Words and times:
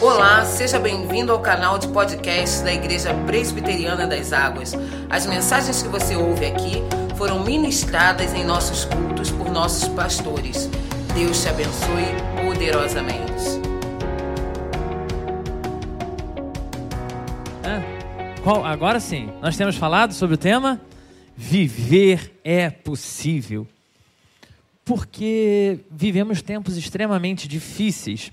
Olá, 0.00 0.44
seja 0.44 0.78
bem-vindo 0.78 1.32
ao 1.32 1.40
canal 1.40 1.76
de 1.76 1.88
podcast 1.88 2.62
da 2.62 2.72
Igreja 2.72 3.12
Presbiteriana 3.26 4.06
das 4.06 4.32
Águas. 4.32 4.72
As 5.10 5.26
mensagens 5.26 5.82
que 5.82 5.88
você 5.88 6.14
ouve 6.14 6.46
aqui 6.46 6.74
foram 7.16 7.44
ministradas 7.44 8.32
em 8.32 8.44
nossos 8.44 8.84
cultos 8.84 9.32
por 9.32 9.50
nossos 9.50 9.88
pastores. 9.88 10.70
Deus 11.16 11.42
te 11.42 11.48
abençoe 11.48 12.04
poderosamente. 12.44 13.28
Agora 18.64 19.00
sim, 19.00 19.28
nós 19.42 19.56
temos 19.56 19.76
falado 19.76 20.14
sobre 20.14 20.36
o 20.36 20.38
tema 20.38 20.80
Viver 21.36 22.38
é 22.44 22.70
possível. 22.70 23.66
Porque 24.84 25.80
vivemos 25.90 26.40
tempos 26.40 26.76
extremamente 26.76 27.48
difíceis. 27.48 28.30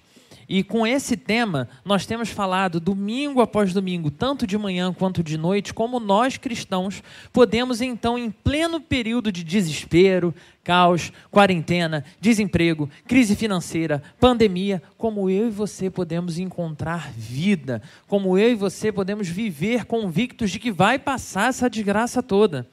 E 0.48 0.64
com 0.64 0.86
esse 0.86 1.18
tema, 1.18 1.68
nós 1.84 2.06
temos 2.06 2.30
falado 2.30 2.80
domingo 2.80 3.42
após 3.42 3.74
domingo, 3.74 4.12
tanto 4.12 4.46
de 4.46 4.58
manhã 4.58 4.94
quanto 4.94 5.24
de 5.24 5.38
noite, 5.38 5.74
como 5.74 6.00
nós 6.00 6.38
cristãos 6.38 7.02
podemos 7.34 7.82
então, 7.82 8.18
em 8.18 8.30
pleno 8.30 8.80
período 8.80 9.32
de 9.32 9.44
desespero, 9.44 10.34
caos, 10.64 11.12
quarentena, 11.32 12.04
desemprego, 12.20 12.90
crise 13.08 13.36
financeira, 13.36 14.04
pandemia, 14.20 14.82
como 14.98 15.30
eu 15.30 15.48
e 15.48 15.52
você 15.52 15.90
podemos 15.90 16.38
encontrar 16.38 17.12
vida, 17.12 17.82
como 18.08 18.38
eu 18.38 18.52
e 18.52 18.56
você 18.56 18.92
podemos 18.92 19.28
viver 19.28 19.86
convictos 19.86 20.52
de 20.52 20.60
que 20.60 20.72
vai 20.72 21.00
passar 21.00 21.50
essa 21.50 21.70
desgraça 21.70 22.22
toda. 22.22 22.68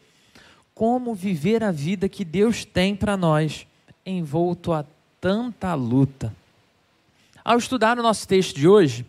Como 0.74 1.14
viver 1.14 1.62
a 1.62 1.70
vida 1.70 2.08
que 2.08 2.24
Deus 2.24 2.64
tem 2.64 2.96
para 2.96 3.16
nós, 3.16 3.66
envolto 4.04 4.72
a 4.72 4.84
tanta 5.20 5.74
luta. 5.74 6.34
Ao 7.44 7.58
estudar 7.58 7.98
o 7.98 8.02
nosso 8.02 8.26
texto 8.26 8.56
de 8.56 8.68
hoje, 8.68 9.04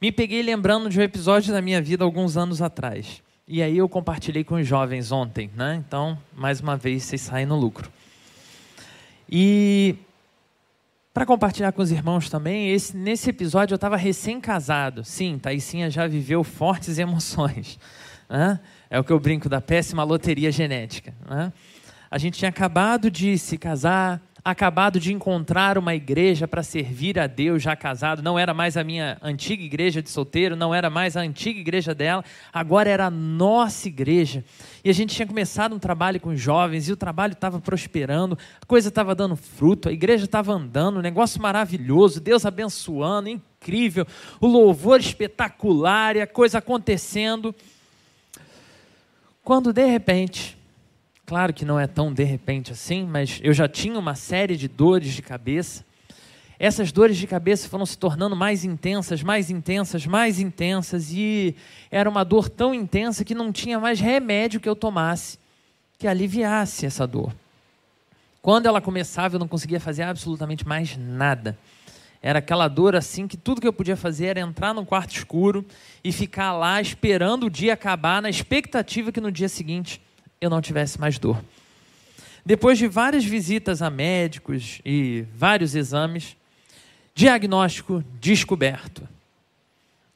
me 0.00 0.10
peguei 0.10 0.42
lembrando 0.42 0.88
de 0.88 0.98
um 0.98 1.02
episódio 1.02 1.52
da 1.52 1.60
minha 1.60 1.80
vida 1.82 2.04
alguns 2.04 2.36
anos 2.36 2.62
atrás. 2.62 3.22
E 3.46 3.62
aí 3.62 3.76
eu 3.78 3.88
compartilhei 3.88 4.42
com 4.42 4.56
os 4.56 4.66
jovens 4.66 5.12
ontem, 5.12 5.50
né? 5.54 5.82
Então, 5.86 6.18
mais 6.34 6.60
uma 6.60 6.76
vez, 6.76 7.04
vocês 7.04 7.20
saem 7.20 7.46
no 7.46 7.56
lucro. 7.56 7.90
E 9.30 9.94
para 11.12 11.24
compartilhar 11.26 11.72
com 11.72 11.82
os 11.82 11.90
irmãos 11.92 12.28
também, 12.28 12.70
esse- 12.72 12.96
nesse 12.96 13.30
episódio 13.30 13.74
eu 13.74 13.76
estava 13.76 13.96
recém-casado. 13.96 15.04
Sim, 15.04 15.38
Taicinha 15.38 15.90
já 15.90 16.06
viveu 16.06 16.42
fortes 16.42 16.98
emoções. 16.98 17.78
né? 18.28 18.58
É 18.90 18.98
o 18.98 19.04
que 19.04 19.12
eu 19.12 19.20
brinco 19.20 19.48
da 19.48 19.60
péssima 19.60 20.02
loteria 20.02 20.50
genética. 20.50 21.14
né? 21.28 21.52
A 22.10 22.18
gente 22.18 22.38
tinha 22.38 22.48
acabado 22.48 23.10
de 23.10 23.36
se 23.38 23.58
casar, 23.58 24.20
acabado 24.46 25.00
de 25.00 25.12
encontrar 25.12 25.76
uma 25.76 25.92
igreja 25.92 26.46
para 26.46 26.62
servir 26.62 27.18
a 27.18 27.26
Deus 27.26 27.60
já 27.60 27.74
casado. 27.74 28.22
Não 28.22 28.38
era 28.38 28.54
mais 28.54 28.76
a 28.76 28.84
minha 28.84 29.18
antiga 29.20 29.60
igreja 29.60 30.00
de 30.00 30.08
solteiro, 30.08 30.54
não 30.54 30.72
era 30.72 30.88
mais 30.88 31.16
a 31.16 31.20
antiga 31.20 31.58
igreja 31.58 31.92
dela, 31.92 32.24
agora 32.52 32.88
era 32.88 33.06
a 33.06 33.10
nossa 33.10 33.88
igreja. 33.88 34.44
E 34.84 34.88
a 34.88 34.92
gente 34.92 35.16
tinha 35.16 35.26
começado 35.26 35.74
um 35.74 35.80
trabalho 35.80 36.20
com 36.20 36.36
jovens 36.36 36.88
e 36.88 36.92
o 36.92 36.96
trabalho 36.96 37.32
estava 37.32 37.58
prosperando, 37.58 38.38
a 38.62 38.66
coisa 38.66 38.88
estava 38.88 39.16
dando 39.16 39.34
fruto, 39.34 39.88
a 39.88 39.92
igreja 39.92 40.26
estava 40.26 40.52
andando, 40.52 41.00
um 41.00 41.02
negócio 41.02 41.42
maravilhoso, 41.42 42.20
Deus 42.20 42.46
abençoando, 42.46 43.28
incrível, 43.28 44.06
o 44.40 44.46
louvor 44.46 45.00
espetacular 45.00 46.14
e 46.14 46.20
a 46.20 46.26
coisa 46.26 46.58
acontecendo. 46.58 47.52
Quando 49.42 49.72
de 49.72 49.86
repente, 49.86 50.56
claro 51.26 51.52
que 51.52 51.64
não 51.64 51.78
é 51.78 51.86
tão 51.86 52.14
de 52.14 52.24
repente 52.24 52.72
assim, 52.72 53.04
mas 53.04 53.40
eu 53.42 53.52
já 53.52 53.68
tinha 53.68 53.98
uma 53.98 54.14
série 54.14 54.56
de 54.56 54.68
dores 54.68 55.12
de 55.12 55.20
cabeça. 55.20 55.84
Essas 56.58 56.90
dores 56.90 57.18
de 57.18 57.26
cabeça 57.26 57.68
foram 57.68 57.84
se 57.84 57.98
tornando 57.98 58.34
mais 58.34 58.64
intensas, 58.64 59.22
mais 59.22 59.50
intensas, 59.50 60.06
mais 60.06 60.40
intensas, 60.40 61.12
e 61.12 61.54
era 61.90 62.08
uma 62.08 62.24
dor 62.24 62.48
tão 62.48 62.72
intensa 62.72 63.24
que 63.24 63.34
não 63.34 63.52
tinha 63.52 63.78
mais 63.78 64.00
remédio 64.00 64.60
que 64.60 64.68
eu 64.68 64.76
tomasse 64.76 65.38
que 65.98 66.06
aliviasse 66.06 66.86
essa 66.86 67.06
dor. 67.06 67.34
Quando 68.40 68.66
ela 68.66 68.80
começava, 68.80 69.34
eu 69.34 69.40
não 69.40 69.48
conseguia 69.48 69.80
fazer 69.80 70.02
absolutamente 70.02 70.66
mais 70.66 70.96
nada. 70.96 71.58
Era 72.22 72.38
aquela 72.38 72.68
dor 72.68 72.94
assim 72.94 73.26
que 73.26 73.36
tudo 73.36 73.60
que 73.60 73.66
eu 73.66 73.72
podia 73.72 73.96
fazer 73.96 74.26
era 74.26 74.40
entrar 74.40 74.72
num 74.74 74.84
quarto 74.84 75.14
escuro 75.14 75.64
e 76.02 76.12
ficar 76.12 76.52
lá 76.52 76.80
esperando 76.80 77.46
o 77.46 77.50
dia 77.50 77.74
acabar, 77.74 78.22
na 78.22 78.30
expectativa 78.30 79.10
que 79.10 79.20
no 79.20 79.32
dia 79.32 79.48
seguinte 79.48 80.00
eu 80.40 80.50
não 80.50 80.60
tivesse 80.60 81.00
mais 81.00 81.18
dor. 81.18 81.42
Depois 82.44 82.78
de 82.78 82.86
várias 82.86 83.24
visitas 83.24 83.82
a 83.82 83.90
médicos 83.90 84.80
e 84.84 85.24
vários 85.34 85.74
exames, 85.74 86.36
diagnóstico 87.14 88.04
descoberto: 88.20 89.06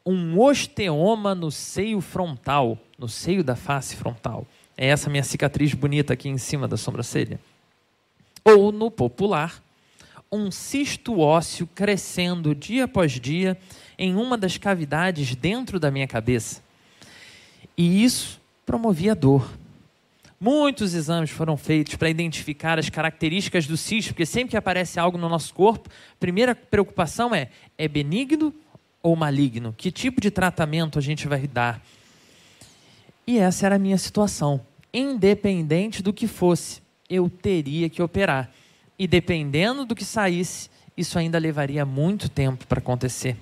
um 0.07 0.39
osteoma 0.39 1.35
no 1.35 1.51
seio 1.51 2.01
frontal, 2.01 2.79
no 2.99 3.09
seio 3.09 3.43
da 3.43 3.57
face 3.57 3.97
frontal. 3.97 4.47
É 4.77 4.87
essa 4.87 5.11
minha 5.11 5.25
cicatriz 5.25 5.75
bonita 5.75 6.13
aqui 6.13 6.29
em 6.29 6.39
cima 6.39 6.67
da 6.69 6.77
sobrancelha. 6.77 7.41
Ou, 8.45 8.73
no 8.73 8.91
popular, 8.91 9.63
um 10.33 10.51
cisto 10.51 11.19
ósseo 11.19 11.69
crescendo 11.75 12.55
dia 12.55 12.85
após 12.85 13.13
dia 13.13 13.59
em 13.99 14.15
uma 14.15 14.39
das 14.39 14.57
cavidades 14.57 15.35
dentro 15.35 15.79
da 15.81 15.91
minha 15.91 16.07
cabeça. 16.07 16.63
E 17.77 18.05
isso 18.05 18.41
promovia 18.65 19.15
dor. 19.15 19.51
Muitos 20.43 20.95
exames 20.95 21.29
foram 21.29 21.55
feitos 21.55 21.97
para 21.97 22.09
identificar 22.09 22.79
as 22.79 22.89
características 22.89 23.67
do 23.67 23.77
cisto, 23.77 24.15
porque 24.15 24.25
sempre 24.25 24.53
que 24.53 24.57
aparece 24.57 24.99
algo 24.99 25.19
no 25.19 25.29
nosso 25.29 25.53
corpo, 25.53 25.91
a 25.91 26.17
primeira 26.19 26.55
preocupação 26.55 27.35
é: 27.35 27.51
é 27.77 27.87
benigno 27.87 28.55
ou 29.03 29.15
maligno? 29.15 29.75
Que 29.77 29.93
tipo 29.93 30.19
de 30.19 30.31
tratamento 30.31 30.99
a 30.99 31.03
gente 31.03 31.29
vai 31.29 31.47
dar? 31.47 31.79
E 33.27 33.39
essa 33.39 33.67
era 33.67 33.75
a 33.77 33.79
minha 33.79 33.99
situação. 33.99 34.63
Independente 34.95 36.03
do 36.03 36.11
que 36.11 36.27
fosse, 36.27 36.81
eu 37.09 37.29
teria 37.29 37.91
que 37.91 38.01
operar. 38.01 38.51
E 38.99 39.07
dependendo 39.07 39.85
do 39.85 39.95
que 39.95 40.07
saísse, 40.07 40.71
isso 40.97 41.19
ainda 41.19 41.39
levaria 41.39 41.85
muito 41.85 42.31
tempo 42.31 42.67
para 42.67 42.79
acontecer. 42.79 43.37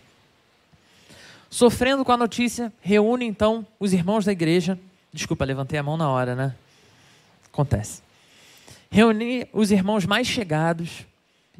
Sofrendo 1.48 2.04
com 2.04 2.10
a 2.10 2.16
notícia, 2.16 2.72
reúne 2.80 3.24
então 3.24 3.64
os 3.78 3.92
irmãos 3.92 4.24
da 4.24 4.32
igreja. 4.32 4.76
Desculpa, 5.12 5.44
levantei 5.44 5.78
a 5.78 5.82
mão 5.82 5.96
na 5.96 6.10
hora, 6.10 6.34
né? 6.34 6.56
Acontece. 7.58 8.02
Reuni 8.88 9.48
os 9.52 9.72
irmãos 9.72 10.06
mais 10.06 10.28
chegados 10.28 11.04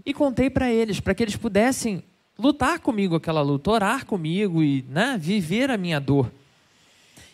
e 0.07 0.15
contei 0.15 0.49
para 0.49 0.71
eles, 0.71 1.01
para 1.01 1.13
que 1.13 1.25
eles 1.25 1.35
pudessem 1.35 2.05
lutar 2.39 2.79
comigo 2.79 3.17
aquela 3.17 3.43
luta, 3.43 3.73
orar 3.73 4.07
comigo 4.07 4.63
e 4.63 4.85
né, 4.89 5.19
viver 5.21 5.73
a 5.73 5.77
minha 5.77 5.99
dor. 5.99 6.31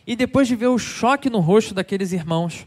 E 0.07 0.17
depois 0.17 0.49
de 0.49 0.57
ver 0.57 0.69
o 0.69 0.79
choque 0.79 1.29
no 1.29 1.41
rosto 1.41 1.75
daqueles 1.75 2.13
irmãos, 2.13 2.67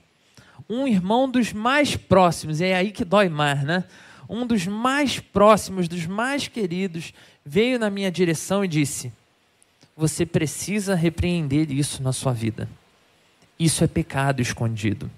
um 0.69 0.87
irmão 0.87 1.27
dos 1.27 1.51
mais 1.51 1.95
próximos, 1.95 2.61
é 2.61 2.75
aí 2.75 2.91
que 2.91 3.03
dói 3.03 3.27
mais, 3.27 3.63
né? 3.63 3.83
Um 4.29 4.45
dos 4.45 4.67
mais 4.67 5.19
próximos, 5.19 5.87
dos 5.87 6.05
mais 6.05 6.47
queridos, 6.47 7.11
veio 7.43 7.79
na 7.79 7.89
minha 7.89 8.11
direção 8.11 8.63
e 8.63 8.67
disse: 8.67 9.11
Você 9.95 10.27
precisa 10.27 10.93
repreender 10.93 11.71
isso 11.71 12.03
na 12.03 12.13
sua 12.13 12.33
vida. 12.33 12.69
Isso 13.57 13.83
é 13.83 13.87
pecado 13.87 14.43
escondido. 14.43 15.09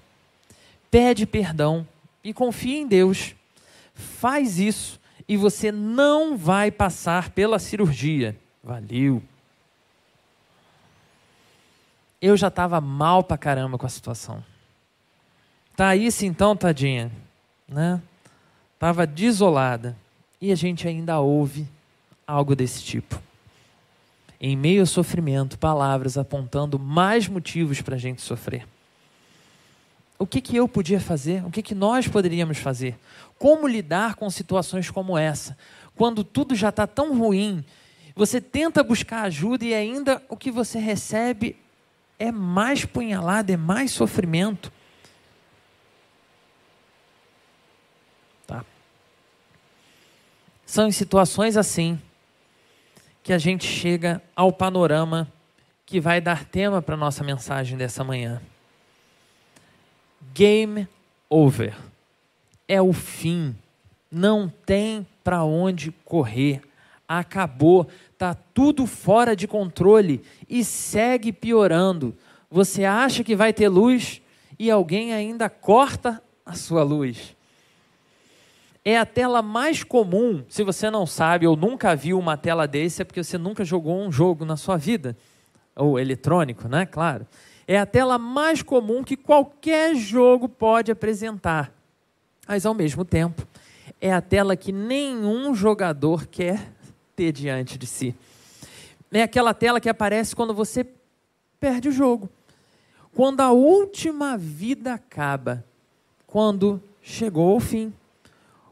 Pede 0.90 1.26
perdão 1.26 1.86
e 2.22 2.32
confia 2.32 2.78
em 2.78 2.86
Deus. 2.86 3.34
Faz 3.94 4.58
isso 4.58 5.00
e 5.28 5.36
você 5.36 5.70
não 5.70 6.36
vai 6.36 6.70
passar 6.70 7.30
pela 7.30 7.58
cirurgia. 7.58 8.36
Valeu. 8.62 9.22
Eu 12.20 12.36
já 12.36 12.48
estava 12.48 12.80
mal 12.80 13.22
pra 13.22 13.38
caramba 13.38 13.78
com 13.78 13.86
a 13.86 13.88
situação. 13.88 14.44
Thaís, 15.76 16.22
então, 16.22 16.54
tadinha, 16.54 17.10
né? 17.66 18.02
Estava 18.74 19.06
desolada. 19.06 19.96
E 20.40 20.50
a 20.52 20.54
gente 20.54 20.88
ainda 20.88 21.20
ouve 21.20 21.66
algo 22.26 22.56
desse 22.56 22.82
tipo. 22.82 23.20
Em 24.40 24.56
meio 24.56 24.80
ao 24.80 24.86
sofrimento, 24.86 25.58
palavras 25.58 26.18
apontando 26.18 26.78
mais 26.78 27.28
motivos 27.28 27.80
para 27.80 27.94
a 27.94 27.98
gente 27.98 28.20
sofrer. 28.20 28.66
O 30.20 30.26
que, 30.26 30.42
que 30.42 30.54
eu 30.54 30.68
podia 30.68 31.00
fazer? 31.00 31.42
O 31.46 31.50
que, 31.50 31.62
que 31.62 31.74
nós 31.74 32.06
poderíamos 32.06 32.58
fazer? 32.58 32.94
Como 33.38 33.66
lidar 33.66 34.16
com 34.16 34.28
situações 34.28 34.90
como 34.90 35.16
essa? 35.16 35.56
Quando 35.96 36.22
tudo 36.22 36.54
já 36.54 36.68
está 36.68 36.86
tão 36.86 37.18
ruim, 37.18 37.64
você 38.14 38.38
tenta 38.38 38.82
buscar 38.82 39.22
ajuda 39.22 39.64
e 39.64 39.72
ainda 39.72 40.22
o 40.28 40.36
que 40.36 40.50
você 40.50 40.78
recebe 40.78 41.56
é 42.18 42.30
mais 42.30 42.84
punhalada, 42.84 43.50
é 43.50 43.56
mais 43.56 43.92
sofrimento. 43.92 44.70
Tá. 48.46 48.62
São 50.66 50.86
em 50.86 50.92
situações 50.92 51.56
assim 51.56 51.98
que 53.22 53.32
a 53.32 53.38
gente 53.38 53.66
chega 53.66 54.22
ao 54.36 54.52
panorama 54.52 55.32
que 55.86 55.98
vai 55.98 56.20
dar 56.20 56.44
tema 56.44 56.82
para 56.82 56.94
a 56.94 56.98
nossa 56.98 57.24
mensagem 57.24 57.78
dessa 57.78 58.04
manhã. 58.04 58.42
Game 60.34 60.88
over. 61.28 61.76
É 62.68 62.80
o 62.80 62.92
fim. 62.92 63.54
Não 64.10 64.52
tem 64.66 65.06
para 65.22 65.44
onde 65.44 65.92
correr. 66.04 66.62
acabou, 67.08 67.88
tá 68.16 68.36
tudo 68.54 68.86
fora 68.86 69.34
de 69.34 69.48
controle 69.48 70.22
e 70.48 70.62
segue 70.64 71.32
piorando. 71.32 72.16
Você 72.48 72.84
acha 72.84 73.24
que 73.24 73.34
vai 73.34 73.52
ter 73.52 73.68
luz 73.68 74.22
e 74.56 74.70
alguém 74.70 75.12
ainda 75.12 75.48
corta 75.48 76.22
a 76.46 76.54
sua 76.54 76.84
luz. 76.84 77.34
É 78.84 78.96
a 78.96 79.04
tela 79.04 79.42
mais 79.42 79.82
comum, 79.82 80.44
se 80.48 80.62
você 80.62 80.88
não 80.88 81.04
sabe 81.04 81.46
ou 81.46 81.56
nunca 81.56 81.96
viu 81.96 82.18
uma 82.18 82.36
tela 82.36 82.66
desse, 82.66 83.02
é 83.02 83.04
porque 83.04 83.22
você 83.22 83.36
nunca 83.36 83.64
jogou 83.64 84.00
um 84.00 84.10
jogo 84.10 84.44
na 84.44 84.56
sua 84.56 84.76
vida, 84.76 85.16
ou 85.76 85.98
eletrônico, 85.98 86.68
né? 86.68 86.86
Claro. 86.86 87.26
É 87.70 87.78
a 87.78 87.86
tela 87.86 88.18
mais 88.18 88.64
comum 88.64 89.04
que 89.04 89.16
qualquer 89.16 89.94
jogo 89.94 90.48
pode 90.48 90.90
apresentar. 90.90 91.72
Mas 92.44 92.66
ao 92.66 92.74
mesmo 92.74 93.04
tempo, 93.04 93.46
é 94.00 94.12
a 94.12 94.20
tela 94.20 94.56
que 94.56 94.72
nenhum 94.72 95.54
jogador 95.54 96.26
quer 96.26 96.72
ter 97.14 97.30
diante 97.30 97.78
de 97.78 97.86
si. 97.86 98.12
É 99.12 99.22
aquela 99.22 99.54
tela 99.54 99.80
que 99.80 99.88
aparece 99.88 100.34
quando 100.34 100.52
você 100.52 100.84
perde 101.60 101.90
o 101.90 101.92
jogo. 101.92 102.28
Quando 103.14 103.40
a 103.40 103.52
última 103.52 104.36
vida 104.36 104.94
acaba, 104.94 105.64
quando 106.26 106.82
chegou 107.00 107.52
ao 107.52 107.60
fim, 107.60 107.94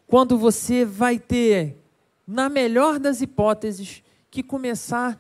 quando 0.09 0.37
você 0.37 0.85
vai 0.85 1.21
ter, 1.21 1.77
na 2.27 2.49
melhor 2.49 2.99
das 2.99 3.21
hipóteses, 3.21 4.03
que 4.29 4.43
começar 4.43 5.17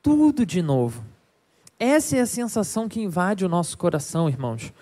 tudo 0.00 0.46
de 0.46 0.62
novo. 0.62 1.15
Essa 1.78 2.16
é 2.16 2.20
a 2.20 2.26
sensação 2.26 2.88
que 2.88 3.00
invade 3.00 3.44
o 3.44 3.48
nosso 3.48 3.76
coração, 3.76 4.28
irmãos. 4.28 4.72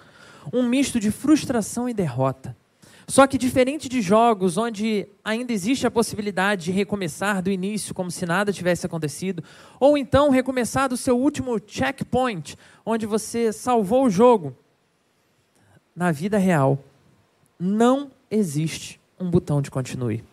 Um 0.52 0.62
misto 0.62 1.00
de 1.00 1.10
frustração 1.10 1.88
e 1.88 1.94
derrota. 1.94 2.56
Só 3.06 3.26
que 3.26 3.36
diferente 3.36 3.88
de 3.88 4.00
jogos 4.00 4.56
onde 4.56 5.06
ainda 5.24 5.52
existe 5.52 5.86
a 5.86 5.90
possibilidade 5.90 6.66
de 6.66 6.70
recomeçar 6.70 7.42
do 7.42 7.50
início 7.50 7.94
como 7.94 8.10
se 8.10 8.24
nada 8.24 8.52
tivesse 8.52 8.86
acontecido, 8.86 9.42
ou 9.78 9.98
então 9.98 10.30
recomeçar 10.30 10.88
do 10.88 10.96
seu 10.96 11.18
último 11.18 11.60
checkpoint, 11.66 12.56
onde 12.86 13.04
você 13.04 13.52
salvou 13.52 14.06
o 14.06 14.10
jogo, 14.10 14.56
na 15.94 16.10
vida 16.12 16.38
real 16.38 16.78
não 17.58 18.10
existe 18.30 19.00
um 19.18 19.30
botão 19.30 19.60
de 19.60 19.70
continue. 19.70 20.24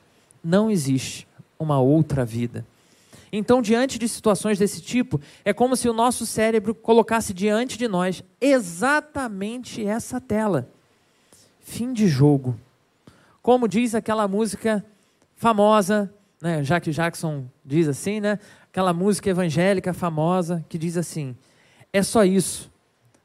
Não 0.44 0.72
existe 0.72 1.28
uma 1.60 1.80
outra 1.80 2.26
vida. 2.26 2.66
Então, 3.32 3.62
diante 3.62 3.98
de 3.98 4.10
situações 4.10 4.60
desse 4.60 4.82
tipo, 4.82 5.20
é 5.46 5.54
como 5.54 5.76
se 5.76 5.88
o 5.88 5.94
nosso 5.94 6.26
cérebro 6.26 6.76
colocasse 6.76 7.34
diante 7.34 7.78
de 7.78 7.88
nós 7.88 8.24
exatamente 8.40 9.86
essa 9.86 10.20
tela 10.20 10.70
fim 11.72 11.94
de 11.94 12.08
jogo. 12.08 12.60
Como 13.42 13.68
diz 13.68 13.96
aquela 13.96 14.28
música 14.28 14.86
famosa, 15.36 16.14
né, 16.42 16.62
Jack 16.62 16.92
Jackson 16.92 17.46
diz 17.64 17.88
assim, 17.88 18.20
né? 18.20 18.40
Aquela 18.70 18.94
música 18.94 19.30
evangélica 19.30 19.94
famosa 19.94 20.66
que 20.68 20.78
diz 20.78 20.98
assim: 20.98 21.36
é 21.94 22.04
só 22.04 22.26
isso, 22.26 22.70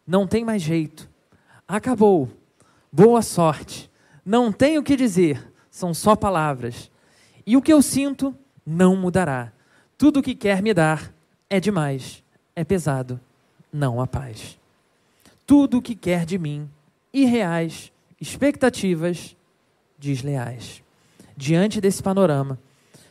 não 0.07 0.27
tem 0.27 0.45
mais 0.45 0.63
jeito, 0.63 1.09
acabou, 1.67 2.31
boa 2.91 3.21
sorte, 3.21 3.91
não 4.25 4.53
tenho 4.53 4.81
o 4.81 4.85
que 4.85 4.97
dizer, 4.97 5.53
são 5.71 5.93
só 5.93 6.15
palavras. 6.15 6.91
E 7.45 7.57
o 7.57 7.63
que 7.63 7.73
eu 7.73 7.81
sinto 7.81 8.35
não 8.65 8.97
mudará. 8.97 9.53
Tudo 9.99 10.21
o 10.21 10.23
que 10.23 10.35
quer 10.35 10.63
me 10.63 10.75
dar 10.75 11.11
é 11.49 11.59
demais, 11.59 12.23
é 12.55 12.63
pesado, 12.65 13.19
não 13.73 13.99
há 14.01 14.07
paz. 14.07 14.59
Tudo 15.47 15.79
o 15.79 15.83
que 15.83 15.95
quer 15.95 16.27
de 16.27 16.39
mim, 16.39 16.69
irreais, 17.13 17.91
expectativas 18.21 19.35
desleais. 19.99 20.83
Diante 21.35 21.81
desse 21.81 22.03
panorama, 22.03 22.59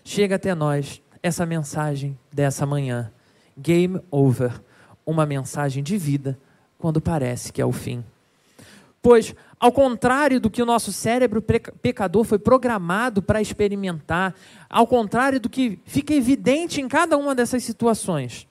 chega 0.04 0.36
até 0.36 0.54
nós 0.54 1.02
essa 1.24 1.44
mensagem 1.44 2.18
dessa 2.32 2.68
manhã. 2.68 3.12
Game 3.58 4.00
over. 4.12 4.62
Uma 5.04 5.26
mensagem 5.26 5.84
de 5.84 5.98
vida 5.98 6.38
quando 6.78 7.02
parece 7.02 7.52
que 7.52 7.62
é 7.62 7.66
o 7.66 7.72
fim. 7.72 8.04
Pois, 9.06 9.36
ao 9.60 9.72
contrário 9.72 10.40
do 10.40 10.50
que 10.50 10.64
o 10.64 10.66
nosso 10.66 10.92
cérebro 10.92 11.40
pecador 11.40 12.24
foi 12.24 12.40
programado 12.40 13.22
para 13.22 13.40
experimentar, 13.40 14.34
ao 14.68 14.88
contrário 14.88 15.40
do 15.40 15.48
que 15.48 15.78
fica 15.86 16.12
evidente 16.12 16.82
em 16.82 16.88
cada 16.88 17.16
uma 17.16 17.36
dessas 17.36 17.64
situações, 17.64 18.48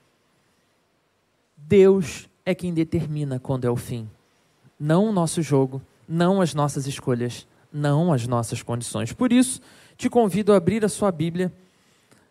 Deus 1.57 2.29
é 2.45 2.55
quem 2.55 2.73
determina 2.73 3.37
quando 3.37 3.65
é 3.65 3.69
o 3.69 3.75
fim. 3.75 4.09
Não 4.79 5.09
o 5.09 5.11
nosso 5.11 5.41
jogo, 5.41 5.81
não 6.07 6.39
as 6.39 6.53
nossas 6.53 6.87
escolhas, 6.87 7.45
não 7.69 8.13
as 8.13 8.25
nossas 8.25 8.63
condições. 8.63 9.11
Por 9.11 9.33
isso, 9.33 9.59
te 9.97 10.09
convido 10.09 10.53
a 10.53 10.55
abrir 10.55 10.85
a 10.85 10.89
sua 10.89 11.11
Bíblia 11.11 11.51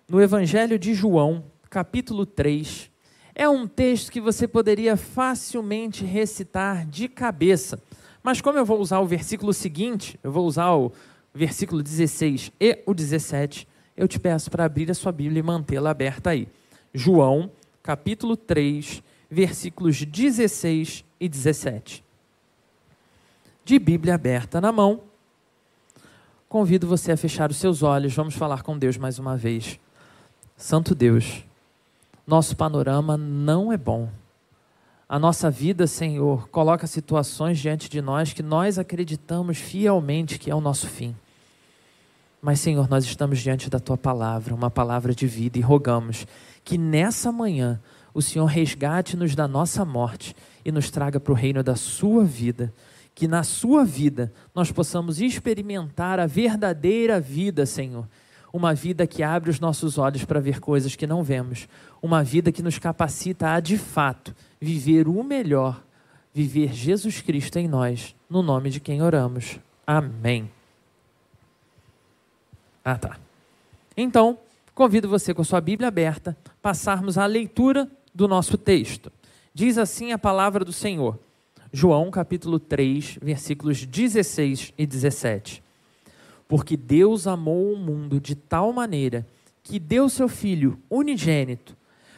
no 0.09 0.19
Evangelho 0.19 0.79
de 0.79 0.95
João, 0.95 1.45
capítulo 1.69 2.25
3. 2.25 2.91
É 3.35 3.47
um 3.47 3.67
texto 3.67 4.11
que 4.11 4.21
você 4.21 4.49
poderia 4.49 4.97
facilmente 4.97 6.07
recitar 6.07 6.87
de 6.87 7.07
cabeça, 7.07 7.79
mas 8.25 8.41
como 8.41 8.59
eu 8.59 8.65
vou 8.65 8.81
usar 8.81 8.99
o 8.99 9.07
versículo 9.07 9.55
seguinte, 9.55 10.19
eu 10.25 10.33
vou 10.33 10.45
usar 10.45 10.75
o 10.75 10.91
versículo 11.33 11.81
16 11.81 12.51
e 12.59 12.83
o 12.85 12.93
17, 12.93 13.69
eu 13.97 14.09
te 14.09 14.19
peço 14.19 14.51
para 14.51 14.65
abrir 14.65 14.91
a 14.91 14.95
sua 14.95 15.13
Bíblia 15.13 15.39
e 15.39 15.43
mantê-la 15.45 15.91
aberta 15.91 16.31
aí. 16.31 16.49
João, 16.93 17.49
capítulo 17.83 18.37
3, 18.37 19.01
versículos 19.31 20.05
16 20.05 21.05
e 21.21 21.29
17 21.29 22.05
de 23.65 23.79
Bíblia 23.79 24.15
aberta 24.15 24.61
na 24.61 24.71
mão, 24.71 25.01
convido 26.49 26.87
você 26.87 27.13
a 27.13 27.17
fechar 27.17 27.51
os 27.51 27.57
seus 27.57 27.83
olhos. 27.83 28.15
Vamos 28.15 28.35
falar 28.35 28.63
com 28.63 28.79
Deus 28.79 28.99
mais 28.99 29.19
uma 29.19 29.37
vez. 29.37 29.81
Santo 30.57 30.95
Deus, 30.95 31.43
nosso 32.27 32.55
panorama 32.57 33.17
não 33.17 33.73
é 33.73 33.77
bom. 33.77 34.09
A 35.09 35.19
nossa 35.19 35.51
vida, 35.51 35.87
Senhor, 35.87 36.49
coloca 36.49 36.87
situações 36.87 37.59
diante 37.59 37.89
de 37.89 38.01
nós 38.01 38.33
que 38.33 38.43
nós 38.43 38.79
acreditamos 38.79 39.59
fielmente 39.59 40.39
que 40.39 40.51
é 40.51 40.55
o 40.55 40.61
nosso 40.61 40.87
fim. 40.87 41.15
Mas, 42.41 42.61
Senhor, 42.61 42.89
nós 42.89 43.05
estamos 43.05 43.41
diante 43.41 43.71
da 43.71 43.79
tua 43.79 43.97
palavra, 43.97 44.55
uma 44.55 44.71
palavra 44.71 45.15
de 45.15 45.27
vida, 45.27 45.59
e 45.59 45.63
rogamos 45.63 46.27
que 46.63 46.77
nessa 46.77 47.33
manhã 47.33 47.81
o 48.13 48.21
Senhor 48.21 48.47
resgate-nos 48.47 49.35
da 49.35 49.49
nossa 49.49 49.85
morte 49.85 50.35
e 50.65 50.71
nos 50.71 50.91
traga 50.91 51.19
para 51.19 51.33
o 51.33 51.37
reino 51.37 51.63
da 51.63 51.75
sua 51.75 52.25
vida 52.25 52.73
que 53.15 53.29
na 53.29 53.45
sua 53.45 53.85
vida 53.85 54.33
nós 54.55 54.73
possamos 54.73 55.21
experimentar 55.21 56.19
a 56.19 56.27
verdadeira 56.27 57.21
vida, 57.21 57.65
Senhor. 57.65 58.09
Uma 58.55 58.73
vida 58.73 59.05
que 59.05 59.21
abre 59.21 59.51
os 59.51 59.59
nossos 59.59 59.99
olhos 59.99 60.25
para 60.25 60.39
ver 60.39 60.61
coisas 60.61 60.95
que 60.95 61.09
não 61.09 61.25
vemos. 61.25 61.67
Uma 62.01 62.23
vida 62.23 62.53
que 62.53 62.63
nos 62.63 62.79
capacita 62.79 63.51
a, 63.51 63.59
de 63.59 63.77
fato, 63.77 64.33
viver 64.61 65.09
o 65.09 65.25
melhor, 65.25 65.83
viver 66.33 66.73
Jesus 66.73 67.21
Cristo 67.21 67.59
em 67.59 67.67
nós, 67.67 68.15
no 68.31 68.45
nome 68.45 68.71
de 68.71 68.79
quem 68.79 69.03
oramos. 69.03 69.59
Amém. 69.85 70.49
Ah, 72.85 72.97
tá. 72.97 73.19
Então, 73.97 74.39
convido 74.73 75.09
você 75.09 75.35
com 75.35 75.43
a 75.43 75.45
sua 75.45 75.61
Bíblia 75.61 75.89
aberta, 75.89 76.37
passarmos 76.63 77.19
à 77.19 77.27
leitura 77.27 77.91
do 78.15 78.29
nosso 78.29 78.57
texto. 78.57 79.11
Diz 79.53 79.79
assim 79.79 80.13
a 80.13 80.19
palavra 80.19 80.65
do 80.65 80.73
Senhor. 80.73 81.19
João 81.73 82.09
capítulo 82.09 82.61
3, 82.61 83.19
versículos 83.21 83.85
16 83.85 84.73
e 84.79 84.87
17. 84.87 85.64
Porque 86.49 86.77
Deus 86.77 87.27
amou 87.27 87.73
o 87.73 87.77
mundo 87.77 88.21
de 88.21 88.35
tal 88.35 88.73
maneira 88.73 89.27
que 89.63 89.79
deu 89.79 90.09
seu 90.09 90.29
Filho 90.29 90.79
unigênito, 90.91 91.77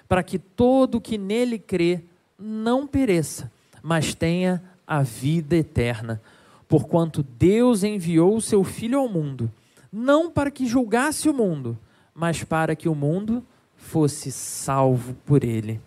para 0.09 0.23
que 0.23 0.39
todo 0.39 1.01
que 1.01 1.17
nele 1.17 1.59
crê 1.59 2.01
não 2.39 2.87
pereça, 2.87 3.51
mas 3.83 4.15
tenha 4.15 4.63
a 4.87 5.03
vida 5.03 5.57
eterna. 5.57 6.21
Porquanto 6.69 7.23
Deus 7.23 7.85
enviou 7.85 8.37
o 8.37 8.41
seu 8.41 8.65
Filho 8.65 8.99
ao 8.99 9.09
mundo, 9.09 9.51
não 9.93 10.31
para 10.31 10.51
que 10.51 10.67
julgasse 10.67 11.29
o 11.29 11.35
mundo, 11.35 11.79
mas 12.15 12.43
para 12.43 12.75
que 12.75 12.89
o 12.89 12.95
mundo 12.95 13.45
fosse 13.77 14.33
salvo 14.33 15.15
por 15.25 15.45
ele. 15.45 15.81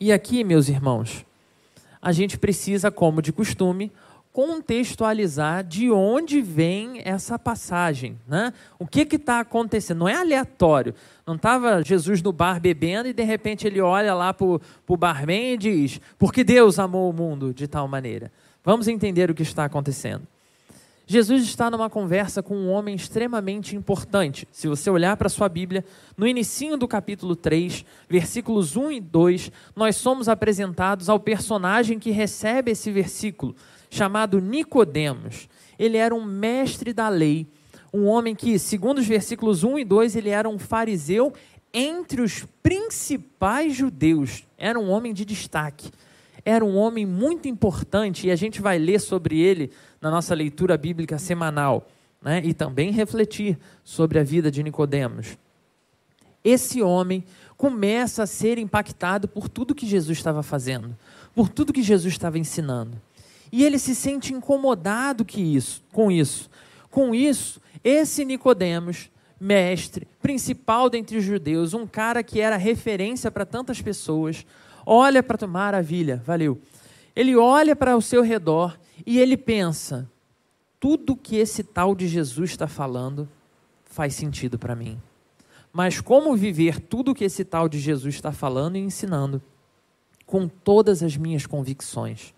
E 0.00 0.12
aqui, 0.12 0.42
meus 0.42 0.68
irmãos, 0.68 1.24
a 2.02 2.12
gente 2.12 2.36
precisa, 2.36 2.90
como 2.90 3.22
de 3.22 3.32
costume, 3.32 3.90
contextualizar 4.36 5.64
de 5.64 5.90
onde 5.90 6.42
vem 6.42 7.00
essa 7.06 7.38
passagem, 7.38 8.18
né? 8.28 8.52
O 8.78 8.86
que 8.86 9.08
está 9.16 9.40
acontecendo? 9.40 10.00
Não 10.00 10.08
é 10.08 10.14
aleatório. 10.14 10.94
Não 11.26 11.36
estava 11.36 11.82
Jesus 11.82 12.20
no 12.20 12.32
bar 12.32 12.60
bebendo 12.60 13.08
e 13.08 13.14
de 13.14 13.22
repente 13.22 13.66
ele 13.66 13.80
olha 13.80 14.12
lá 14.12 14.34
para 14.34 14.44
o 14.46 14.96
barman 14.98 15.54
e 15.54 15.56
diz: 15.56 16.02
porque 16.18 16.44
Deus 16.44 16.78
amou 16.78 17.08
o 17.08 17.14
mundo 17.14 17.54
de 17.54 17.66
tal 17.66 17.88
maneira. 17.88 18.30
Vamos 18.62 18.88
entender 18.88 19.30
o 19.30 19.34
que 19.34 19.42
está 19.42 19.64
acontecendo. 19.64 20.26
Jesus 21.06 21.44
está 21.44 21.70
numa 21.70 21.88
conversa 21.88 22.42
com 22.42 22.54
um 22.54 22.68
homem 22.68 22.94
extremamente 22.94 23.74
importante. 23.74 24.46
Se 24.52 24.68
você 24.68 24.90
olhar 24.90 25.16
para 25.16 25.28
a 25.28 25.30
sua 25.30 25.48
Bíblia, 25.48 25.82
no 26.14 26.26
início 26.26 26.76
do 26.76 26.86
capítulo 26.86 27.36
3, 27.36 27.86
versículos 28.06 28.76
1 28.76 28.92
e 28.92 29.00
2, 29.00 29.52
nós 29.74 29.96
somos 29.96 30.28
apresentados 30.28 31.08
ao 31.08 31.18
personagem 31.18 31.98
que 31.98 32.10
recebe 32.10 32.72
esse 32.72 32.90
versículo, 32.90 33.54
chamado 33.90 34.40
Nicodemos. 34.40 35.48
Ele 35.78 35.96
era 35.96 36.14
um 36.14 36.24
mestre 36.24 36.92
da 36.92 37.08
lei, 37.08 37.46
um 37.92 38.06
homem 38.06 38.34
que, 38.34 38.58
segundo 38.58 38.98
os 38.98 39.06
versículos 39.06 39.64
1 39.64 39.78
e 39.78 39.84
2, 39.84 40.16
ele 40.16 40.30
era 40.30 40.48
um 40.48 40.58
fariseu 40.58 41.32
entre 41.72 42.22
os 42.22 42.46
principais 42.62 43.74
judeus. 43.74 44.44
Era 44.56 44.78
um 44.78 44.88
homem 44.90 45.12
de 45.12 45.24
destaque. 45.24 45.90
Era 46.44 46.64
um 46.64 46.76
homem 46.76 47.04
muito 47.04 47.48
importante 47.48 48.26
e 48.26 48.30
a 48.30 48.36
gente 48.36 48.60
vai 48.62 48.78
ler 48.78 49.00
sobre 49.00 49.40
ele 49.40 49.70
na 50.00 50.10
nossa 50.10 50.34
leitura 50.34 50.78
bíblica 50.78 51.18
semanal, 51.18 51.88
né? 52.22 52.40
E 52.44 52.54
também 52.54 52.92
refletir 52.92 53.58
sobre 53.82 54.18
a 54.18 54.22
vida 54.22 54.50
de 54.50 54.62
Nicodemos. 54.62 55.36
Esse 56.44 56.80
homem 56.80 57.24
começa 57.56 58.22
a 58.22 58.26
ser 58.26 58.58
impactado 58.58 59.26
por 59.26 59.48
tudo 59.48 59.74
que 59.74 59.86
Jesus 59.86 60.18
estava 60.18 60.42
fazendo, 60.42 60.96
por 61.34 61.48
tudo 61.48 61.72
que 61.72 61.82
Jesus 61.82 62.14
estava 62.14 62.38
ensinando. 62.38 63.00
E 63.52 63.64
ele 63.64 63.78
se 63.78 63.94
sente 63.94 64.32
incomodado 64.32 65.24
que 65.24 65.40
isso, 65.40 65.82
com 65.92 66.10
isso. 66.10 66.50
Com 66.90 67.14
isso, 67.14 67.60
esse 67.84 68.24
Nicodemos, 68.24 69.10
mestre, 69.40 70.08
principal 70.20 70.88
dentre 70.88 71.18
os 71.18 71.24
judeus, 71.24 71.74
um 71.74 71.86
cara 71.86 72.22
que 72.22 72.40
era 72.40 72.56
referência 72.56 73.30
para 73.30 73.44
tantas 73.44 73.80
pessoas, 73.80 74.46
olha 74.84 75.22
para 75.22 75.46
maravilha, 75.46 76.22
valeu. 76.24 76.60
Ele 77.14 77.36
olha 77.36 77.76
para 77.76 77.96
o 77.96 78.02
seu 78.02 78.22
redor 78.22 78.78
e 79.06 79.18
ele 79.18 79.36
pensa: 79.36 80.10
tudo 80.78 81.16
que 81.16 81.36
esse 81.36 81.62
tal 81.62 81.94
de 81.94 82.06
Jesus 82.06 82.50
está 82.50 82.66
falando 82.66 83.28
faz 83.84 84.14
sentido 84.14 84.58
para 84.58 84.76
mim. 84.76 85.00
Mas 85.72 86.00
como 86.00 86.36
viver 86.36 86.80
tudo 86.80 87.14
que 87.14 87.24
esse 87.24 87.44
tal 87.44 87.68
de 87.68 87.78
Jesus 87.78 88.14
está 88.14 88.32
falando 88.32 88.76
e 88.76 88.80
ensinando 88.80 89.42
com 90.24 90.48
todas 90.48 91.02
as 91.02 91.16
minhas 91.16 91.46
convicções? 91.46 92.34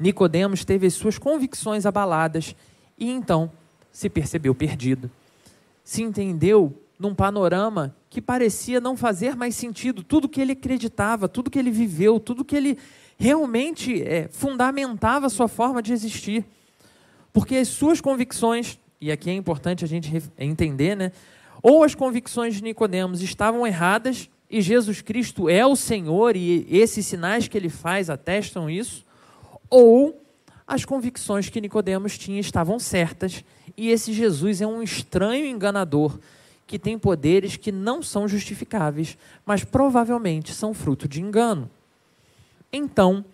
Nicodemos 0.00 0.64
teve 0.64 0.86
as 0.86 0.94
suas 0.94 1.18
convicções 1.18 1.84
abaladas 1.84 2.56
e 2.98 3.10
então 3.10 3.52
se 3.92 4.08
percebeu 4.08 4.54
perdido. 4.54 5.10
Se 5.84 6.02
entendeu 6.02 6.74
num 6.98 7.14
panorama 7.14 7.94
que 8.10 8.20
parecia 8.20 8.80
não 8.80 8.96
fazer 8.96 9.36
mais 9.36 9.54
sentido. 9.54 10.02
Tudo 10.02 10.28
que 10.28 10.40
ele 10.40 10.52
acreditava, 10.52 11.28
tudo 11.28 11.50
que 11.50 11.58
ele 11.58 11.70
viveu, 11.70 12.18
tudo 12.18 12.44
que 12.44 12.56
ele 12.56 12.76
realmente 13.16 14.02
é, 14.02 14.28
fundamentava 14.28 15.26
a 15.26 15.30
sua 15.30 15.48
forma 15.48 15.82
de 15.82 15.92
existir. 15.92 16.44
Porque 17.32 17.56
as 17.56 17.68
suas 17.68 18.00
convicções, 18.00 18.78
e 19.00 19.12
aqui 19.12 19.30
é 19.30 19.34
importante 19.34 19.84
a 19.84 19.88
gente 19.88 20.22
entender, 20.38 20.96
né? 20.96 21.12
Ou 21.62 21.84
as 21.84 21.94
convicções 21.94 22.54
de 22.54 22.62
Nicodemos 22.62 23.22
estavam 23.22 23.66
erradas 23.66 24.28
e 24.50 24.60
Jesus 24.60 25.00
Cristo 25.00 25.48
é 25.48 25.64
o 25.64 25.76
Senhor 25.76 26.36
e 26.36 26.66
esses 26.68 27.06
sinais 27.06 27.48
que 27.48 27.56
ele 27.56 27.68
faz 27.68 28.10
atestam 28.10 28.68
isso, 28.68 29.06
ou 29.70 30.20
as 30.66 30.84
convicções 30.84 31.48
que 31.48 31.60
Nicodemos 31.60 32.18
tinha 32.18 32.40
estavam 32.40 32.78
certas 32.78 33.44
e 33.76 33.88
esse 33.88 34.12
Jesus 34.12 34.60
é 34.60 34.66
um 34.66 34.82
estranho 34.82 35.46
enganador 35.46 36.18
que 36.66 36.78
tem 36.78 36.98
poderes 36.98 37.56
que 37.56 37.72
não 37.72 38.02
são 38.02 38.28
justificáveis, 38.28 39.16
mas 39.44 39.64
provavelmente 39.64 40.54
são 40.54 40.72
fruto 40.72 41.08
de 41.08 41.20
engano. 41.20 41.68
Então, 42.72 43.24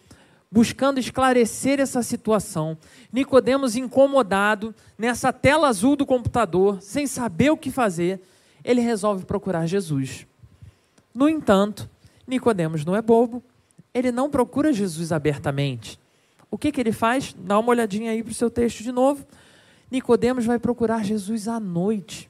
buscando 0.50 0.98
esclarecer 0.98 1.80
essa 1.80 2.02
situação, 2.02 2.78
Nicodemos 3.12 3.76
incomodado 3.76 4.74
nessa 4.96 5.32
tela 5.32 5.68
azul 5.68 5.96
do 5.96 6.06
computador, 6.06 6.80
sem 6.80 7.06
saber 7.06 7.50
o 7.50 7.56
que 7.56 7.70
fazer, 7.70 8.20
ele 8.64 8.80
resolve 8.80 9.26
procurar 9.26 9.66
Jesus. 9.66 10.26
No 11.14 11.28
entanto, 11.28 11.90
Nicodemos 12.26 12.84
não 12.84 12.96
é 12.96 13.02
bobo, 13.02 13.42
ele 13.92 14.10
não 14.10 14.30
procura 14.30 14.72
Jesus 14.72 15.12
abertamente. 15.12 15.98
O 16.50 16.56
que, 16.58 16.70
que 16.72 16.80
ele 16.80 16.92
faz? 16.92 17.34
Dá 17.38 17.58
uma 17.58 17.70
olhadinha 17.70 18.10
aí 18.10 18.22
para 18.22 18.30
o 18.30 18.34
seu 18.34 18.50
texto 18.50 18.82
de 18.82 18.92
novo. 18.92 19.26
Nicodemos 19.90 20.44
vai 20.44 20.58
procurar 20.58 21.04
Jesus 21.04 21.48
à 21.48 21.60
noite, 21.60 22.28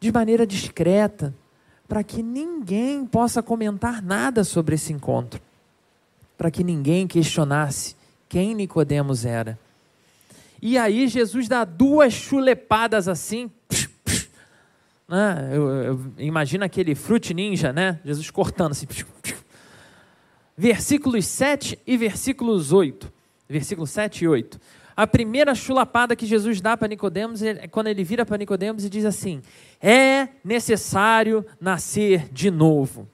de 0.00 0.10
maneira 0.10 0.46
discreta, 0.46 1.34
para 1.88 2.02
que 2.02 2.22
ninguém 2.22 3.04
possa 3.04 3.42
comentar 3.42 4.02
nada 4.02 4.44
sobre 4.44 4.74
esse 4.74 4.92
encontro, 4.92 5.40
para 6.38 6.50
que 6.50 6.64
ninguém 6.64 7.06
questionasse 7.06 7.96
quem 8.28 8.54
Nicodemos 8.54 9.26
era. 9.26 9.58
E 10.60 10.78
aí 10.78 11.06
Jesus 11.06 11.48
dá 11.48 11.64
duas 11.64 12.14
chulepadas 12.14 13.08
assim. 13.08 13.50
Né? 15.08 15.50
eu, 15.52 15.68
eu, 15.68 16.00
imagina 16.16 16.64
aquele 16.64 16.94
frute 16.94 17.34
ninja, 17.34 17.70
né? 17.72 18.00
Jesus 18.02 18.30
cortando 18.30 18.70
assim. 18.70 18.86
Versículos 20.62 21.26
7 21.26 21.76
e 21.84 21.96
versículos 21.96 22.72
8. 22.72 23.12
Versículos 23.48 23.90
7 23.90 24.22
e 24.22 24.28
8. 24.28 24.60
A 24.94 25.08
primeira 25.08 25.56
chulapada 25.56 26.14
que 26.14 26.24
Jesus 26.24 26.60
dá 26.60 26.76
para 26.76 26.86
Nicodemos 26.86 27.42
é 27.42 27.66
quando 27.66 27.88
ele 27.88 28.04
vira 28.04 28.24
para 28.24 28.38
Nicodemos 28.38 28.84
e 28.84 28.88
diz 28.88 29.04
assim: 29.04 29.42
"É 29.80 30.28
necessário 30.44 31.44
nascer 31.60 32.28
de 32.32 32.48
novo". 32.48 33.08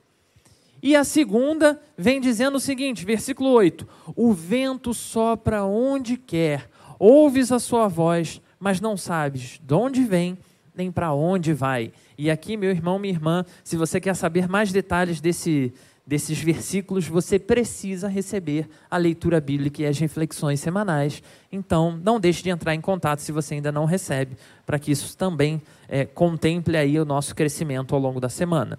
E 0.82 0.94
a 0.94 1.04
segunda 1.04 1.80
vem 1.96 2.20
dizendo 2.20 2.56
o 2.56 2.60
seguinte, 2.60 3.06
versículo 3.06 3.48
8: 3.48 3.88
O 4.14 4.34
vento 4.34 4.92
sopra 4.92 5.64
onde 5.64 6.18
quer, 6.18 6.68
ouves 6.98 7.50
a 7.50 7.58
sua 7.58 7.88
voz, 7.88 8.42
mas 8.60 8.78
não 8.78 8.94
sabes 8.94 9.58
de 9.64 9.72
onde 9.72 10.04
vem 10.04 10.36
nem 10.78 10.92
para 10.92 11.12
onde 11.12 11.52
vai. 11.52 11.92
E 12.16 12.30
aqui, 12.30 12.56
meu 12.56 12.70
irmão, 12.70 12.98
minha 12.98 13.12
irmã, 13.12 13.44
se 13.64 13.76
você 13.76 14.00
quer 14.00 14.14
saber 14.14 14.48
mais 14.48 14.70
detalhes 14.70 15.20
desse, 15.20 15.72
desses 16.08 16.38
versículos, 16.38 17.06
você 17.06 17.38
precisa 17.38 18.08
receber 18.08 18.66
a 18.90 18.96
leitura 18.96 19.42
bíblica 19.42 19.82
e 19.82 19.86
as 19.86 19.98
reflexões 19.98 20.58
semanais. 20.58 21.22
Então, 21.52 22.00
não 22.02 22.18
deixe 22.18 22.42
de 22.42 22.48
entrar 22.48 22.74
em 22.74 22.80
contato 22.80 23.18
se 23.18 23.30
você 23.30 23.56
ainda 23.56 23.70
não 23.70 23.84
recebe, 23.84 24.34
para 24.64 24.78
que 24.78 24.90
isso 24.90 25.14
também 25.18 25.60
é, 25.86 26.06
contemple 26.06 26.78
aí 26.78 26.98
o 26.98 27.04
nosso 27.04 27.34
crescimento 27.34 27.94
ao 27.94 28.00
longo 28.00 28.18
da 28.20 28.30
semana. 28.30 28.78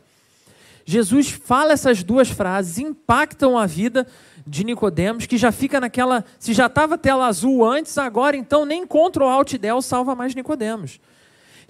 Jesus 0.83 1.29
fala 1.29 1.73
essas 1.73 2.01
duas 2.01 2.31
frases, 2.31 2.79
impactam 2.79 3.59
a 3.59 3.67
vida 3.67 4.07
de 4.47 4.63
Nicodemos, 4.63 5.27
que 5.27 5.37
já 5.37 5.51
fica 5.51 5.79
naquela, 5.79 6.25
se 6.39 6.51
já 6.51 6.65
estava 6.65 6.97
tela 6.97 7.27
azul 7.27 7.63
antes, 7.63 7.95
agora 7.99 8.35
então 8.35 8.65
nem 8.65 8.87
Ctrl 8.87 9.25
Alt 9.25 9.53
Del 9.59 9.83
salva 9.83 10.15
mais 10.15 10.33
Nicodemos. 10.33 10.99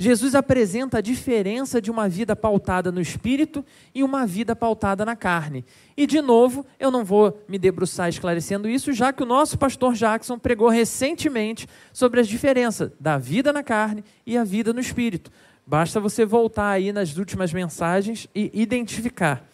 Jesus 0.02 0.34
apresenta 0.34 1.00
a 1.00 1.02
diferença 1.02 1.82
de 1.82 1.92
uma 1.92 2.08
vida 2.08 2.34
pautada 2.34 2.90
no 2.90 3.02
espírito 3.02 3.66
e 3.94 4.02
uma 4.02 4.26
vida 4.26 4.56
pautada 4.56 5.04
na 5.04 5.14
carne. 5.14 5.66
E, 5.98 6.08
de 6.08 6.22
novo, 6.22 6.66
eu 6.80 6.90
não 6.90 7.04
vou 7.04 7.44
me 7.50 7.60
debruçar 7.60 8.08
esclarecendo 8.08 8.70
isso, 8.70 8.94
já 8.94 9.12
que 9.12 9.22
o 9.22 9.26
nosso 9.26 9.58
pastor 9.58 9.94
Jackson 9.96 10.40
pregou 10.40 10.70
recentemente 10.70 11.68
sobre 11.92 12.22
as 12.22 12.30
diferenças 12.30 12.92
da 12.98 13.18
vida 13.18 13.52
na 13.52 13.62
carne 13.62 14.02
e 14.26 14.38
a 14.38 14.46
vida 14.46 14.72
no 14.72 14.80
espírito. 14.80 15.30
Basta 15.68 16.00
você 16.00 16.24
voltar 16.24 16.70
aí 16.70 16.94
nas 16.94 17.18
últimas 17.18 17.52
mensagens 17.52 18.26
e 18.34 18.50
identificar. 18.54 19.46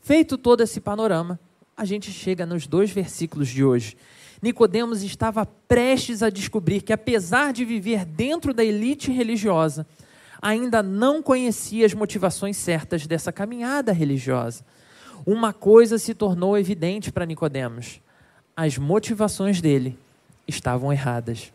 Feito 0.00 0.36
todo 0.36 0.60
esse 0.60 0.80
panorama, 0.80 1.38
a 1.76 1.84
gente 1.84 2.10
chega 2.10 2.44
nos 2.44 2.66
dois 2.66 2.90
versículos 2.90 3.48
de 3.48 3.62
hoje. 3.62 3.96
Nicodemos 4.42 5.04
estava 5.04 5.46
prestes 5.46 6.20
a 6.20 6.28
descobrir 6.28 6.82
que, 6.82 6.92
apesar 6.92 7.52
de 7.52 7.64
viver 7.64 8.04
dentro 8.04 8.52
da 8.52 8.64
elite 8.64 9.12
religiosa, 9.12 9.86
ainda 10.42 10.82
não 10.82 11.22
conhecia 11.22 11.86
as 11.86 11.94
motivações 11.94 12.56
certas 12.56 13.06
dessa 13.06 13.30
caminhada 13.30 13.92
religiosa. 13.92 14.64
Uma 15.24 15.52
coisa 15.52 15.96
se 15.96 16.12
tornou 16.12 16.58
evidente 16.58 17.12
para 17.12 17.24
Nicodemos: 17.24 18.00
as 18.56 18.76
motivações 18.76 19.60
dele 19.60 19.96
estavam 20.48 20.92
erradas. 20.92 21.52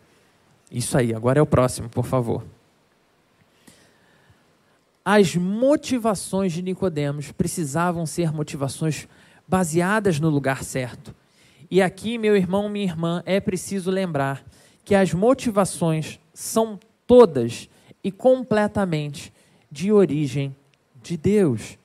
Isso 0.72 0.98
aí, 0.98 1.13
agora 1.13 1.39
é 1.39 1.41
o 1.41 1.46
próximo, 1.46 1.89
por 1.89 2.06
favor. 2.06 2.46
As 5.03 5.36
motivações 5.36 6.53
de 6.53 6.62
Nicodemos 6.62 7.34
precisavam 7.34 8.06
ser 8.06 8.32
motivações 8.32 9.10
baseadas 9.46 10.22
no 10.22 10.29
lugar 10.29 10.63
certo 10.63 11.13
e 11.69 11.81
aqui, 11.81 12.17
meu 12.17 12.36
irmão, 12.36 12.69
minha 12.69 12.86
irmã, 12.86 13.21
é 13.25 13.39
preciso 13.39 13.91
lembrar 13.91 14.43
que 14.86 14.95
as 14.95 15.13
motivações 15.13 16.17
são 16.33 16.79
todas 17.05 17.69
e 18.03 18.12
completamente 18.12 19.33
de 19.69 19.91
origem 19.91 20.55
de 21.03 21.17
Deus. 21.17 21.77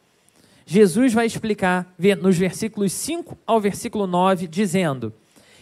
Jesus 0.64 1.12
vai 1.12 1.26
explicar 1.26 1.92
nos 2.20 2.38
versículos 2.38 2.92
5 2.92 3.36
ao 3.44 3.60
versículo 3.60 4.06
9, 4.06 4.46
dizendo: 4.46 5.12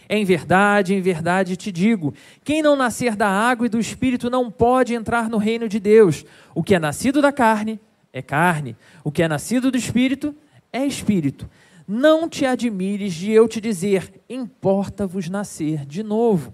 Em 0.07 0.23
verdade, 0.23 0.93
em 0.93 1.01
verdade 1.01 1.57
te 1.57 1.71
digo: 1.71 2.13
quem 2.43 2.61
não 2.61 2.75
nascer 2.75 3.15
da 3.15 3.27
água 3.27 3.65
e 3.65 3.69
do 3.69 3.79
espírito 3.79 4.29
não 4.29 4.51
pode 4.51 4.93
entrar 4.93 5.29
no 5.29 5.37
reino 5.37 5.67
de 5.67 5.79
Deus. 5.79 6.23
O 6.53 6.61
que 6.61 6.75
é 6.75 6.79
nascido 6.79 7.21
da 7.23 7.31
carne 7.31 7.79
é 8.13 8.21
carne, 8.21 8.75
o 9.03 9.11
que 9.11 9.23
é 9.23 9.27
nascido 9.27 9.71
do 9.71 9.77
espírito 9.77 10.35
é 10.71 10.85
espírito. 10.85 11.49
Não 11.93 12.29
te 12.29 12.45
admires 12.45 13.13
de 13.13 13.31
eu 13.31 13.49
te 13.49 13.59
dizer: 13.59 14.13
importa-vos 14.29 15.27
nascer 15.27 15.85
de 15.85 16.01
novo. 16.01 16.53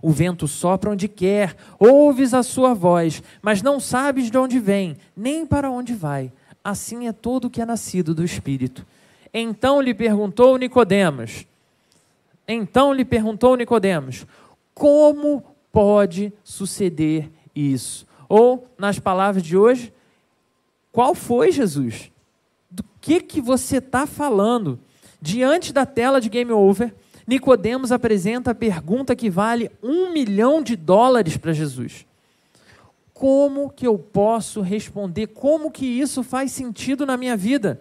O 0.00 0.10
vento 0.10 0.48
sopra 0.48 0.90
onde 0.90 1.06
quer, 1.06 1.54
ouves 1.78 2.32
a 2.32 2.42
sua 2.42 2.72
voz, 2.72 3.22
mas 3.42 3.60
não 3.60 3.78
sabes 3.78 4.30
de 4.30 4.38
onde 4.38 4.58
vem, 4.58 4.96
nem 5.14 5.44
para 5.44 5.70
onde 5.70 5.92
vai. 5.92 6.32
Assim 6.64 7.06
é 7.06 7.12
todo 7.12 7.44
o 7.44 7.50
que 7.50 7.60
é 7.60 7.66
nascido 7.66 8.14
do 8.14 8.24
Espírito. 8.24 8.86
Então 9.34 9.78
lhe 9.78 9.92
perguntou 9.92 10.56
Nicodemos. 10.56 11.46
Então 12.48 12.90
lhe 12.90 13.04
perguntou 13.04 13.56
Nicodemos: 13.56 14.26
Como 14.72 15.44
pode 15.70 16.32
suceder 16.42 17.28
isso? 17.54 18.06
Ou, 18.26 18.66
nas 18.78 18.98
palavras 18.98 19.42
de 19.42 19.54
hoje, 19.54 19.92
qual 20.90 21.14
foi 21.14 21.52
Jesus? 21.52 22.10
Que, 23.08 23.22
que 23.22 23.40
você 23.40 23.78
está 23.78 24.06
falando? 24.06 24.78
Diante 25.18 25.72
da 25.72 25.86
tela 25.86 26.20
de 26.20 26.28
Game 26.28 26.52
Over, 26.52 26.94
Nicodemos 27.26 27.90
apresenta 27.90 28.50
a 28.50 28.54
pergunta 28.54 29.16
que 29.16 29.30
vale 29.30 29.70
um 29.82 30.12
milhão 30.12 30.62
de 30.62 30.76
dólares 30.76 31.38
para 31.38 31.54
Jesus. 31.54 32.04
Como 33.14 33.70
que 33.70 33.86
eu 33.86 33.98
posso 33.98 34.60
responder? 34.60 35.28
Como 35.28 35.70
que 35.70 35.86
isso 35.86 36.22
faz 36.22 36.52
sentido 36.52 37.06
na 37.06 37.16
minha 37.16 37.34
vida? 37.34 37.80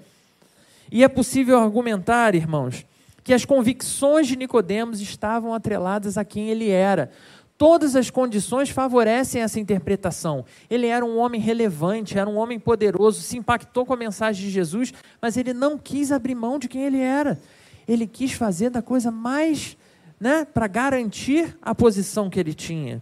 E 0.89 1.03
é 1.03 1.10
possível 1.10 1.60
argumentar, 1.60 2.34
irmãos, 2.34 2.86
que 3.22 3.34
as 3.34 3.43
convicções 3.43 4.27
de 4.27 4.38
Nicodemos 4.38 5.01
estavam 5.01 5.53
atreladas 5.53 6.17
a 6.17 6.24
quem 6.24 6.48
ele 6.48 6.69
era. 6.69 7.12
Todas 7.58 7.96
as 7.96 8.10
condições 8.10 8.70
favorecem 8.70 9.42
essa 9.42 9.60
interpretação. 9.60 10.46
Ele 10.70 10.88
era 10.88 11.04
um 11.04 11.18
homem 11.18 11.42
relevante, 11.42 12.18
era 12.18 12.30
um 12.30 12.38
homem 12.38 12.60
poderoso, 12.60 13.22
se 13.22 13.38
impactou 13.38 13.86
com 13.86 13.94
a 13.94 13.98
mensagem 13.98 14.46
de 14.46 14.52
Jesus, 14.52 14.94
mas 15.22 15.38
ele 15.38 15.54
não 15.54 15.78
quis 15.78 16.12
abrir 16.12 16.36
mão 16.36 16.60
de 16.60 16.68
quem 16.68 16.84
ele 16.84 17.00
era 17.00 17.40
ele 17.88 18.06
quis 18.06 18.34
fazer 18.34 18.70
da 18.70 18.82
coisa 18.82 19.10
mais, 19.10 19.78
né, 20.20 20.46
para 20.46 20.68
garantir 20.68 21.58
a 21.62 21.74
posição 21.74 22.30
que 22.30 22.40
ele 22.40 22.54
tinha. 22.54 23.02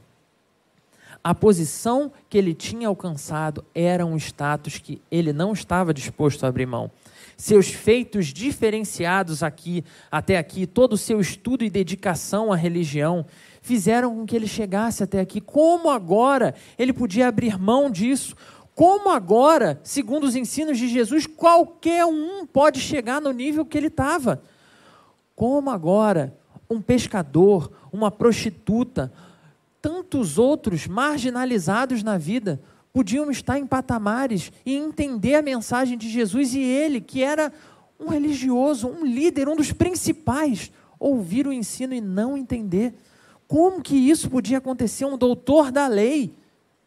A 1.23 1.33
posição 1.33 2.11
que 2.29 2.37
ele 2.37 2.53
tinha 2.53 2.87
alcançado 2.87 3.65
era 3.73 4.05
um 4.05 4.15
status 4.15 4.77
que 4.77 5.01
ele 5.09 5.33
não 5.33 5.53
estava 5.53 5.91
disposto 5.91 6.43
a 6.43 6.49
abrir 6.49 6.67
mão. 6.67 6.91
Seus 7.35 7.67
feitos 7.69 8.27
diferenciados 8.27 9.41
aqui, 9.41 9.83
até 10.11 10.37
aqui, 10.37 10.67
todo 10.67 10.93
o 10.93 10.97
seu 10.97 11.19
estudo 11.19 11.63
e 11.63 11.69
dedicação 11.69 12.53
à 12.53 12.55
religião, 12.55 13.25
fizeram 13.65 14.15
com 14.15 14.25
que 14.27 14.35
ele 14.35 14.45
chegasse 14.45 15.01
até 15.01 15.19
aqui. 15.19 15.41
Como 15.41 15.89
agora 15.89 16.53
ele 16.77 16.93
podia 16.93 17.27
abrir 17.27 17.59
mão 17.59 17.89
disso? 17.89 18.35
Como 18.75 19.09
agora, 19.09 19.79
segundo 19.83 20.25
os 20.25 20.35
ensinos 20.35 20.77
de 20.77 20.87
Jesus, 20.87 21.25
qualquer 21.25 22.05
um 22.05 22.45
pode 22.45 22.79
chegar 22.79 23.19
no 23.19 23.31
nível 23.31 23.65
que 23.65 23.75
ele 23.75 23.87
estava? 23.87 24.43
Como 25.35 25.71
agora 25.71 26.37
um 26.69 26.79
pescador, 26.79 27.71
uma 27.91 28.11
prostituta, 28.11 29.11
tantos 29.81 30.37
outros 30.37 30.85
marginalizados 30.85 32.03
na 32.03 32.19
vida 32.19 32.61
podiam 32.93 33.31
estar 33.31 33.57
em 33.57 33.65
patamares 33.65 34.51
e 34.63 34.75
entender 34.75 35.35
a 35.35 35.41
mensagem 35.41 35.97
de 35.97 36.07
Jesus 36.07 36.53
e 36.53 36.59
ele, 36.59 37.01
que 37.01 37.23
era 37.23 37.51
um 37.99 38.09
religioso, 38.09 38.87
um 38.87 39.03
líder, 39.03 39.49
um 39.49 39.55
dos 39.55 39.71
principais, 39.71 40.71
ouvir 40.99 41.47
o 41.47 41.53
ensino 41.53 41.95
e 41.95 42.01
não 42.01 42.37
entender. 42.37 42.93
Como 43.47 43.81
que 43.81 43.95
isso 43.95 44.29
podia 44.29 44.57
acontecer? 44.57 45.05
Um 45.05 45.17
doutor 45.17 45.71
da 45.71 45.87
lei 45.87 46.33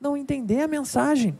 não 0.01 0.17
entender 0.17 0.61
a 0.61 0.69
mensagem. 0.69 1.37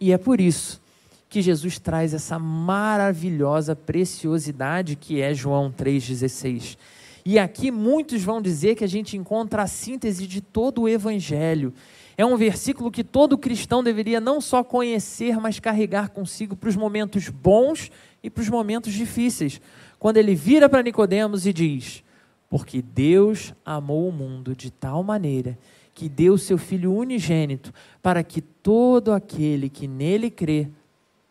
E 0.00 0.12
é 0.12 0.18
por 0.18 0.40
isso 0.40 0.82
que 1.28 1.42
Jesus 1.42 1.78
traz 1.78 2.14
essa 2.14 2.38
maravilhosa 2.38 3.74
preciosidade 3.74 4.96
que 4.96 5.20
é 5.20 5.34
João 5.34 5.72
3,16. 5.72 6.76
E 7.24 7.38
aqui 7.38 7.70
muitos 7.70 8.22
vão 8.22 8.40
dizer 8.40 8.74
que 8.74 8.84
a 8.84 8.88
gente 8.88 9.16
encontra 9.16 9.62
a 9.62 9.66
síntese 9.66 10.26
de 10.26 10.40
todo 10.40 10.82
o 10.82 10.88
Evangelho. 10.88 11.72
É 12.16 12.24
um 12.24 12.36
versículo 12.36 12.90
que 12.90 13.02
todo 13.02 13.38
cristão 13.38 13.82
deveria 13.82 14.20
não 14.20 14.40
só 14.40 14.62
conhecer, 14.62 15.40
mas 15.40 15.58
carregar 15.58 16.10
consigo 16.10 16.54
para 16.54 16.68
os 16.68 16.76
momentos 16.76 17.28
bons 17.28 17.90
e 18.22 18.30
para 18.30 18.42
os 18.42 18.48
momentos 18.48 18.92
difíceis. 18.92 19.60
Quando 19.98 20.18
ele 20.18 20.34
vira 20.34 20.68
para 20.68 20.82
Nicodemos 20.82 21.46
e 21.46 21.52
diz: 21.52 22.04
Porque 22.54 22.80
Deus 22.80 23.52
amou 23.66 24.08
o 24.08 24.12
mundo 24.12 24.54
de 24.54 24.70
tal 24.70 25.02
maneira 25.02 25.58
que 25.92 26.08
deu 26.08 26.38
seu 26.38 26.56
Filho 26.56 26.94
unigênito, 26.94 27.74
para 28.00 28.22
que 28.22 28.40
todo 28.40 29.12
aquele 29.12 29.68
que 29.68 29.88
nele 29.88 30.30
crê 30.30 30.68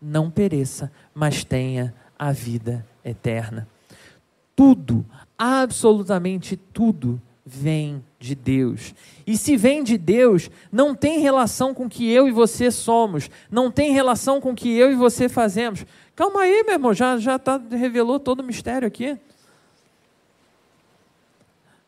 não 0.01 0.29
pereça, 0.29 0.91
mas 1.13 1.45
tenha 1.45 1.95
a 2.19 2.33
vida 2.33 2.85
eterna. 3.05 3.65
Tudo, 4.53 5.05
absolutamente 5.37 6.57
tudo, 6.57 7.21
vem 7.45 8.03
de 8.19 8.35
Deus. 8.35 8.93
E 9.25 9.37
se 9.37 9.55
vem 9.55 9.81
de 9.81 9.97
Deus, 9.97 10.51
não 10.69 10.93
tem 10.93 11.21
relação 11.21 11.73
com 11.73 11.85
o 11.85 11.89
que 11.89 12.11
eu 12.11 12.27
e 12.27 12.33
você 12.33 12.69
somos, 12.69 13.29
não 13.49 13.71
tem 13.71 13.93
relação 13.93 14.41
com 14.41 14.51
o 14.51 14.55
que 14.55 14.75
eu 14.75 14.91
e 14.91 14.95
você 14.95 15.29
fazemos. 15.29 15.85
Calma 16.17 16.41
aí, 16.41 16.63
meu 16.63 16.73
irmão, 16.73 16.93
já, 16.93 17.17
já 17.17 17.39
tá, 17.39 17.61
revelou 17.71 18.19
todo 18.19 18.41
o 18.41 18.45
mistério 18.45 18.85
aqui. 18.85 19.17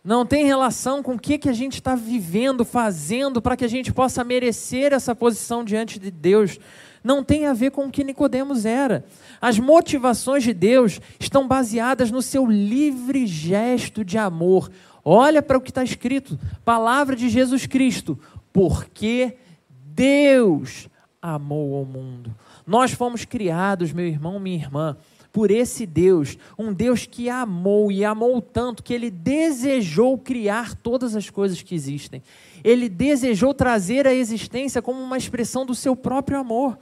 Não 0.05 0.25
tem 0.25 0.45
relação 0.45 1.03
com 1.03 1.15
o 1.15 1.19
que, 1.19 1.37
que 1.37 1.49
a 1.49 1.53
gente 1.53 1.73
está 1.73 1.95
vivendo, 1.95 2.63
fazendo, 2.63 3.41
para 3.41 3.57
que 3.57 3.65
a 3.65 3.67
gente 3.67 3.91
possa 3.91 4.23
merecer 4.23 4.93
essa 4.93 5.13
posição 5.13 5.65
diante 5.65 5.99
de 5.99 6.11
Deus 6.11 6.59
não 7.05 7.23
tem 7.23 7.45
a 7.45 7.53
ver 7.53 7.69
com 7.69 7.85
o 7.85 7.91
que 7.91 8.03
Nicodemos 8.03 8.65
era. 8.65 9.05
As 9.39 9.59
motivações 9.59 10.43
de 10.43 10.55
Deus 10.55 10.99
estão 11.19 11.47
baseadas 11.47 12.09
no 12.09 12.19
seu 12.19 12.47
livre 12.47 13.27
gesto 13.27 14.03
de 14.03 14.17
amor. 14.17 14.71
Olha 15.03 15.39
para 15.39 15.55
o 15.55 15.61
que 15.61 15.69
está 15.69 15.83
escrito, 15.83 16.39
palavra 16.65 17.15
de 17.15 17.29
Jesus 17.29 17.67
Cristo, 17.67 18.19
porque 18.51 19.37
Deus 19.69 20.89
amou 21.21 21.75
ao 21.75 21.85
mundo. 21.85 22.35
Nós 22.65 22.91
fomos 22.91 23.23
criados, 23.23 23.93
meu 23.93 24.07
irmão, 24.07 24.39
minha 24.39 24.57
irmã, 24.57 24.97
por 25.35 25.51
esse 25.51 25.85
Deus, 25.85 26.37
um 26.57 26.71
Deus 26.71 27.05
que 27.05 27.29
amou 27.29 27.91
e 27.91 28.05
amou 28.05 28.41
tanto 28.41 28.81
que 28.81 28.93
ele 28.93 29.11
desejou 29.11 30.17
criar 30.17 30.73
todas 30.75 31.13
as 31.13 31.29
coisas 31.29 31.61
que 31.61 31.75
existem. 31.75 32.23
Ele 32.63 32.87
desejou 32.87 33.53
trazer 33.53 34.07
a 34.07 34.13
existência 34.13 34.81
como 34.81 35.03
uma 35.03 35.17
expressão 35.17 35.65
do 35.65 35.75
seu 35.75 35.93
próprio 35.93 36.39
amor 36.39 36.77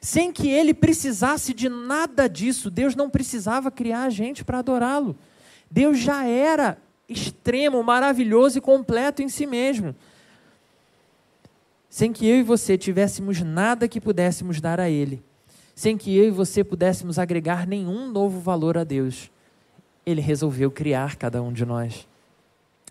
sem 0.00 0.32
que 0.32 0.48
ele 0.48 0.72
precisasse 0.72 1.52
de 1.52 1.68
nada 1.68 2.26
disso. 2.26 2.70
Deus 2.70 2.96
não 2.96 3.10
precisava 3.10 3.70
criar 3.70 4.04
a 4.04 4.08
gente 4.08 4.42
para 4.42 4.60
adorá-lo. 4.60 5.14
Deus 5.70 5.98
já 5.98 6.24
era 6.24 6.78
extremo, 7.06 7.82
maravilhoso 7.82 8.56
e 8.56 8.62
completo 8.62 9.20
em 9.20 9.28
si 9.28 9.44
mesmo. 9.44 9.94
Sem 11.90 12.14
que 12.14 12.26
eu 12.26 12.36
e 12.38 12.42
você 12.42 12.78
tivéssemos 12.78 13.42
nada 13.42 13.86
que 13.86 14.00
pudéssemos 14.00 14.58
dar 14.58 14.80
a 14.80 14.88
Ele, 14.88 15.22
sem 15.74 15.96
que 15.96 16.16
eu 16.16 16.28
e 16.28 16.30
você 16.30 16.62
pudéssemos 16.62 17.18
agregar 17.18 17.66
nenhum 17.66 18.10
novo 18.10 18.40
valor 18.40 18.76
a 18.76 18.84
Deus, 18.84 19.30
Ele 20.04 20.20
resolveu 20.20 20.70
criar 20.70 21.16
cada 21.16 21.42
um 21.42 21.52
de 21.52 21.64
nós. 21.64 22.06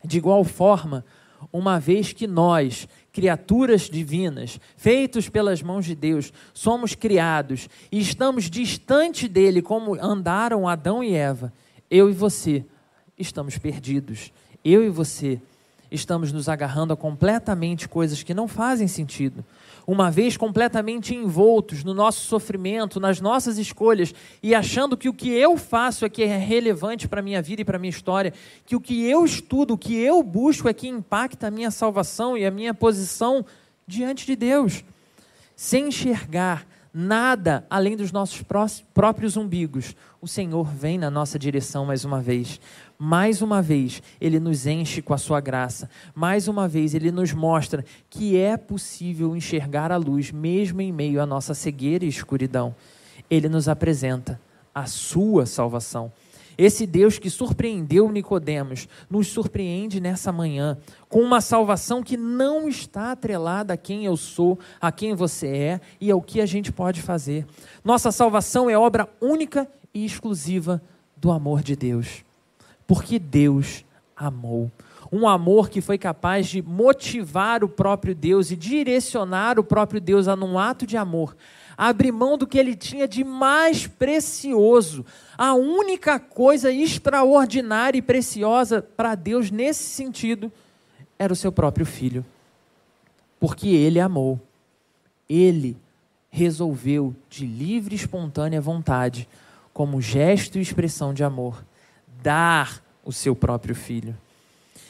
De 0.03 0.17
igual 0.17 0.43
forma, 0.43 1.05
uma 1.51 1.79
vez 1.79 2.13
que 2.13 2.27
nós, 2.27 2.87
criaturas 3.11 3.83
divinas, 3.83 4.59
feitos 4.75 5.29
pelas 5.29 5.61
mãos 5.61 5.85
de 5.85 5.95
Deus, 5.95 6.33
somos 6.53 6.95
criados 6.95 7.69
e 7.91 7.99
estamos 7.99 8.49
distante 8.49 9.27
dele, 9.27 9.61
como 9.61 9.95
andaram 9.95 10.67
Adão 10.67 11.03
e 11.03 11.13
Eva, 11.13 11.53
eu 11.89 12.09
e 12.09 12.13
você 12.13 12.65
estamos 13.17 13.57
perdidos. 13.57 14.31
Eu 14.63 14.83
e 14.83 14.89
você 14.89 15.39
estamos 15.91 16.31
nos 16.31 16.47
agarrando 16.47 16.93
a 16.93 16.97
completamente 16.97 17.87
coisas 17.87 18.23
que 18.23 18.33
não 18.33 18.47
fazem 18.47 18.87
sentido 18.87 19.43
uma 19.91 20.11
vez 20.11 20.37
completamente 20.37 21.15
envoltos 21.15 21.83
no 21.83 21.95
nosso 21.95 22.21
sofrimento, 22.27 22.99
nas 22.99 23.19
nossas 23.19 23.57
escolhas 23.57 24.13
e 24.41 24.53
achando 24.53 24.95
que 24.95 25.09
o 25.09 25.13
que 25.13 25.29
eu 25.29 25.57
faço 25.57 26.05
é 26.05 26.09
que 26.09 26.21
é 26.21 26.37
relevante 26.37 27.07
para 27.07 27.21
a 27.21 27.23
minha 27.23 27.41
vida 27.41 27.63
e 27.63 27.65
para 27.65 27.77
a 27.77 27.79
minha 27.79 27.89
história, 27.89 28.31
que 28.67 28.75
o 28.75 28.79
que 28.79 29.03
eu 29.03 29.25
estudo, 29.25 29.73
o 29.73 29.77
que 29.77 29.95
eu 29.95 30.21
busco 30.21 30.69
é 30.69 30.73
que 30.73 30.87
impacta 30.87 31.47
a 31.47 31.51
minha 31.51 31.71
salvação 31.71 32.37
e 32.37 32.45
a 32.45 32.51
minha 32.51 32.71
posição 32.71 33.43
diante 33.87 34.27
de 34.27 34.35
Deus, 34.35 34.83
sem 35.55 35.87
enxergar 35.87 36.67
nada 36.93 37.65
além 37.67 37.97
dos 37.97 38.11
nossos 38.11 38.43
próprios 38.93 39.37
umbigos, 39.37 39.95
o 40.21 40.27
Senhor 40.27 40.67
vem 40.67 40.99
na 40.99 41.09
nossa 41.09 41.39
direção 41.39 41.85
mais 41.85 42.05
uma 42.05 42.21
vez. 42.21 42.61
Mais 43.01 43.41
uma 43.41 43.61
vez, 43.61 44.03
Ele 44.19 44.41
nos 44.41 44.67
enche 44.67 45.01
com 45.01 45.13
a 45.13 45.17
Sua 45.17 45.39
graça. 45.39 45.89
Mais 46.13 46.49
uma 46.49 46.67
vez, 46.67 46.93
Ele 46.93 47.13
nos 47.13 47.31
mostra 47.31 47.85
que 48.09 48.35
é 48.35 48.57
possível 48.57 49.37
enxergar 49.37 49.89
a 49.89 49.95
luz, 49.95 50.33
mesmo 50.33 50.81
em 50.81 50.91
meio 50.91 51.21
à 51.21 51.25
nossa 51.25 51.53
cegueira 51.53 52.03
e 52.03 52.09
escuridão. 52.09 52.75
Ele 53.29 53.47
nos 53.47 53.69
apresenta 53.69 54.37
a 54.75 54.85
Sua 54.85 55.45
salvação. 55.45 56.11
Esse 56.57 56.85
Deus 56.85 57.17
que 57.17 57.29
surpreendeu 57.29 58.11
Nicodemos 58.11 58.89
nos 59.09 59.27
surpreende 59.27 60.01
nessa 60.01 60.29
manhã 60.29 60.77
com 61.07 61.21
uma 61.21 61.39
salvação 61.39 62.03
que 62.03 62.17
não 62.17 62.67
está 62.67 63.13
atrelada 63.13 63.75
a 63.75 63.77
quem 63.77 64.03
eu 64.03 64.17
sou, 64.17 64.59
a 64.81 64.91
quem 64.91 65.15
você 65.15 65.47
é 65.47 65.81
e 66.01 66.11
ao 66.11 66.21
que 66.21 66.41
a 66.41 66.45
gente 66.45 66.69
pode 66.69 67.01
fazer. 67.01 67.47
Nossa 67.81 68.11
salvação 68.11 68.69
é 68.69 68.77
obra 68.77 69.07
única 69.21 69.71
e 69.93 70.03
exclusiva 70.03 70.81
do 71.15 71.31
amor 71.31 71.63
de 71.63 71.77
Deus. 71.77 72.27
Porque 72.89 73.19
Deus 73.19 73.85
amou. 74.17 74.71
Um 75.11 75.27
amor 75.27 75.69
que 75.69 75.79
foi 75.79 75.99
capaz 75.99 76.47
de 76.47 76.59
motivar 76.59 77.63
o 77.63 77.69
próprio 77.69 78.15
Deus 78.15 78.49
e 78.49 78.55
direcionar 78.55 79.59
o 79.59 79.63
próprio 79.63 80.01
Deus 80.01 80.27
a 80.27 80.35
num 80.35 80.57
ato 80.57 80.87
de 80.87 80.97
amor 80.97 81.35
abrir 81.77 82.11
mão 82.11 82.37
do 82.37 82.45
que 82.45 82.57
ele 82.57 82.75
tinha 82.75 83.07
de 83.07 83.23
mais 83.23 83.87
precioso. 83.87 85.05
A 85.37 85.53
única 85.53 86.19
coisa 86.19 86.69
extraordinária 86.69 87.97
e 87.97 88.01
preciosa 88.01 88.81
para 88.81 89.15
Deus 89.15 89.49
nesse 89.49 89.83
sentido 89.83 90.51
era 91.17 91.31
o 91.31 91.35
seu 91.37 91.53
próprio 91.53 91.85
filho. 91.85 92.25
Porque 93.39 93.69
ele 93.69 93.97
amou. 93.97 94.37
Ele 95.29 95.77
resolveu, 96.29 97.15
de 97.29 97.45
livre 97.45 97.95
e 97.95 97.97
espontânea 97.97 98.59
vontade, 98.59 99.25
como 99.73 100.01
gesto 100.01 100.57
e 100.57 100.61
expressão 100.61 101.13
de 101.13 101.23
amor, 101.23 101.63
dar 102.21 102.83
o 103.03 103.11
seu 103.11 103.35
próprio 103.35 103.75
filho. 103.75 104.15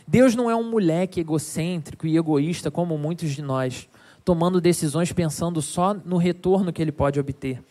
Deus 0.07 0.35
não 0.35 0.49
é 0.49 0.55
um 0.55 0.69
moleque 0.69 1.19
egocêntrico 1.19 2.07
e 2.07 2.17
egoísta 2.17 2.71
como 2.71 2.97
muitos 2.97 3.31
de 3.31 3.41
nós, 3.41 3.87
tomando 4.25 4.59
decisões 4.59 5.11
pensando 5.11 5.61
só 5.61 5.93
no 5.93 6.17
retorno 6.17 6.73
que 6.73 6.81
ele 6.81 6.91
pode 6.91 7.19
obter. 7.19 7.63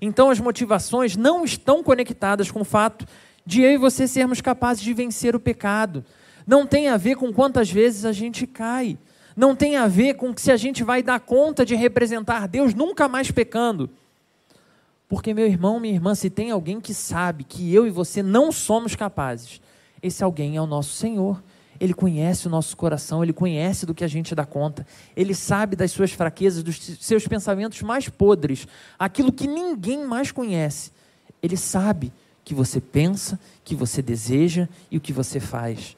Então 0.00 0.30
as 0.30 0.40
motivações 0.40 1.16
não 1.16 1.44
estão 1.44 1.82
conectadas 1.82 2.50
com 2.50 2.62
o 2.62 2.64
fato 2.64 3.06
de 3.44 3.60
eu 3.62 3.72
e 3.72 3.76
você 3.76 4.08
sermos 4.08 4.40
capazes 4.40 4.82
de 4.82 4.92
vencer 4.94 5.36
o 5.36 5.40
pecado. 5.40 6.04
Não 6.46 6.66
tem 6.66 6.88
a 6.88 6.96
ver 6.96 7.16
com 7.16 7.32
quantas 7.32 7.70
vezes 7.70 8.04
a 8.04 8.12
gente 8.12 8.46
cai. 8.46 8.98
Não 9.36 9.54
tem 9.54 9.76
a 9.76 9.86
ver 9.86 10.14
com 10.14 10.34
se 10.36 10.50
a 10.50 10.56
gente 10.56 10.82
vai 10.82 11.02
dar 11.02 11.20
conta 11.20 11.64
de 11.64 11.74
representar 11.74 12.48
Deus 12.48 12.74
nunca 12.74 13.08
mais 13.08 13.30
pecando. 13.30 13.88
Porque, 15.12 15.34
meu 15.34 15.46
irmão, 15.46 15.78
minha 15.78 15.92
irmã, 15.92 16.14
se 16.14 16.30
tem 16.30 16.50
alguém 16.50 16.80
que 16.80 16.94
sabe 16.94 17.44
que 17.44 17.70
eu 17.70 17.86
e 17.86 17.90
você 17.90 18.22
não 18.22 18.50
somos 18.50 18.96
capazes, 18.96 19.60
esse 20.02 20.24
alguém 20.24 20.56
é 20.56 20.62
o 20.62 20.66
nosso 20.66 20.94
Senhor. 20.94 21.42
Ele 21.78 21.92
conhece 21.92 22.46
o 22.46 22.50
nosso 22.50 22.74
coração, 22.74 23.22
ele 23.22 23.34
conhece 23.34 23.84
do 23.84 23.92
que 23.92 24.04
a 24.04 24.08
gente 24.08 24.34
dá 24.34 24.46
conta, 24.46 24.86
ele 25.14 25.34
sabe 25.34 25.76
das 25.76 25.90
suas 25.90 26.12
fraquezas, 26.12 26.62
dos 26.62 26.78
seus 26.98 27.28
pensamentos 27.28 27.82
mais 27.82 28.08
podres, 28.08 28.66
aquilo 28.98 29.30
que 29.30 29.46
ninguém 29.46 30.02
mais 30.06 30.32
conhece. 30.32 30.90
Ele 31.42 31.58
sabe 31.58 32.10
que 32.42 32.54
você 32.54 32.80
pensa, 32.80 33.38
que 33.62 33.74
você 33.74 34.00
deseja 34.00 34.66
e 34.90 34.96
o 34.96 35.00
que 35.00 35.12
você 35.12 35.38
faz. 35.38 35.94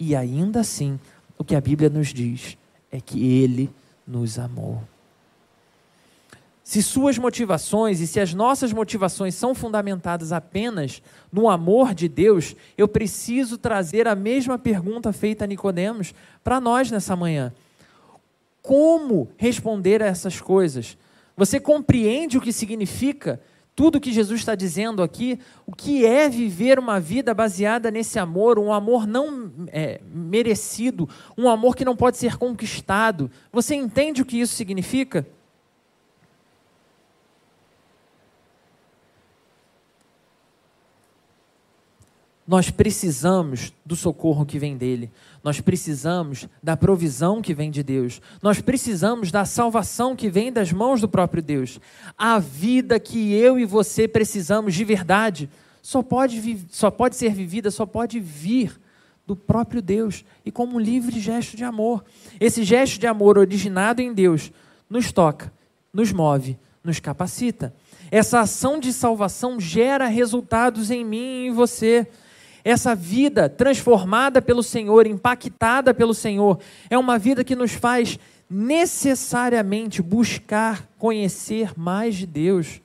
E 0.00 0.16
ainda 0.16 0.60
assim, 0.60 0.98
o 1.36 1.44
que 1.44 1.54
a 1.54 1.60
Bíblia 1.60 1.90
nos 1.90 2.14
diz 2.14 2.56
é 2.90 2.98
que 2.98 3.22
ele 3.26 3.70
nos 4.08 4.38
amou. 4.38 4.82
Se 6.64 6.82
suas 6.82 7.18
motivações 7.18 8.00
e 8.00 8.06
se 8.06 8.18
as 8.18 8.32
nossas 8.32 8.72
motivações 8.72 9.34
são 9.34 9.54
fundamentadas 9.54 10.32
apenas 10.32 11.02
no 11.30 11.50
amor 11.50 11.92
de 11.92 12.08
Deus, 12.08 12.56
eu 12.78 12.88
preciso 12.88 13.58
trazer 13.58 14.08
a 14.08 14.14
mesma 14.14 14.58
pergunta 14.58 15.12
feita 15.12 15.44
a 15.44 15.46
Nicodemos 15.46 16.14
para 16.42 16.58
nós 16.62 16.90
nessa 16.90 17.14
manhã. 17.14 17.52
Como 18.62 19.28
responder 19.36 20.02
a 20.02 20.06
essas 20.06 20.40
coisas? 20.40 20.96
Você 21.36 21.60
compreende 21.60 22.38
o 22.38 22.40
que 22.40 22.50
significa 22.50 23.42
tudo 23.76 24.00
que 24.00 24.10
Jesus 24.10 24.40
está 24.40 24.54
dizendo 24.54 25.02
aqui? 25.02 25.38
O 25.66 25.76
que 25.76 26.06
é 26.06 26.30
viver 26.30 26.78
uma 26.78 26.98
vida 26.98 27.34
baseada 27.34 27.90
nesse 27.90 28.18
amor, 28.18 28.58
um 28.58 28.72
amor 28.72 29.06
não 29.06 29.52
é, 29.68 30.00
merecido, 30.10 31.06
um 31.36 31.46
amor 31.46 31.76
que 31.76 31.84
não 31.84 31.94
pode 31.94 32.16
ser 32.16 32.38
conquistado? 32.38 33.30
Você 33.52 33.74
entende 33.74 34.22
o 34.22 34.24
que 34.24 34.40
isso 34.40 34.54
significa? 34.54 35.26
Nós 42.46 42.70
precisamos 42.70 43.72
do 43.86 43.96
socorro 43.96 44.44
que 44.44 44.58
vem 44.58 44.76
dele. 44.76 45.10
Nós 45.42 45.60
precisamos 45.60 46.46
da 46.62 46.76
provisão 46.76 47.40
que 47.40 47.54
vem 47.54 47.70
de 47.70 47.82
Deus. 47.82 48.20
Nós 48.42 48.60
precisamos 48.60 49.30
da 49.30 49.46
salvação 49.46 50.14
que 50.14 50.28
vem 50.28 50.52
das 50.52 50.70
mãos 50.70 51.00
do 51.00 51.08
próprio 51.08 51.42
Deus. 51.42 51.80
A 52.18 52.38
vida 52.38 53.00
que 53.00 53.32
eu 53.32 53.58
e 53.58 53.64
você 53.64 54.06
precisamos 54.06 54.74
de 54.74 54.84
verdade 54.84 55.48
só 55.80 56.02
pode, 56.02 56.66
só 56.70 56.90
pode 56.90 57.16
ser 57.16 57.32
vivida, 57.32 57.70
só 57.70 57.86
pode 57.86 58.20
vir 58.20 58.78
do 59.26 59.34
próprio 59.34 59.80
Deus 59.80 60.24
e 60.44 60.50
como 60.50 60.76
um 60.76 60.80
livre 60.80 61.18
gesto 61.18 61.56
de 61.56 61.64
amor. 61.64 62.04
Esse 62.38 62.62
gesto 62.62 63.00
de 63.00 63.06
amor 63.06 63.38
originado 63.38 64.02
em 64.02 64.12
Deus 64.12 64.52
nos 64.88 65.12
toca, 65.12 65.50
nos 65.92 66.12
move, 66.12 66.58
nos 66.82 67.00
capacita. 67.00 67.74
Essa 68.10 68.40
ação 68.40 68.78
de 68.78 68.92
salvação 68.92 69.58
gera 69.58 70.06
resultados 70.06 70.90
em 70.90 71.04
mim 71.04 71.16
e 71.16 71.46
em 71.46 71.50
você. 71.50 72.06
Essa 72.64 72.94
vida 72.94 73.46
transformada 73.46 74.40
pelo 74.40 74.62
Senhor, 74.62 75.06
impactada 75.06 75.92
pelo 75.92 76.14
Senhor, 76.14 76.58
é 76.88 76.96
uma 76.96 77.18
vida 77.18 77.44
que 77.44 77.54
nos 77.54 77.72
faz 77.72 78.18
necessariamente 78.48 80.00
buscar 80.00 80.88
conhecer 80.98 81.78
mais 81.78 82.14
de 82.14 82.26
Deus. 82.26 82.80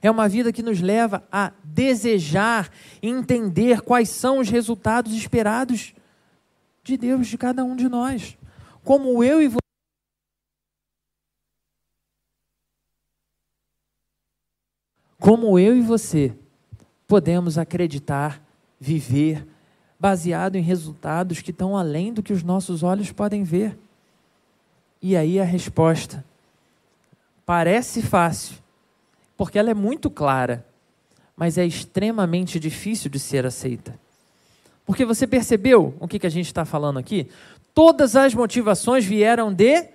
É 0.00 0.10
uma 0.10 0.26
vida 0.26 0.50
que 0.54 0.62
nos 0.62 0.80
leva 0.80 1.22
a 1.30 1.52
desejar 1.62 2.70
entender 3.02 3.82
quais 3.82 4.08
são 4.08 4.38
os 4.38 4.48
resultados 4.48 5.12
esperados 5.12 5.92
de 6.82 6.96
Deus, 6.96 7.26
de 7.26 7.36
cada 7.36 7.62
um 7.62 7.76
de 7.76 7.90
nós. 7.90 8.38
Como 8.82 9.22
eu 9.22 9.42
e 9.42 9.48
você. 9.48 9.60
Como 15.18 15.58
eu 15.58 15.76
e 15.76 15.82
você 15.82 16.34
podemos 17.10 17.58
acreditar, 17.58 18.40
viver, 18.78 19.44
baseado 19.98 20.54
em 20.54 20.62
resultados 20.62 21.42
que 21.42 21.50
estão 21.50 21.76
além 21.76 22.12
do 22.12 22.22
que 22.22 22.32
os 22.32 22.44
nossos 22.44 22.84
olhos 22.84 23.10
podem 23.10 23.42
ver. 23.42 23.76
E 25.02 25.16
aí 25.16 25.40
a 25.40 25.44
resposta 25.44 26.24
parece 27.44 28.00
fácil, 28.00 28.58
porque 29.36 29.58
ela 29.58 29.72
é 29.72 29.74
muito 29.74 30.08
clara, 30.08 30.64
mas 31.36 31.58
é 31.58 31.66
extremamente 31.66 32.60
difícil 32.60 33.10
de 33.10 33.18
ser 33.18 33.44
aceita. 33.44 33.98
Porque 34.86 35.04
você 35.04 35.26
percebeu 35.26 35.92
o 35.98 36.06
que, 36.06 36.20
que 36.20 36.28
a 36.28 36.30
gente 36.30 36.46
está 36.46 36.64
falando 36.64 37.00
aqui? 37.00 37.26
Todas 37.74 38.14
as 38.14 38.34
motivações 38.34 39.04
vieram 39.04 39.52
de 39.52 39.88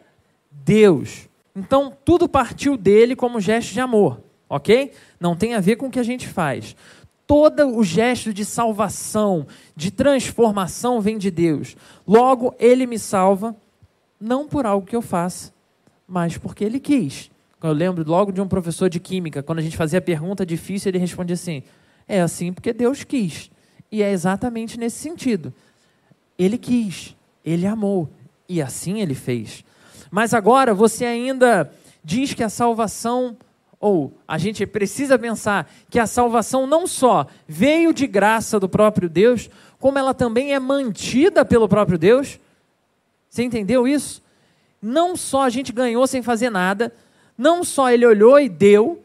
Deus. 0.51 1.30
Então, 1.56 1.95
tudo 2.04 2.28
partiu 2.28 2.75
dele 2.75 3.15
como 3.15 3.39
gesto 3.39 3.71
de 3.71 3.80
amor, 3.80 4.19
ok? 4.49 4.91
Não 5.17 5.34
tem 5.34 5.54
a 5.54 5.62
ver 5.62 5.78
com 5.78 5.88
o 5.88 5.91
que 5.91 5.99
a 5.99 6.04
gente 6.04 6.28
faz 6.28 6.75
todo 7.28 7.76
o 7.76 7.84
gesto 7.84 8.34
de 8.34 8.46
salvação, 8.46 9.48
de 9.76 9.92
transformação 9.92 11.02
vem 11.02 11.18
de 11.18 11.32
Deus. 11.32 11.76
Logo, 12.08 12.54
Ele 12.60 12.86
me 12.86 13.00
salva, 13.00 13.56
não 14.20 14.48
por 14.48 14.66
algo 14.66 14.86
que 14.86 14.96
eu 14.96 15.02
faça, 15.02 15.54
mas 16.08 16.38
porque 16.38 16.64
Ele 16.64 16.80
quis. 16.80 17.32
Eu 17.66 17.74
lembro 17.74 18.08
logo 18.08 18.32
de 18.32 18.40
um 18.40 18.48
professor 18.48 18.90
de 18.90 19.00
química, 19.00 19.42
quando 19.42 19.60
a 19.60 19.62
gente 19.62 19.76
fazia 19.76 20.00
pergunta 20.00 20.46
difícil, 20.46 20.90
ele 20.90 21.00
respondia 21.00 21.34
assim: 21.34 21.64
é 22.08 22.22
assim 22.22 22.54
porque 22.54 22.72
Deus 22.72 23.04
quis. 23.04 23.50
E 23.92 24.04
é 24.04 24.12
exatamente 24.12 24.80
nesse 24.80 24.98
sentido. 24.98 25.52
Ele 26.38 26.58
quis, 26.58 27.16
ele 27.44 27.66
amou, 27.66 28.10
e 28.48 28.62
assim 28.62 29.02
ele 29.02 29.16
fez. 29.16 29.64
Mas 30.12 30.34
agora 30.34 30.74
você 30.74 31.06
ainda 31.06 31.72
diz 32.04 32.34
que 32.34 32.44
a 32.44 32.50
salvação 32.50 33.36
ou 33.86 34.12
a 34.28 34.39
gente 34.39 34.65
precisa 34.65 35.15
pensar 35.19 35.71
que 35.91 36.00
a 36.00 36.08
salvação 36.08 36.65
não 36.65 36.88
só 36.88 37.28
veio 37.48 37.93
de 37.93 38.08
graça 38.08 38.60
do 38.60 38.67
próprio 38.67 39.08
Deus, 39.08 39.48
como 39.78 40.00
ela 40.00 40.12
também 40.12 40.56
é 40.56 40.60
mantida 40.60 41.45
pelo 41.45 41.69
próprio 41.69 41.95
Deus. 41.95 42.39
Você 43.30 43.43
entendeu 43.43 43.88
isso? 43.88 44.24
Não 44.82 45.15
só 45.15 45.43
a 45.43 45.52
gente 45.52 45.71
ganhou 45.71 46.08
sem 46.08 46.24
fazer 46.24 46.50
nada, 46.50 46.91
não 47.38 47.63
só 47.63 47.91
ele 47.91 48.08
olhou 48.08 48.39
e 48.39 48.50
deu, 48.50 49.04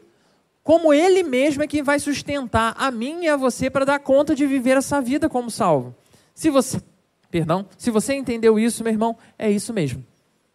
como 0.63 0.91
ele 0.91 1.21
mesmo 1.21 1.61
é 1.61 1.67
quem 1.67 1.83
vai 1.83 1.99
sustentar 1.99 2.73
a 2.75 2.89
mim 2.89 3.25
e 3.25 3.29
a 3.29 3.37
você 3.37 3.69
para 3.69 3.85
dar 3.85 3.99
conta 3.99 4.33
de 4.33 4.47
viver 4.47 4.77
essa 4.77 4.99
vida 4.99 5.29
como 5.29 5.51
salvo. 5.51 5.93
Se 6.33 6.49
você, 6.49 6.81
perdão, 7.29 7.67
se 7.77 7.91
você 7.91 8.15
entendeu 8.15 8.57
isso, 8.57 8.83
meu 8.83 8.91
irmão, 8.91 9.15
é 9.37 9.51
isso 9.51 9.71
mesmo. 9.71 10.03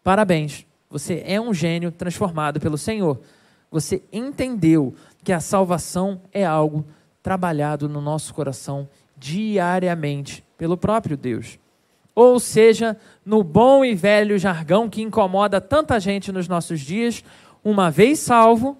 Parabéns. 0.03 0.65
Você 0.89 1.23
é 1.25 1.39
um 1.39 1.53
gênio 1.53 1.93
transformado 1.93 2.59
pelo 2.59 2.77
Senhor 2.77 3.21
você 3.71 4.01
entendeu 4.11 4.93
que 5.23 5.33
a 5.33 5.39
salvação 5.39 6.21
é 6.31 6.45
algo 6.45 6.85
trabalhado 7.21 7.89
no 7.89 7.99
nosso 7.99 8.33
coração 8.33 8.87
diariamente 9.17 10.43
pelo 10.57 10.77
próprio 10.77 11.17
Deus. 11.17 11.59
Ou 12.15 12.39
seja, 12.39 12.97
no 13.25 13.43
bom 13.43 13.83
e 13.85 13.93
velho 13.93 14.39
jargão 14.39 14.89
que 14.89 15.01
incomoda 15.01 15.61
tanta 15.61 15.99
gente 15.99 16.31
nos 16.31 16.47
nossos 16.47 16.79
dias, 16.79 17.23
uma 17.63 17.91
vez 17.91 18.19
salvo, 18.19 18.77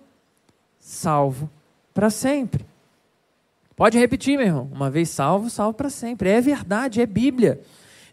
salvo 0.80 1.50
para 1.94 2.10
sempre. 2.10 2.66
Pode 3.76 4.00
repetir, 4.00 4.38
meu 4.38 4.48
irmão. 4.48 4.70
Uma 4.74 4.90
vez 4.90 5.10
salvo, 5.10 5.52
salvo 5.52 5.76
para 5.76 5.90
sempre. 5.90 6.30
É 6.30 6.42
verdade, 6.42 7.00
é 7.00 7.06
Bíblia. 7.06 7.62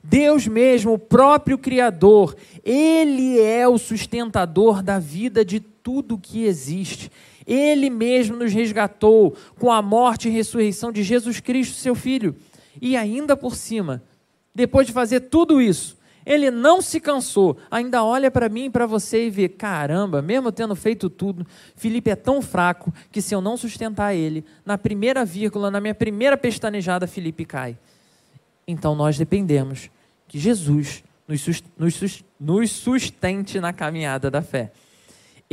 Deus 0.03 0.47
mesmo, 0.47 0.93
o 0.93 0.99
próprio 0.99 1.57
Criador, 1.57 2.37
Ele 2.63 3.41
é 3.41 3.67
o 3.67 3.79
sustentador 3.79 4.83
da 4.83 4.99
vida 4.99 5.43
de 5.43 5.61
tudo 5.85 6.19
que 6.19 6.45
existe. 6.45 7.13
Ele 7.47 7.91
mesmo 7.91 8.37
nos 8.37 8.53
resgatou 8.53 9.37
com 9.59 9.71
a 9.71 9.83
morte 9.83 10.29
e 10.29 10.33
ressurreição 10.33 10.91
de 10.91 11.05
Jesus 11.05 11.39
Cristo, 11.39 11.77
seu 11.77 11.95
Filho. 11.95 12.35
E 12.81 12.97
ainda 12.97 13.37
por 13.37 13.55
cima, 13.55 14.03
depois 14.53 14.87
de 14.87 14.93
fazer 14.93 15.21
tudo 15.21 15.61
isso, 15.61 15.97
ele 16.27 16.51
não 16.51 16.81
se 16.81 16.99
cansou, 16.99 17.59
ainda 17.71 18.03
olha 18.03 18.31
para 18.31 18.49
mim 18.49 18.65
e 18.65 18.71
para 18.71 18.87
você 18.87 19.27
e 19.27 19.31
vê: 19.31 19.47
caramba, 19.47 20.23
mesmo 20.23 20.51
tendo 20.51 20.75
feito 20.75 21.11
tudo, 21.11 21.47
Felipe 21.77 22.09
é 22.09 22.17
tão 22.17 22.41
fraco 22.41 22.93
que 23.13 23.21
se 23.21 23.35
eu 23.35 23.43
não 23.43 23.59
sustentar 23.59 24.15
ele, 24.15 24.43
na 24.65 24.79
primeira 24.79 25.23
vírgula, 25.23 25.71
na 25.71 25.81
minha 25.81 25.95
primeira 25.95 26.37
pestanejada, 26.37 27.07
Felipe 27.07 27.45
cai. 27.45 27.77
Então 28.67 28.95
nós 28.95 29.19
dependemos 29.19 29.91
que 30.27 30.39
Jesus 30.39 31.05
nos 32.41 32.71
sustente 32.71 33.61
na 33.61 33.73
caminhada 33.73 34.31
da 34.31 34.41
fé. 34.41 34.73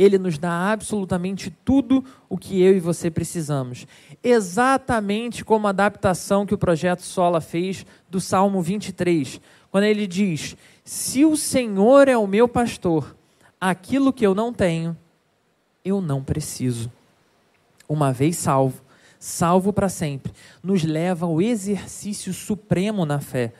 Ele 0.02 0.18
nos 0.18 0.36
dá 0.36 0.72
absolutamente 0.72 1.48
tudo 1.64 2.04
o 2.28 2.36
que 2.36 2.60
eu 2.60 2.76
e 2.76 2.80
você 2.80 3.08
precisamos. 3.08 3.86
Exatamente 4.20 5.44
como 5.44 5.68
a 5.68 5.70
adaptação 5.70 6.44
que 6.44 6.52
o 6.52 6.58
projeto 6.58 7.02
Sola 7.02 7.40
fez 7.40 7.86
do 8.10 8.20
Salmo 8.20 8.60
23, 8.60 9.40
quando 9.70 9.84
ele 9.84 10.08
diz: 10.08 10.56
Se 10.84 11.24
o 11.24 11.36
Senhor 11.36 12.08
é 12.08 12.16
o 12.16 12.26
meu 12.26 12.48
pastor, 12.48 13.14
aquilo 13.60 14.12
que 14.12 14.26
eu 14.26 14.34
não 14.34 14.52
tenho, 14.52 14.96
eu 15.84 16.00
não 16.00 16.20
preciso. 16.24 16.90
Uma 17.88 18.12
vez 18.12 18.38
salvo, 18.38 18.82
salvo 19.20 19.72
para 19.72 19.88
sempre, 19.88 20.32
nos 20.64 20.82
leva 20.82 21.26
ao 21.26 21.40
exercício 21.40 22.34
supremo 22.34 23.06
na 23.06 23.20
fé. 23.20 23.52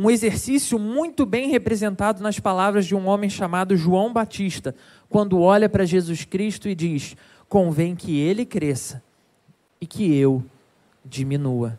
Um 0.00 0.08
exercício 0.08 0.78
muito 0.78 1.26
bem 1.26 1.48
representado 1.48 2.22
nas 2.22 2.38
palavras 2.38 2.86
de 2.86 2.94
um 2.94 3.08
homem 3.08 3.28
chamado 3.28 3.76
João 3.76 4.12
Batista, 4.12 4.72
quando 5.08 5.40
olha 5.40 5.68
para 5.68 5.84
Jesus 5.84 6.24
Cristo 6.24 6.68
e 6.68 6.74
diz: 6.74 7.16
Convém 7.48 7.96
que 7.96 8.18
ele 8.18 8.44
cresça 8.44 9.02
e 9.80 9.86
que 9.86 10.14
eu 10.14 10.44
diminua. 11.04 11.78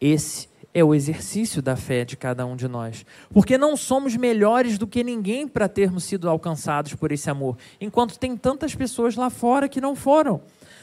Esse 0.00 0.48
é 0.74 0.82
o 0.82 0.94
exercício 0.94 1.60
da 1.60 1.76
fé 1.76 2.04
de 2.04 2.16
cada 2.16 2.46
um 2.46 2.56
de 2.56 2.66
nós. 2.66 3.04
Porque 3.30 3.58
não 3.58 3.76
somos 3.76 4.16
melhores 4.16 4.78
do 4.78 4.86
que 4.86 5.04
ninguém 5.04 5.46
para 5.46 5.68
termos 5.68 6.04
sido 6.04 6.28
alcançados 6.28 6.94
por 6.94 7.12
esse 7.12 7.28
amor, 7.28 7.56
enquanto 7.80 8.18
tem 8.18 8.36
tantas 8.36 8.74
pessoas 8.74 9.16
lá 9.16 9.28
fora 9.28 9.68
que 9.68 9.80
não 9.80 9.94
foram. 9.94 10.40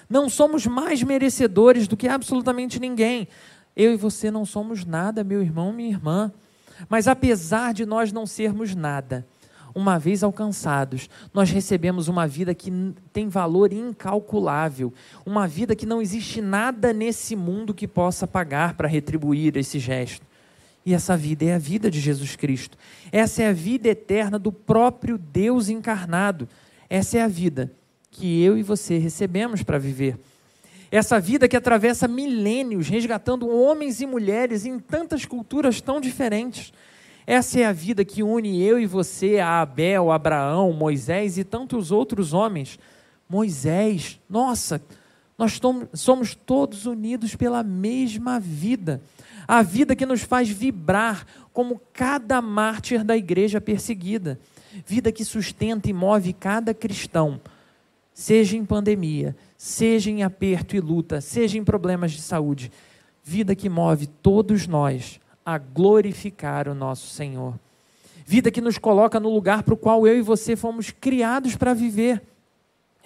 Não 0.09 0.29
somos 0.29 0.65
mais 0.65 1.03
merecedores 1.03 1.87
do 1.87 1.97
que 1.97 2.07
absolutamente 2.07 2.79
ninguém. 2.79 3.27
Eu 3.75 3.93
e 3.93 3.97
você 3.97 4.31
não 4.31 4.45
somos 4.45 4.85
nada, 4.85 5.23
meu 5.23 5.41
irmão, 5.41 5.71
minha 5.71 5.89
irmã. 5.89 6.31
Mas 6.87 7.07
apesar 7.07 7.73
de 7.73 7.85
nós 7.85 8.11
não 8.11 8.25
sermos 8.25 8.73
nada, 8.75 9.25
uma 9.79 9.97
vez 9.97 10.23
alcançados, 10.23 11.09
nós 11.33 11.49
recebemos 11.49 12.07
uma 12.07 12.27
vida 12.27 12.53
que 12.53 12.71
tem 13.13 13.27
valor 13.29 13.71
incalculável, 13.71 14.93
uma 15.25 15.47
vida 15.47 15.75
que 15.75 15.85
não 15.85 16.01
existe 16.01 16.41
nada 16.41 16.91
nesse 16.91 17.35
mundo 17.35 17.73
que 17.73 17.87
possa 17.87 18.27
pagar 18.27 18.73
para 18.73 18.87
retribuir 18.87 19.55
esse 19.57 19.79
gesto. 19.79 20.27
E 20.85 20.93
essa 20.93 21.15
vida 21.15 21.45
é 21.45 21.55
a 21.55 21.59
vida 21.59 21.89
de 21.89 21.99
Jesus 21.99 22.35
Cristo. 22.35 22.77
Essa 23.11 23.43
é 23.43 23.47
a 23.47 23.53
vida 23.53 23.87
eterna 23.89 24.37
do 24.37 24.51
próprio 24.51 25.17
Deus 25.17 25.69
encarnado. 25.69 26.47
Essa 26.89 27.17
é 27.17 27.21
a 27.21 27.27
vida 27.27 27.71
que 28.11 28.41
eu 28.43 28.57
e 28.57 28.63
você 28.63 28.97
recebemos 28.97 29.63
para 29.63 29.77
viver. 29.77 30.17
Essa 30.91 31.19
vida 31.19 31.47
que 31.47 31.55
atravessa 31.55 32.07
milênios, 32.07 32.89
resgatando 32.89 33.47
homens 33.47 34.01
e 34.01 34.07
mulheres 34.07 34.65
em 34.65 34.79
tantas 34.79 35.23
culturas 35.25 35.79
tão 35.79 36.01
diferentes 36.01 36.73
essa 37.31 37.59
é 37.59 37.65
a 37.67 37.71
vida 37.71 38.03
que 38.03 38.23
une 38.23 38.59
eu 38.59 38.79
e 38.79 38.87
você 38.87 39.37
a 39.37 39.61
Abel, 39.61 40.11
Abraão, 40.11 40.73
Moisés 40.73 41.37
e 41.37 41.43
tantos 41.43 41.91
outros 41.91 42.33
homens. 42.33 42.79
Moisés, 43.29 44.19
nossa, 44.27 44.81
nós 45.37 45.61
somos 45.93 46.33
todos 46.33 46.87
unidos 46.87 47.35
pela 47.35 47.61
mesma 47.61 48.39
vida. 48.39 48.99
A 49.47 49.61
vida 49.61 49.95
que 49.95 50.07
nos 50.07 50.23
faz 50.23 50.49
vibrar 50.49 51.23
como 51.53 51.79
cada 51.93 52.41
mártir 52.41 53.03
da 53.03 53.15
igreja 53.15 53.61
perseguida. 53.61 54.39
Vida 54.83 55.11
que 55.11 55.23
sustenta 55.23 55.87
e 55.87 55.93
move 55.93 56.33
cada 56.33 56.73
cristão, 56.73 57.39
seja 58.11 58.57
em 58.57 58.65
pandemia, 58.65 59.35
seja 59.55 60.09
em 60.09 60.23
aperto 60.23 60.75
e 60.75 60.79
luta, 60.79 61.21
seja 61.21 61.59
em 61.59 61.63
problemas 61.63 62.11
de 62.11 62.21
saúde. 62.23 62.71
Vida 63.23 63.53
que 63.53 63.69
move 63.69 64.07
todos 64.07 64.65
nós 64.65 65.19
a 65.53 65.57
glorificar 65.57 66.67
o 66.67 66.75
nosso 66.75 67.07
Senhor. 67.07 67.59
Vida 68.25 68.51
que 68.51 68.61
nos 68.61 68.77
coloca 68.77 69.19
no 69.19 69.33
lugar 69.33 69.63
para 69.63 69.73
o 69.73 69.77
qual 69.77 70.07
eu 70.07 70.17
e 70.17 70.21
você 70.21 70.55
fomos 70.55 70.91
criados 70.91 71.55
para 71.55 71.73
viver. 71.73 72.21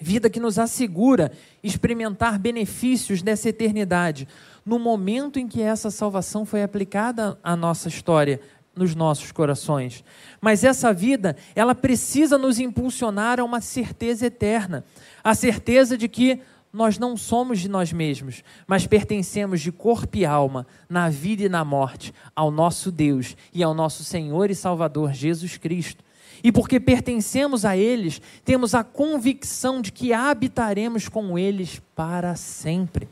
Vida 0.01 0.29
que 0.29 0.39
nos 0.39 0.60
assegura 0.60 1.32
experimentar 1.63 2.38
benefícios 2.38 3.21
dessa 3.21 3.47
eternidade 3.47 4.27
no 4.65 4.77
momento 4.77 5.39
em 5.39 5.47
que 5.47 5.62
essa 5.62 5.89
salvação 5.89 6.45
foi 6.45 6.63
aplicada 6.63 7.39
à 7.41 7.56
nossa 7.56 7.88
história, 7.88 8.41
nos 8.75 8.95
nossos 8.95 9.32
corações. 9.32 10.03
Mas 10.41 10.63
essa 10.63 10.93
vida, 10.93 11.38
ela 11.56 11.75
precisa 11.75 12.38
nos 12.38 12.60
impulsionar 12.60 13.39
a 13.39 13.43
uma 13.43 13.62
certeza 13.62 14.25
eterna, 14.25 14.84
a 15.23 15.34
certeza 15.34 15.97
de 15.97 16.10
que 16.10 16.41
nós 16.73 16.97
não 16.97 17.15
somos 17.15 17.59
de 17.59 17.69
nós 17.69 17.93
mesmos, 17.93 18.43
mas 18.65 18.88
pertencemos 18.88 19.62
de 19.62 19.71
corpo 19.71 20.17
e 20.17 20.25
alma, 20.25 20.65
na 20.89 21.07
vida 21.07 21.43
e 21.43 21.49
na 21.49 21.63
morte, 21.63 22.12
ao 22.36 22.49
nosso 22.49 22.91
Deus 22.91 23.38
e 23.53 23.62
ao 23.62 23.75
nosso 23.75 24.03
Senhor 24.03 24.49
e 24.49 24.55
Salvador 24.55 25.13
Jesus 25.13 25.55
Cristo. 25.55 26.03
E 26.43 26.51
porque 26.51 26.79
pertencemos 26.79 27.63
a 27.63 27.77
eles, 27.77 28.19
temos 28.43 28.73
a 28.73 28.83
convicção 28.83 29.81
de 29.81 29.91
que 29.91 30.12
habitaremos 30.13 31.07
com 31.07 31.38
eles 31.38 31.79
para 31.95 32.36
sempre. 32.36 33.07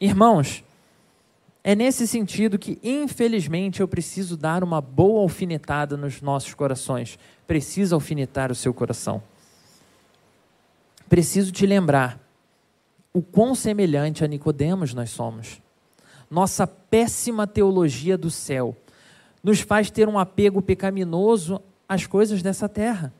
Irmãos, 0.00 0.64
é 1.62 1.74
nesse 1.74 2.08
sentido 2.08 2.58
que, 2.58 2.78
infelizmente, 2.82 3.80
eu 3.80 3.86
preciso 3.86 4.34
dar 4.34 4.64
uma 4.64 4.80
boa 4.80 5.20
alfinetada 5.20 5.94
nos 5.94 6.22
nossos 6.22 6.54
corações. 6.54 7.18
Preciso 7.46 7.94
alfinetar 7.94 8.50
o 8.50 8.54
seu 8.54 8.72
coração. 8.72 9.22
Preciso 11.06 11.52
te 11.52 11.66
lembrar 11.66 12.29
o 13.12 13.22
quão 13.22 13.54
semelhante 13.54 14.24
a 14.24 14.28
Nicodemos 14.28 14.94
nós 14.94 15.10
somos. 15.10 15.60
Nossa 16.30 16.66
péssima 16.66 17.46
teologia 17.46 18.16
do 18.16 18.30
céu 18.30 18.76
nos 19.42 19.60
faz 19.60 19.90
ter 19.90 20.08
um 20.08 20.18
apego 20.18 20.62
pecaminoso 20.62 21.60
às 21.88 22.06
coisas 22.06 22.42
dessa 22.42 22.68
terra. 22.68 23.12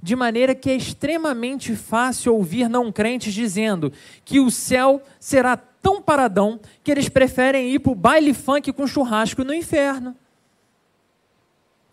De 0.00 0.14
maneira 0.14 0.54
que 0.54 0.70
é 0.70 0.76
extremamente 0.76 1.74
fácil 1.74 2.34
ouvir 2.34 2.68
não 2.68 2.92
crentes 2.92 3.34
dizendo 3.34 3.92
que 4.24 4.38
o 4.38 4.50
céu 4.50 5.02
será 5.18 5.56
tão 5.56 6.00
paradão 6.00 6.60
que 6.84 6.90
eles 6.90 7.08
preferem 7.08 7.70
ir 7.70 7.80
para 7.80 7.92
o 7.92 7.96
baile 7.96 8.32
funk 8.32 8.72
com 8.72 8.86
churrasco 8.86 9.42
no 9.42 9.52
inferno. 9.52 10.16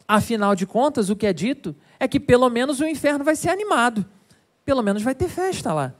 Afinal 0.07 0.55
de 0.55 0.65
contas, 0.65 1.09
o 1.09 1.15
que 1.15 1.27
é 1.27 1.33
dito 1.33 1.75
é 1.99 2.07
que 2.07 2.19
pelo 2.19 2.49
menos 2.49 2.79
o 2.79 2.85
inferno 2.85 3.23
vai 3.23 3.35
ser 3.35 3.49
animado, 3.49 4.05
pelo 4.65 4.81
menos 4.81 5.03
vai 5.03 5.13
ter 5.13 5.29
festa 5.29 5.73
lá. 5.73 5.93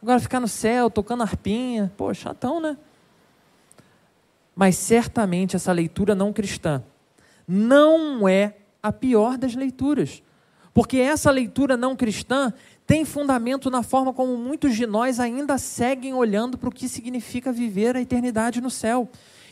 Agora 0.00 0.20
ficar 0.20 0.40
no 0.40 0.48
céu, 0.48 0.90
tocando 0.90 1.22
arpinha, 1.22 1.92
pô, 1.96 2.12
chatão, 2.14 2.60
né? 2.60 2.76
Mas 4.54 4.76
certamente 4.76 5.56
essa 5.56 5.72
leitura 5.72 6.14
não 6.14 6.32
cristã 6.32 6.82
não 7.48 8.28
é 8.28 8.56
a 8.82 8.92
pior 8.92 9.38
das 9.38 9.54
leituras. 9.54 10.22
Porque 10.74 10.98
essa 10.98 11.30
leitura 11.30 11.76
não 11.76 11.96
cristã 11.96 12.52
tem 12.86 13.04
fundamento 13.04 13.70
na 13.70 13.82
forma 13.82 14.12
como 14.12 14.36
muitos 14.36 14.76
de 14.76 14.86
nós 14.86 15.18
ainda 15.18 15.56
seguem 15.56 16.12
olhando 16.12 16.58
para 16.58 16.68
o 16.68 16.72
que 16.72 16.88
significa 16.88 17.50
viver 17.50 17.96
a 17.96 18.00
eternidade 18.00 18.60
no 18.60 18.70
céu. 18.70 19.08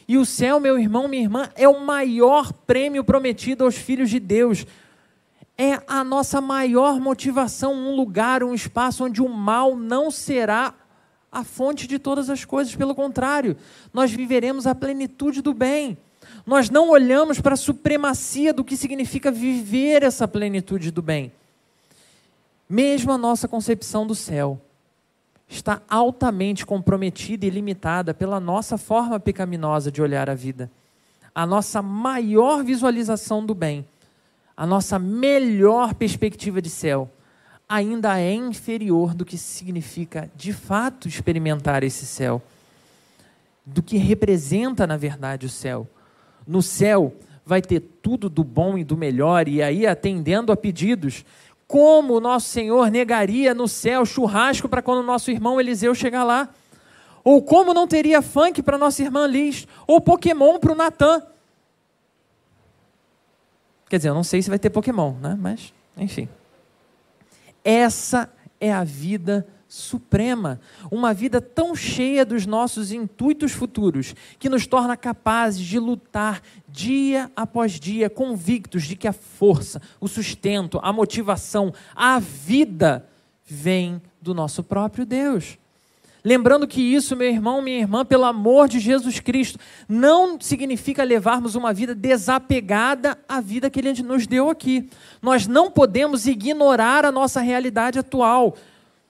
E 0.07 0.19
o 0.19 0.25
céu, 0.25 0.61
meu 0.61 0.79
irmão, 0.79 1.09
minha 1.09 1.23
irmã, 1.23 1.49
é 1.57 1.67
o 1.67 1.81
maior 1.81 2.53
prêmio 2.53 3.03
prometido 3.03 3.65
aos 3.65 3.75
filhos 3.75 4.11
de 4.11 4.21
Deus 4.21 4.67
é 5.59 5.81
a 5.87 6.05
nossa 6.05 6.41
maior 6.41 7.01
motivação, 7.01 7.73
um 7.73 7.97
lugar, 7.97 8.43
um 8.43 8.55
espaço 8.55 9.05
onde 9.05 9.23
o 9.23 9.29
mal 9.29 9.75
não 9.75 10.11
será 10.11 10.75
a 11.33 11.43
fonte 11.43 11.87
de 11.87 11.99
todas 11.99 12.31
as 12.31 12.45
coisas, 12.45 12.75
pelo 12.75 12.95
contrário, 12.95 13.57
nós 13.93 14.11
viveremos 14.11 14.67
a 14.67 14.75
plenitude 14.75 15.43
do 15.43 15.53
bem. 15.53 15.97
Nós 16.47 16.71
não 16.71 16.91
olhamos 16.91 17.41
para 17.41 17.55
a 17.55 17.59
supremacia 17.59 18.53
do 18.53 18.65
que 18.65 18.77
significa 18.77 19.31
viver 19.31 20.03
essa 20.03 20.29
plenitude 20.29 20.91
do 20.91 21.03
bem. 21.03 21.33
Mesmo 22.69 23.13
a 23.13 23.19
nossa 23.19 23.49
concepção 23.49 24.07
do 24.07 24.15
céu 24.15 24.61
está 25.49 25.81
altamente 25.89 26.67
comprometida 26.67 27.47
e 27.47 27.51
limitada 27.51 28.13
pela 28.13 28.41
nossa 28.41 28.77
forma 28.77 29.21
pecaminosa 29.21 29.91
de 29.91 30.03
olhar 30.03 30.29
a 30.29 30.35
vida. 30.35 30.71
A 31.35 31.47
nossa 31.47 31.83
maior 31.83 32.65
visualização 32.65 33.45
do 33.45 33.55
bem 33.55 33.87
a 34.57 34.67
nossa 34.67 34.99
melhor 34.99 35.95
perspectiva 35.95 36.63
de 36.63 36.71
céu 36.71 37.11
ainda 37.69 38.19
é 38.19 38.33
inferior 38.33 39.13
do 39.13 39.25
que 39.25 39.37
significa 39.37 40.31
de 40.35 40.53
fato 40.53 41.09
experimentar 41.09 41.83
esse 41.83 42.07
céu, 42.07 42.41
do 43.65 43.83
que 43.83 43.97
representa 43.97 44.87
na 44.87 44.97
verdade 44.97 45.47
o 45.47 45.51
céu. 45.51 45.87
No 46.47 46.63
céu 46.63 47.13
vai 47.45 47.61
ter 47.61 47.81
tudo 47.81 48.31
do 48.31 48.45
bom 48.45 48.79
e 48.79 48.85
do 48.85 48.97
melhor, 48.97 49.49
e 49.49 49.63
aí 49.63 49.87
atendendo 49.87 50.53
a 50.53 50.57
pedidos. 50.57 51.25
Como 51.67 52.15
o 52.15 52.21
nosso 52.21 52.49
Senhor 52.49 52.91
negaria 52.91 53.53
no 53.53 53.67
céu 53.67 54.07
churrasco 54.07 54.69
para 54.69 54.83
quando 54.83 55.01
o 55.01 55.07
nosso 55.07 55.31
irmão 55.31 55.61
Eliseu 55.61 55.95
chegar 55.95 56.23
lá? 56.23 56.49
Ou 57.25 57.43
como 57.43 57.75
não 57.75 57.89
teria 57.89 58.23
funk 58.23 58.63
para 58.63 58.79
nossa 58.79 59.03
irmã 59.03 59.27
Liz? 59.27 59.67
Ou 59.87 60.01
Pokémon 60.01 60.61
para 60.61 60.73
o 60.73 60.77
Natan? 60.77 61.21
Quer 63.89 63.99
dizer, 63.99 64.09
eu 64.09 64.15
não 64.15 64.25
sei 64.25 64.43
se 64.43 64.51
vai 64.51 64.59
ter 64.59 64.71
Pokémon, 64.71 65.15
né? 65.21 65.37
Mas, 65.41 65.73
enfim. 65.97 66.29
Essa 67.65 68.33
é 68.61 68.73
a 68.73 68.85
vida 68.85 69.47
suprema, 69.69 70.61
uma 70.91 71.13
vida 71.13 71.41
tão 71.41 71.75
cheia 71.75 72.25
dos 72.25 72.47
nossos 72.47 72.93
intuitos 72.93 73.53
futuros, 73.53 74.15
que 74.39 74.49
nos 74.49 74.67
torna 74.67 74.97
capazes 74.97 75.61
de 75.61 75.79
lutar 75.79 76.41
dia 76.69 77.31
após 77.35 77.73
dia, 77.73 78.09
convictos 78.09 78.85
de 78.85 78.95
que 78.95 79.09
a 79.09 79.13
força, 79.13 79.83
o 80.01 80.07
sustento, 80.07 80.79
a 80.83 80.93
motivação, 80.93 81.75
a 81.95 82.19
vida 82.19 83.09
vem 83.45 84.01
do 84.21 84.33
nosso 84.33 84.63
próprio 84.63 85.05
Deus. 85.05 85.59
Lembrando 86.27 86.67
que 86.67 86.83
isso, 86.83 87.15
meu 87.15 87.29
irmão, 87.29 87.63
minha 87.63 87.79
irmã, 87.79 88.05
pelo 88.05 88.25
amor 88.25 88.67
de 88.67 88.81
Jesus 88.81 89.21
Cristo, 89.21 89.61
não 89.89 90.41
significa 90.41 91.05
levarmos 91.05 91.55
uma 91.55 91.73
vida 91.73 91.95
desapegada 91.95 93.17
à 93.29 93.41
vida 93.41 93.71
que 93.71 93.79
Ele 93.79 94.03
nos 94.03 94.27
deu 94.27 94.51
aqui. 94.51 94.91
Nós 95.23 95.47
não 95.47 95.71
podemos 95.71 96.27
ignorar 96.27 97.05
a 97.05 97.13
nossa 97.13 97.41
realidade 97.41 98.01
atual. 98.01 98.57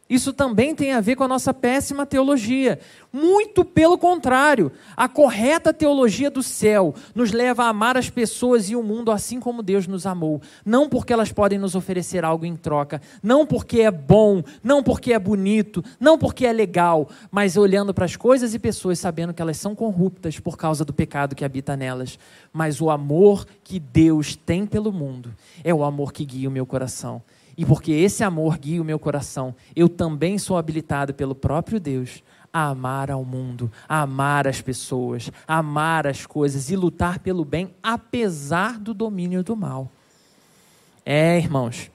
Isso 0.08 0.32
também 0.32 0.72
tem 0.72 0.92
a 0.92 1.00
ver 1.00 1.16
com 1.16 1.24
a 1.24 1.28
nossa 1.28 1.52
péssima 1.52 2.06
teologia. 2.06 2.78
Muito 3.12 3.64
pelo 3.64 3.98
contrário, 3.98 4.70
a 4.96 5.08
correta 5.08 5.72
teologia 5.72 6.30
do 6.30 6.44
céu 6.44 6.94
nos 7.12 7.32
leva 7.32 7.64
a 7.64 7.68
amar 7.68 7.96
as 7.96 8.08
pessoas 8.08 8.70
e 8.70 8.76
o 8.76 8.84
mundo 8.84 9.10
assim 9.10 9.40
como 9.40 9.64
Deus 9.64 9.88
nos 9.88 10.06
amou. 10.06 10.40
Não 10.64 10.88
porque 10.88 11.12
elas 11.12 11.32
podem 11.32 11.58
nos 11.58 11.74
oferecer 11.74 12.24
algo 12.24 12.46
em 12.46 12.54
troca, 12.54 13.02
não 13.20 13.44
porque 13.44 13.80
é 13.80 13.90
bom, 13.90 14.44
não 14.62 14.80
porque 14.80 15.12
é 15.12 15.18
bonito, 15.18 15.82
não 15.98 16.16
porque 16.16 16.46
é 16.46 16.52
legal, 16.52 17.08
mas 17.28 17.56
olhando 17.56 17.92
para 17.92 18.04
as 18.04 18.14
coisas 18.14 18.54
e 18.54 18.60
pessoas 18.60 19.00
sabendo 19.00 19.34
que 19.34 19.42
elas 19.42 19.56
são 19.56 19.74
corruptas 19.74 20.38
por 20.38 20.56
causa 20.56 20.84
do 20.84 20.92
pecado 20.92 21.34
que 21.34 21.44
habita 21.44 21.76
nelas. 21.76 22.16
Mas 22.52 22.80
o 22.80 22.90
amor 22.90 23.44
que 23.64 23.80
Deus 23.80 24.36
tem 24.36 24.66
pelo 24.66 24.92
mundo 24.92 25.34
é 25.64 25.74
o 25.74 25.82
amor 25.82 26.12
que 26.12 26.24
guia 26.24 26.48
o 26.48 26.52
meu 26.52 26.64
coração. 26.64 27.20
E 27.56 27.64
porque 27.64 27.92
esse 27.92 28.22
amor 28.22 28.58
guia 28.58 28.82
o 28.82 28.84
meu 28.84 28.98
coração, 28.98 29.54
eu 29.74 29.88
também 29.88 30.38
sou 30.38 30.58
habilitado 30.58 31.14
pelo 31.14 31.34
próprio 31.34 31.80
Deus 31.80 32.22
a 32.52 32.68
amar 32.68 33.10
ao 33.10 33.24
mundo, 33.24 33.70
a 33.88 34.02
amar 34.02 34.46
as 34.46 34.62
pessoas, 34.62 35.30
a 35.46 35.58
amar 35.58 36.06
as 36.06 36.24
coisas 36.24 36.70
e 36.70 36.76
lutar 36.76 37.18
pelo 37.18 37.44
bem, 37.44 37.74
apesar 37.82 38.78
do 38.78 38.94
domínio 38.94 39.42
do 39.42 39.54
mal. 39.54 39.90
É, 41.04 41.36
irmãos, 41.36 41.90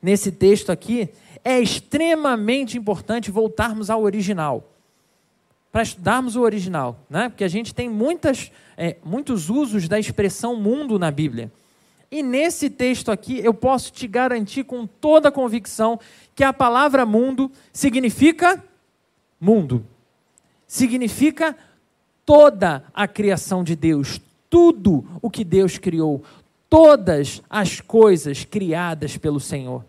nesse 0.00 0.30
texto 0.30 0.70
aqui, 0.70 1.08
é 1.44 1.60
extremamente 1.60 2.78
importante 2.78 3.30
voltarmos 3.30 3.90
ao 3.90 4.02
original. 4.02 4.72
Para 5.70 5.82
estudarmos 5.82 6.36
o 6.36 6.40
original, 6.40 6.98
né? 7.10 7.28
porque 7.28 7.44
a 7.44 7.48
gente 7.48 7.74
tem 7.74 7.88
muitas, 7.88 8.50
é, 8.76 8.96
muitos 9.04 9.50
usos 9.50 9.88
da 9.88 9.98
expressão 9.98 10.56
mundo 10.56 10.98
na 10.98 11.10
Bíblia. 11.10 11.50
E 12.16 12.22
nesse 12.22 12.70
texto 12.70 13.12
aqui, 13.12 13.40
eu 13.44 13.52
posso 13.52 13.92
te 13.92 14.08
garantir 14.08 14.64
com 14.64 14.86
toda 14.86 15.28
a 15.28 15.30
convicção 15.30 16.00
que 16.34 16.42
a 16.42 16.50
palavra 16.50 17.04
mundo 17.04 17.52
significa 17.74 18.64
mundo. 19.38 19.84
Significa 20.66 21.54
toda 22.24 22.84
a 22.94 23.06
criação 23.06 23.62
de 23.62 23.76
Deus, 23.76 24.18
tudo 24.48 25.04
o 25.20 25.28
que 25.28 25.44
Deus 25.44 25.76
criou, 25.76 26.24
todas 26.70 27.42
as 27.50 27.82
coisas 27.82 28.46
criadas 28.46 29.18
pelo 29.18 29.38
Senhor. 29.38 29.84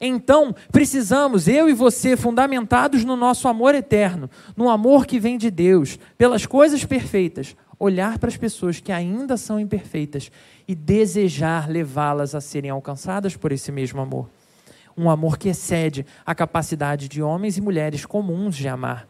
Então, 0.00 0.52
precisamos, 0.72 1.46
eu 1.46 1.68
e 1.68 1.72
você, 1.72 2.16
fundamentados 2.16 3.04
no 3.04 3.14
nosso 3.14 3.46
amor 3.46 3.72
eterno, 3.72 4.28
no 4.56 4.68
amor 4.68 5.06
que 5.06 5.20
vem 5.20 5.38
de 5.38 5.48
Deus, 5.48 5.96
pelas 6.18 6.44
coisas 6.44 6.84
perfeitas, 6.84 7.54
olhar 7.78 8.18
para 8.18 8.28
as 8.28 8.36
pessoas 8.36 8.80
que 8.80 8.90
ainda 8.90 9.36
são 9.36 9.60
imperfeitas 9.60 10.28
e 10.66 10.74
desejar 10.74 11.68
levá-las 11.68 12.34
a 12.34 12.40
serem 12.40 12.70
alcançadas 12.70 13.36
por 13.36 13.52
esse 13.52 13.72
mesmo 13.72 14.00
amor. 14.00 14.28
Um 14.96 15.08
amor 15.08 15.38
que 15.38 15.48
excede 15.48 16.06
a 16.24 16.34
capacidade 16.34 17.08
de 17.08 17.22
homens 17.22 17.56
e 17.56 17.60
mulheres 17.60 18.04
comuns 18.04 18.56
de 18.56 18.68
amar. 18.68 19.08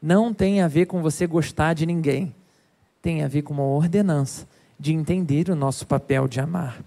Não 0.00 0.32
tem 0.32 0.62
a 0.62 0.68
ver 0.68 0.86
com 0.86 1.02
você 1.02 1.26
gostar 1.26 1.74
de 1.74 1.84
ninguém, 1.84 2.34
tem 3.02 3.22
a 3.22 3.28
ver 3.28 3.42
com 3.42 3.52
uma 3.52 3.64
ordenança 3.64 4.48
de 4.78 4.94
entender 4.94 5.50
o 5.50 5.54
nosso 5.54 5.86
papel 5.86 6.26
de 6.26 6.40
amar. 6.40 6.82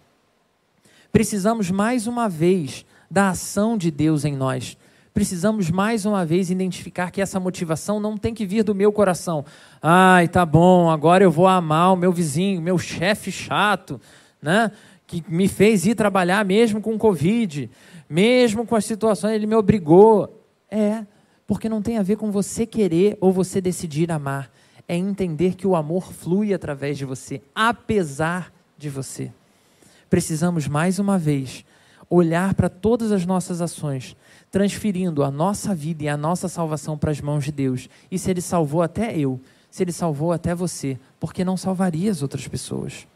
Precisamos 1.12 1.69
mais 1.69 2.08
uma 2.08 2.28
vez 2.28 2.84
da 3.10 3.30
ação 3.30 3.78
de 3.78 3.91
Deus 3.91 4.26
em 4.26 4.36
nós 4.36 4.76
precisamos 5.13 5.69
mais 5.69 6.06
uma 6.06 6.26
vez 6.26 6.49
identificar 6.49 7.12
que 7.12 7.21
essa 7.21 7.39
motivação 7.39 7.99
não 7.99 8.17
tem 8.17 8.34
que 8.34 8.45
vir 8.45 8.63
do 8.63 8.73
meu 8.73 8.91
coração. 8.91 9.45
Ai, 9.82 10.28
tá 10.28 10.45
bom, 10.45 10.89
agora 10.89 11.23
eu 11.23 11.30
vou 11.30 11.47
amar 11.47 11.93
o 11.93 11.95
meu 11.95 12.12
vizinho, 12.12 12.62
meu 12.62 12.78
chefe 12.78 13.32
chato, 13.32 14.02
né? 14.41 14.71
Que 15.06 15.23
me 15.28 15.47
fez 15.47 15.86
ir 15.86 15.95
trabalhar 15.95 16.43
mesmo 16.43 16.82
com 16.82 16.97
Covid, 16.97 17.69
mesmo 18.10 18.65
com 18.65 18.76
as 18.76 18.86
situações, 18.86 19.36
ele 19.36 19.45
me 19.45 19.56
obrigou. 19.56 20.41
É, 20.69 21.06
porque 21.45 21.69
não 21.69 21.82
tem 21.82 21.99
a 21.99 22.04
ver 22.04 22.15
com 22.15 22.32
você 22.32 22.65
querer 22.65 23.15
ou 23.21 23.32
você 23.32 23.62
decidir 23.62 24.12
amar. 24.12 24.49
É 24.88 24.95
entender 24.95 25.56
que 25.56 25.67
o 25.67 25.76
amor 25.76 26.12
flui 26.12 26.54
através 26.54 26.97
de 26.97 27.06
você, 27.06 27.41
apesar 27.54 28.52
de 28.78 28.89
você. 28.89 29.32
Precisamos 30.10 30.67
mais 30.67 30.97
uma 30.99 31.17
vez 31.17 31.63
olhar 32.10 32.54
para 32.54 32.69
todas 32.69 33.12
as 33.12 33.26
nossas 33.26 33.62
ações 33.62 34.15
transferindo 34.54 35.24
a 35.24 35.32
nossa 35.32 35.74
vida 35.74 36.04
e 36.04 36.08
a 36.08 36.16
nossa 36.16 36.48
salvação 36.48 36.96
para 36.96 37.10
as 37.10 37.20
mãos 37.20 37.44
de 37.44 37.52
Deus. 37.52 37.89
E 38.12 38.20
se 38.20 38.30
Ele 38.30 38.39
salvou 38.39 38.84
até 38.84 39.18
eu, 39.18 39.42
se 39.72 39.82
Ele 39.82 39.92
salvou 39.92 40.32
até 40.32 40.54
você, 40.54 40.96
por 41.20 41.34
que 41.34 41.44
não 41.44 41.58
salvaria 41.58 42.12
as 42.12 42.22
outras 42.22 42.48
pessoas? 42.48 43.08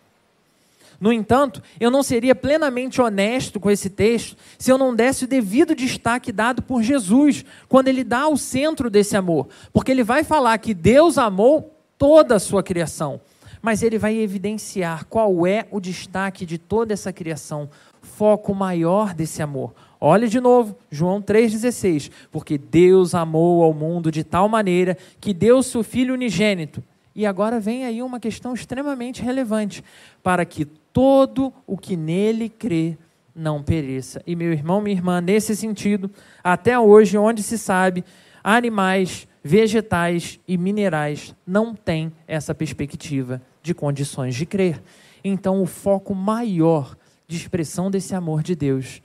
No 0.99 1.13
entanto, 1.13 1.61
eu 1.79 1.91
não 1.91 2.01
seria 2.01 2.33
plenamente 2.33 2.99
honesto 2.99 3.59
com 3.59 3.69
esse 3.69 3.87
texto 3.87 4.35
se 4.57 4.71
eu 4.71 4.79
não 4.79 4.95
desse 4.95 5.25
o 5.25 5.27
devido 5.27 5.75
destaque 5.75 6.31
dado 6.31 6.63
por 6.63 6.81
Jesus, 6.81 7.45
quando 7.69 7.87
ele 7.87 8.03
dá 8.03 8.27
o 8.27 8.35
centro 8.35 8.89
desse 8.89 9.15
amor. 9.15 9.47
Porque 9.71 9.91
ele 9.91 10.03
vai 10.03 10.23
falar 10.23 10.57
que 10.57 10.73
Deus 10.73 11.19
amou 11.19 11.71
toda 11.99 12.37
a 12.37 12.39
sua 12.39 12.63
criação, 12.63 13.21
mas 13.61 13.83
ele 13.83 13.99
vai 13.99 14.15
evidenciar 14.17 15.05
qual 15.05 15.45
é 15.45 15.67
o 15.69 15.79
destaque 15.79 16.47
de 16.47 16.57
toda 16.57 16.93
essa 16.93 17.13
criação, 17.13 17.69
foco 18.01 18.55
maior 18.55 19.13
desse 19.13 19.43
amor. 19.43 19.75
Olhe 19.99 20.27
de 20.27 20.39
novo, 20.39 20.77
João 20.91 21.21
3,16. 21.21 22.11
Porque 22.31 22.57
Deus 22.57 23.15
amou 23.15 23.63
ao 23.63 23.73
mundo 23.73 24.11
de 24.11 24.23
tal 24.23 24.47
maneira 24.47 24.97
que 25.19 25.33
deu 25.33 25.63
seu 25.63 25.83
Filho 25.83 26.13
unigênito. 26.13 26.83
E 27.15 27.25
agora 27.25 27.59
vem 27.59 27.83
aí 27.83 28.01
uma 28.03 28.19
questão 28.19 28.53
extremamente 28.53 29.23
relevante: 29.23 29.83
para 30.21 30.45
que 30.45 30.65
todo 30.65 31.51
o 31.65 31.77
que 31.77 31.97
nele 31.97 32.47
crê 32.47 32.97
não 33.35 33.63
pereça. 33.63 34.21
E 34.25 34.35
meu 34.35 34.51
irmão, 34.51 34.81
minha 34.81 34.95
irmã, 34.95 35.21
nesse 35.21 35.55
sentido, 35.55 36.09
até 36.43 36.77
hoje, 36.79 37.17
onde 37.17 37.41
se 37.41 37.57
sabe, 37.57 38.03
animais, 38.43 39.27
vegetais 39.43 40.39
e 40.47 40.57
minerais 40.57 41.35
não 41.45 41.73
têm 41.73 42.11
essa 42.27 42.53
perspectiva 42.53 43.41
de 43.63 43.73
condições 43.73 44.35
de 44.35 44.45
crer. 44.45 44.81
Então, 45.23 45.61
o 45.61 45.65
foco 45.65 46.13
maior 46.13 46.95
de 47.27 47.35
expressão 47.35 47.91
desse 47.91 48.15
amor 48.15 48.43
de 48.43 48.55
Deus 48.55 49.01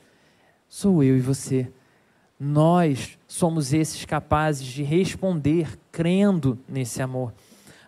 sou 0.72 1.04
eu 1.04 1.18
e 1.18 1.20
você. 1.20 1.70
Nós 2.40 3.18
somos 3.28 3.74
esses 3.74 4.06
capazes 4.06 4.64
de 4.64 4.82
responder 4.82 5.78
crendo 5.92 6.58
nesse 6.66 7.02
amor. 7.02 7.34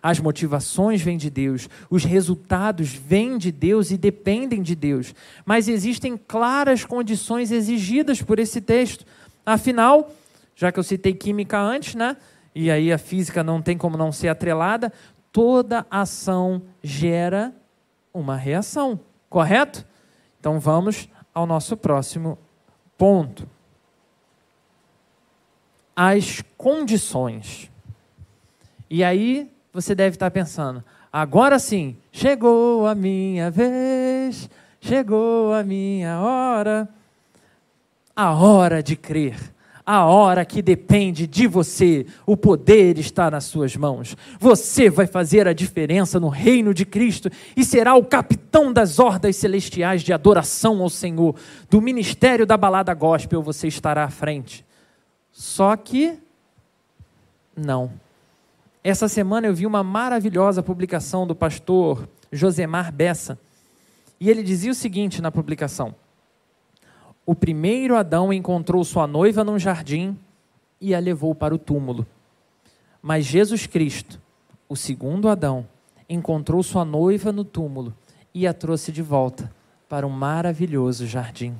As 0.03 0.19
motivações 0.19 1.01
vêm 1.01 1.17
de 1.17 1.31
Deus, 1.31 1.67
os 1.89 2.03
resultados 2.03 2.93
vêm 2.93 3.39
de 3.39 3.51
Deus 3.51 3.89
e 3.89 3.97
dependem 3.97 4.61
de 4.61 4.75
Deus. 4.75 5.15
Mas 5.43 5.67
existem 5.67 6.15
claras 6.15 6.85
condições 6.85 7.51
exigidas 7.51 8.21
por 8.21 8.37
esse 8.37 8.61
texto. 8.61 9.03
Afinal, 9.43 10.11
já 10.55 10.71
que 10.71 10.77
eu 10.77 10.83
citei 10.83 11.15
química 11.15 11.59
antes, 11.59 11.95
né? 11.95 12.15
E 12.53 12.69
aí 12.69 12.93
a 12.93 12.99
física 12.99 13.43
não 13.43 13.63
tem 13.63 13.79
como 13.79 13.97
não 13.97 14.11
ser 14.11 14.27
atrelada, 14.27 14.93
toda 15.31 15.87
ação 15.89 16.61
gera 16.83 17.51
uma 18.13 18.37
reação, 18.37 18.99
correto? 19.27 19.83
Então 20.39 20.59
vamos 20.59 21.09
ao 21.33 21.47
nosso 21.47 21.75
próximo 21.75 22.37
ponto. 22.97 23.47
As 25.95 26.41
condições. 26.57 27.71
E 28.89 29.03
aí 29.03 29.51
você 29.73 29.95
deve 29.95 30.15
estar 30.15 30.31
pensando, 30.31 30.83
agora 31.11 31.59
sim, 31.59 31.97
chegou 32.11 32.87
a 32.87 32.95
minha 32.95 33.49
vez, 33.51 34.49
chegou 34.79 35.53
a 35.53 35.63
minha 35.63 36.19
hora, 36.19 36.87
a 38.15 38.33
hora 38.33 38.81
de 38.81 38.95
crer 38.95 39.54
a 39.85 40.03
hora 40.05 40.43
que 40.43 40.63
depende 40.63 41.27
de 41.27 41.45
você, 41.45 42.07
o 42.25 42.35
poder 42.35 42.97
está 42.97 43.29
nas 43.29 43.43
suas 43.43 43.75
mãos. 43.75 44.17
Você 44.39 44.89
vai 44.89 45.05
fazer 45.05 45.47
a 45.47 45.53
diferença 45.53 46.19
no 46.19 46.27
reino 46.27 46.73
de 46.73 46.85
Cristo 46.85 47.29
e 47.55 47.63
será 47.63 47.93
o 47.93 48.03
capitão 48.03 48.73
das 48.73 48.97
hordas 48.97 49.35
celestiais 49.35 50.01
de 50.01 50.11
adoração 50.11 50.81
ao 50.81 50.89
Senhor. 50.89 51.35
Do 51.69 51.79
ministério 51.81 52.47
da 52.47 52.57
balada 52.57 52.93
gospel 52.95 53.43
você 53.43 53.67
estará 53.67 54.05
à 54.05 54.09
frente. 54.09 54.65
Só 55.31 55.75
que, 55.75 56.17
não. 57.55 57.91
Essa 58.83 59.07
semana 59.07 59.45
eu 59.45 59.53
vi 59.53 59.67
uma 59.67 59.83
maravilhosa 59.83 60.63
publicação 60.63 61.27
do 61.27 61.35
pastor 61.35 62.09
Josemar 62.31 62.91
Bessa. 62.91 63.37
E 64.19 64.29
ele 64.29 64.41
dizia 64.41 64.71
o 64.71 64.75
seguinte 64.75 65.21
na 65.21 65.31
publicação: 65.31 65.93
o 67.25 67.33
primeiro 67.33 67.95
Adão 67.95 68.31
encontrou 68.31 68.83
sua 68.83 69.07
noiva 69.07 69.43
num 69.43 69.57
jardim 69.57 70.17
e 70.79 70.93
a 70.93 70.99
levou 70.99 71.33
para 71.33 71.55
o 71.55 71.57
túmulo. 71.57 72.05
Mas 73.01 73.25
Jesus 73.25 73.65
Cristo, 73.65 74.21
o 74.69 74.75
segundo 74.75 75.27
Adão, 75.27 75.65
encontrou 76.07 76.61
sua 76.61 76.85
noiva 76.85 77.31
no 77.31 77.43
túmulo 77.43 77.93
e 78.33 78.45
a 78.45 78.53
trouxe 78.53 78.91
de 78.91 79.01
volta 79.01 79.51
para 79.89 80.05
um 80.05 80.09
maravilhoso 80.09 81.07
jardim. 81.07 81.55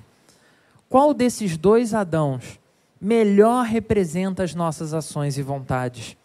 Qual 0.88 1.14
desses 1.14 1.58
dois 1.58 1.94
Adãos 1.94 2.60
melhor 3.02 3.66
representa 3.66 4.44
as 4.44 4.54
nossas 4.54 4.94
ações 4.94 5.38
e 5.38 5.42
vontades? 5.42 6.16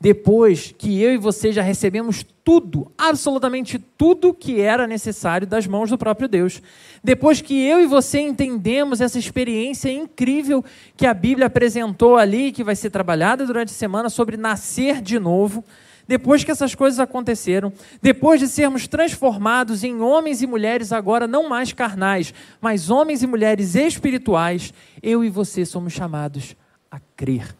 Depois 0.00 0.72
que 0.76 1.02
eu 1.02 1.12
e 1.12 1.18
você 1.18 1.50
já 1.50 1.60
recebemos 1.60 2.24
tudo, 2.44 2.90
absolutamente 2.96 3.78
tudo 3.78 4.32
que 4.32 4.60
era 4.60 4.86
necessário 4.86 5.46
das 5.46 5.66
mãos 5.66 5.90
do 5.90 5.98
próprio 5.98 6.28
Deus. 6.28 6.62
Depois 7.02 7.40
que 7.40 7.66
eu 7.66 7.80
e 7.80 7.86
você 7.86 8.20
entendemos 8.20 9.00
essa 9.00 9.18
experiência 9.18 9.90
incrível 9.90 10.64
que 10.96 11.04
a 11.04 11.12
Bíblia 11.12 11.46
apresentou 11.46 12.16
ali, 12.16 12.52
que 12.52 12.62
vai 12.62 12.76
ser 12.76 12.90
trabalhada 12.90 13.44
durante 13.44 13.70
a 13.70 13.74
semana 13.74 14.08
sobre 14.08 14.36
nascer 14.36 15.02
de 15.02 15.18
novo, 15.18 15.64
depois 16.06 16.44
que 16.44 16.50
essas 16.50 16.74
coisas 16.76 17.00
aconteceram, 17.00 17.72
depois 18.00 18.40
de 18.40 18.46
sermos 18.46 18.86
transformados 18.86 19.82
em 19.82 20.00
homens 20.00 20.40
e 20.40 20.46
mulheres 20.46 20.92
agora 20.92 21.26
não 21.26 21.48
mais 21.48 21.72
carnais, 21.72 22.32
mas 22.60 22.88
homens 22.88 23.22
e 23.22 23.26
mulheres 23.26 23.74
espirituais, 23.74 24.72
eu 25.02 25.24
e 25.24 25.28
você 25.28 25.66
somos 25.66 25.92
chamados 25.92 26.56
a 26.90 26.98
crer. 27.16 27.54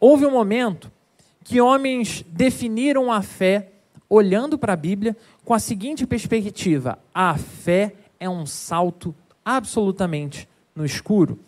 Houve 0.00 0.24
um 0.24 0.30
momento 0.30 0.90
que 1.48 1.62
homens 1.62 2.22
definiram 2.28 3.10
a 3.10 3.22
fé 3.22 3.70
olhando 4.06 4.58
para 4.58 4.74
a 4.74 4.76
Bíblia 4.76 5.16
com 5.46 5.54
a 5.54 5.58
seguinte 5.58 6.06
perspectiva: 6.06 6.98
a 7.12 7.38
fé 7.38 7.94
é 8.20 8.28
um 8.28 8.44
salto 8.44 9.14
absolutamente 9.42 10.46
no 10.76 10.84
escuro. 10.84 11.38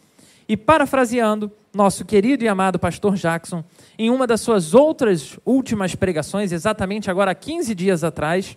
E 0.49 0.57
parafraseando 0.57 1.53
nosso 1.73 2.03
querido 2.07 2.43
e 2.43 2.49
amado 2.49 2.79
pastor 2.79 3.15
Jackson, 3.15 3.63
em 3.99 4.09
uma 4.09 4.27
das 4.27 4.41
suas 4.41 4.73
outras 4.73 5.39
últimas 5.45 5.95
pregações, 5.95 6.51
exatamente 6.51 7.11
agora 7.11 7.33
há 7.33 7.35
15 7.35 7.75
dias 7.75 8.03
atrás, 8.03 8.57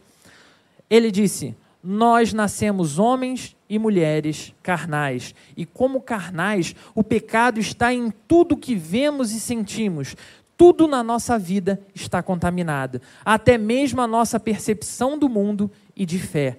ele 0.89 1.11
disse: 1.11 1.53
Nós 1.83 2.31
nascemos 2.31 2.99
homens 2.99 3.53
e 3.69 3.77
mulheres 3.77 4.55
carnais, 4.63 5.35
e 5.57 5.65
como 5.65 5.99
carnais, 5.99 6.73
o 6.95 7.03
pecado 7.03 7.59
está 7.59 7.93
em 7.93 8.13
tudo 8.29 8.55
que 8.55 8.75
vemos 8.75 9.33
e 9.33 9.41
sentimos. 9.41 10.15
Tudo 10.58 10.88
na 10.88 11.04
nossa 11.04 11.38
vida 11.38 11.82
está 11.93 12.22
contaminado, 12.22 13.01
até 13.26 13.58
mesmo 13.58 14.01
a 14.01 14.08
nossa 14.08 14.39
percepção 14.39 15.18
do 15.18 15.28
mundo 15.28 15.70
e 15.95 16.06
de 16.06 16.20
fé. 16.20 16.58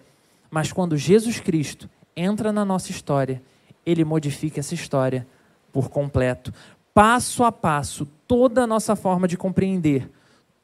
Mas 0.51 0.73
quando 0.73 0.97
Jesus 0.97 1.41
Cristo 1.41 1.89
entra 2.17 2.53
na 2.53 2.65
nossa 2.65 2.91
história, 2.91 3.43
ele 3.85 4.05
modifica 4.05 4.61
essa 4.61 4.75
história 4.75 5.27
por 5.73 5.89
completo. 5.89 6.53
Passo 6.93 7.43
a 7.43 7.51
passo, 7.51 8.07
toda 8.27 8.63
a 8.63 8.67
nossa 8.67 8.95
forma 8.95 9.27
de 9.27 9.37
compreender, 9.37 10.09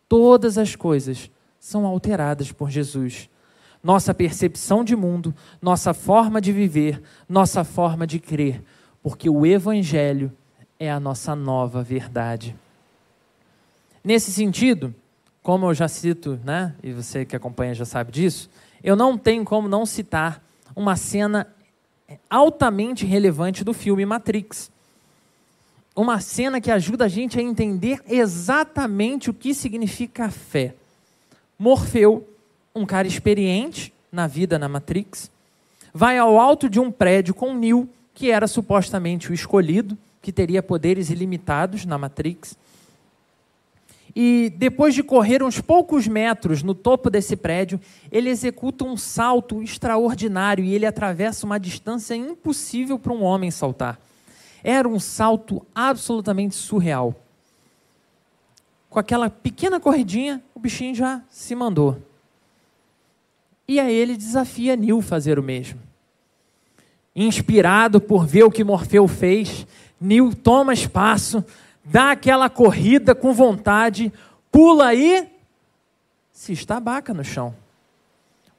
todas 0.08 0.56
as 0.58 0.76
coisas 0.76 1.30
são 1.58 1.84
alteradas 1.84 2.52
por 2.52 2.70
Jesus. 2.70 3.28
Nossa 3.82 4.14
percepção 4.14 4.84
de 4.84 4.94
mundo, 4.94 5.34
nossa 5.60 5.92
forma 5.94 6.40
de 6.40 6.52
viver, 6.52 7.02
nossa 7.28 7.64
forma 7.64 8.06
de 8.06 8.18
crer, 8.18 8.62
porque 9.02 9.28
o 9.28 9.44
Evangelho 9.46 10.32
é 10.78 10.90
a 10.90 11.00
nossa 11.00 11.34
nova 11.34 11.82
verdade. 11.82 12.56
Nesse 14.02 14.32
sentido, 14.32 14.94
como 15.42 15.66
eu 15.66 15.74
já 15.74 15.88
cito, 15.88 16.40
né, 16.44 16.74
e 16.82 16.92
você 16.92 17.24
que 17.24 17.36
acompanha 17.36 17.74
já 17.74 17.84
sabe 17.84 18.10
disso, 18.10 18.48
eu 18.82 18.96
não 18.96 19.18
tenho 19.18 19.44
como 19.44 19.68
não 19.68 19.84
citar 19.84 20.42
uma 20.74 20.96
cena 20.96 21.46
altamente 22.28 23.04
relevante 23.04 23.62
do 23.62 23.74
filme 23.74 24.06
Matrix. 24.06 24.70
Uma 25.94 26.20
cena 26.20 26.60
que 26.60 26.70
ajuda 26.70 27.04
a 27.04 27.08
gente 27.08 27.38
a 27.38 27.42
entender 27.42 28.00
exatamente 28.08 29.28
o 29.28 29.34
que 29.34 29.52
significa 29.52 30.30
fé. 30.30 30.74
Morfeu, 31.58 32.26
um 32.74 32.86
cara 32.86 33.06
experiente 33.06 33.92
na 34.10 34.26
vida 34.26 34.58
na 34.58 34.68
Matrix, 34.68 35.30
vai 35.92 36.16
ao 36.16 36.38
alto 36.38 36.70
de 36.70 36.80
um 36.80 36.90
prédio 36.90 37.34
com 37.34 37.54
Neo, 37.54 37.88
que 38.14 38.30
era 38.30 38.46
supostamente 38.46 39.30
o 39.30 39.34
escolhido, 39.34 39.96
que 40.22 40.32
teria 40.32 40.62
poderes 40.62 41.10
ilimitados 41.10 41.84
na 41.84 41.98
Matrix 41.98 42.56
e 44.14 44.52
depois 44.56 44.94
de 44.94 45.02
correr 45.02 45.42
uns 45.42 45.60
poucos 45.60 46.08
metros 46.08 46.62
no 46.62 46.74
topo 46.74 47.08
desse 47.08 47.36
prédio, 47.36 47.80
ele 48.10 48.28
executa 48.28 48.84
um 48.84 48.96
salto 48.96 49.62
extraordinário 49.62 50.64
e 50.64 50.74
ele 50.74 50.86
atravessa 50.86 51.46
uma 51.46 51.60
distância 51.60 52.14
impossível 52.14 52.98
para 52.98 53.12
um 53.12 53.22
homem 53.22 53.50
saltar. 53.50 53.98
Era 54.62 54.88
um 54.88 54.98
salto 54.98 55.64
absolutamente 55.74 56.54
surreal. 56.54 57.14
Com 58.88 58.98
aquela 58.98 59.30
pequena 59.30 59.78
corridinha, 59.78 60.42
o 60.54 60.58
bichinho 60.58 60.94
já 60.94 61.22
se 61.30 61.54
mandou. 61.54 61.96
E 63.66 63.78
aí 63.78 63.94
ele 63.94 64.16
desafia 64.16 64.74
Neo 64.74 65.00
fazer 65.00 65.38
o 65.38 65.42
mesmo. 65.42 65.78
Inspirado 67.14 68.00
por 68.00 68.26
ver 68.26 68.42
o 68.42 68.50
que 68.50 68.64
Morfeu 68.64 69.06
fez, 69.06 69.64
Neo 70.00 70.34
toma 70.34 70.72
espaço, 70.72 71.44
dá 71.84 72.12
aquela 72.12 72.48
corrida 72.48 73.14
com 73.14 73.32
vontade, 73.32 74.12
pula 74.50 74.86
aí, 74.86 75.28
se 76.32 76.52
estabaca 76.52 77.12
no 77.12 77.24
chão. 77.24 77.54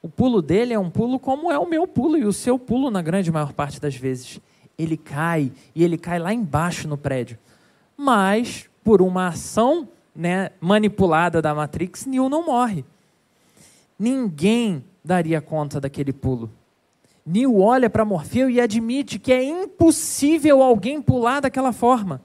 O 0.02 0.10
pulo 0.10 0.42
dele 0.42 0.74
é 0.74 0.80
um 0.80 0.90
pulo 0.90 1.20
como 1.20 1.52
é 1.52 1.60
o 1.60 1.70
meu 1.70 1.88
pulo 1.88 2.18
e 2.18 2.26
o 2.26 2.34
seu 2.34 2.58
pulo 2.58 2.90
na 2.90 3.02
grande 3.02 3.32
maior 3.32 3.54
parte 3.54 3.80
das 3.80 3.96
vezes. 3.96 4.40
Ele 4.78 4.98
cai 4.98 5.52
e 5.76 5.84
ele 5.84 5.98
cai 5.98 6.18
lá 6.18 6.34
embaixo 6.34 6.88
no 6.88 6.98
prédio. 6.98 7.38
Mas, 7.96 8.68
por 8.84 9.02
uma 9.02 9.28
ação 9.28 9.88
né, 10.16 10.52
manipulada 10.60 11.42
da 11.42 11.54
Matrix, 11.54 12.06
Neo 12.08 12.30
não 12.30 12.46
morre. 12.46 12.84
Ninguém 13.98 14.84
daria 15.06 15.40
conta 15.40 15.80
daquele 15.80 16.12
pulo. 16.12 16.50
Neo 17.24 17.60
olha 17.60 17.90
para 17.90 18.04
Morfeu 18.04 18.50
e 18.50 18.60
admite 18.60 19.20
que 19.20 19.32
é 19.32 19.44
impossível 19.44 20.64
alguém 20.64 21.00
pular 21.00 21.42
daquela 21.42 21.72
forma. 21.72 22.22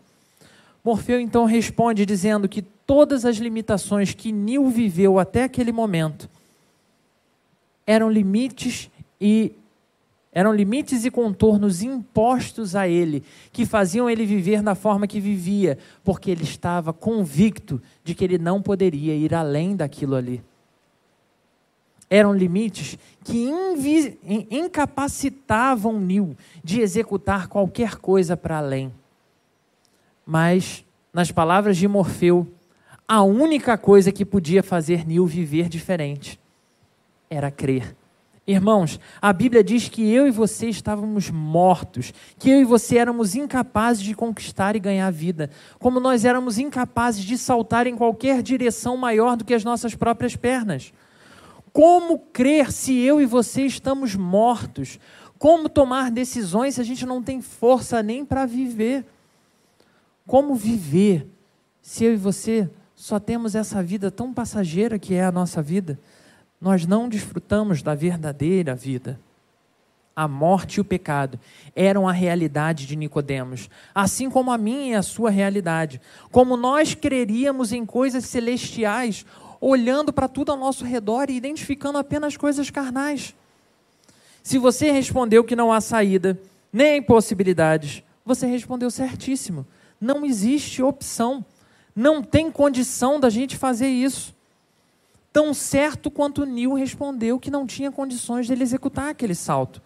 Morfeu 0.86 1.18
então 1.18 1.46
responde 1.46 2.06
dizendo 2.06 2.48
que 2.48 2.62
todas 2.62 3.24
as 3.24 3.38
limitações 3.38 4.14
que 4.14 4.30
Nil 4.30 4.70
viveu 4.70 5.18
até 5.18 5.42
aquele 5.42 5.72
momento 5.72 6.30
eram 7.84 8.08
limites 8.08 8.88
e 9.20 9.52
eram 10.32 10.54
limites 10.54 11.04
e 11.04 11.10
contornos 11.10 11.82
impostos 11.82 12.76
a 12.76 12.86
ele, 12.86 13.24
que 13.50 13.66
faziam 13.66 14.08
ele 14.08 14.24
viver 14.24 14.62
da 14.62 14.76
forma 14.76 15.08
que 15.08 15.18
vivia, 15.18 15.76
porque 16.04 16.30
ele 16.30 16.44
estava 16.44 16.92
convicto 16.92 17.82
de 18.04 18.14
que 18.14 18.22
ele 18.22 18.38
não 18.38 18.62
poderia 18.62 19.16
ir 19.16 19.34
além 19.34 19.74
daquilo 19.74 20.14
ali. 20.14 20.40
Eram 22.08 22.32
limites 22.32 22.96
que 23.24 23.50
incapacitavam 24.52 25.98
Nil 25.98 26.36
de 26.62 26.80
executar 26.80 27.48
qualquer 27.48 27.96
coisa 27.96 28.36
para 28.36 28.58
além. 28.58 28.92
Mas, 30.26 30.84
nas 31.12 31.30
palavras 31.30 31.76
de 31.76 31.86
Morfeu, 31.86 32.48
a 33.06 33.22
única 33.22 33.78
coisa 33.78 34.10
que 34.10 34.24
podia 34.24 34.60
fazer 34.60 35.06
Nil 35.06 35.24
viver 35.24 35.68
diferente 35.68 36.40
era 37.30 37.52
crer. 37.52 37.94
Irmãos, 38.44 39.00
a 39.20 39.32
Bíblia 39.32 39.62
diz 39.62 39.88
que 39.88 40.08
eu 40.08 40.26
e 40.26 40.30
você 40.30 40.68
estávamos 40.68 41.30
mortos, 41.30 42.12
que 42.38 42.50
eu 42.50 42.60
e 42.60 42.64
você 42.64 42.98
éramos 42.98 43.34
incapazes 43.34 44.02
de 44.02 44.14
conquistar 44.14 44.76
e 44.76 44.80
ganhar 44.80 45.10
vida, 45.10 45.50
como 45.80 45.98
nós 45.98 46.24
éramos 46.24 46.56
incapazes 46.58 47.24
de 47.24 47.36
saltar 47.36 47.88
em 47.88 47.96
qualquer 47.96 48.42
direção 48.42 48.96
maior 48.96 49.36
do 49.36 49.44
que 49.44 49.54
as 49.54 49.64
nossas 49.64 49.96
próprias 49.96 50.36
pernas. 50.36 50.92
Como 51.72 52.18
crer 52.18 52.70
se 52.70 52.96
eu 52.98 53.20
e 53.20 53.26
você 53.26 53.62
estamos 53.62 54.14
mortos? 54.14 54.98
Como 55.38 55.68
tomar 55.68 56.10
decisões 56.10 56.76
se 56.76 56.80
a 56.80 56.84
gente 56.84 57.04
não 57.04 57.22
tem 57.22 57.42
força 57.42 58.00
nem 58.02 58.24
para 58.24 58.46
viver? 58.46 59.04
Como 60.26 60.54
viver 60.54 61.26
se 61.80 62.04
eu 62.04 62.14
e 62.14 62.16
você 62.16 62.68
só 62.94 63.20
temos 63.20 63.54
essa 63.54 63.82
vida 63.82 64.10
tão 64.10 64.34
passageira 64.34 64.98
que 64.98 65.14
é 65.14 65.24
a 65.24 65.30
nossa 65.30 65.62
vida? 65.62 65.98
Nós 66.60 66.86
não 66.86 67.08
desfrutamos 67.08 67.82
da 67.82 67.94
verdadeira 67.94 68.74
vida. 68.74 69.20
A 70.16 70.26
morte 70.26 70.76
e 70.76 70.80
o 70.80 70.84
pecado 70.84 71.38
eram 71.74 72.08
a 72.08 72.12
realidade 72.12 72.86
de 72.86 72.96
Nicodemos, 72.96 73.68
assim 73.94 74.30
como 74.30 74.50
a 74.50 74.56
minha 74.56 74.92
e 74.92 74.94
a 74.94 75.02
sua 75.02 75.30
realidade. 75.30 76.00
Como 76.32 76.56
nós 76.56 76.94
creríamos 76.94 77.70
em 77.70 77.84
coisas 77.84 78.24
celestiais, 78.24 79.26
olhando 79.60 80.12
para 80.12 80.26
tudo 80.26 80.50
ao 80.50 80.58
nosso 80.58 80.84
redor 80.84 81.28
e 81.28 81.36
identificando 81.36 81.98
apenas 81.98 82.36
coisas 82.36 82.70
carnais. 82.70 83.34
Se 84.42 84.58
você 84.58 84.90
respondeu 84.90 85.44
que 85.44 85.54
não 85.54 85.70
há 85.70 85.80
saída, 85.80 86.40
nem 86.72 87.02
possibilidades, 87.02 88.02
você 88.24 88.46
respondeu 88.46 88.90
certíssimo. 88.90 89.66
Não 90.00 90.24
existe 90.24 90.82
opção. 90.82 91.44
Não 91.94 92.22
tem 92.22 92.50
condição 92.50 93.18
da 93.18 93.30
gente 93.30 93.56
fazer 93.56 93.88
isso. 93.88 94.34
Tão 95.32 95.52
certo 95.52 96.10
quanto 96.10 96.46
Nil 96.46 96.74
respondeu 96.74 97.38
que 97.38 97.50
não 97.50 97.66
tinha 97.66 97.92
condições 97.92 98.46
de 98.46 98.52
ele 98.52 98.62
executar 98.62 99.10
aquele 99.10 99.34
salto. 99.34 99.82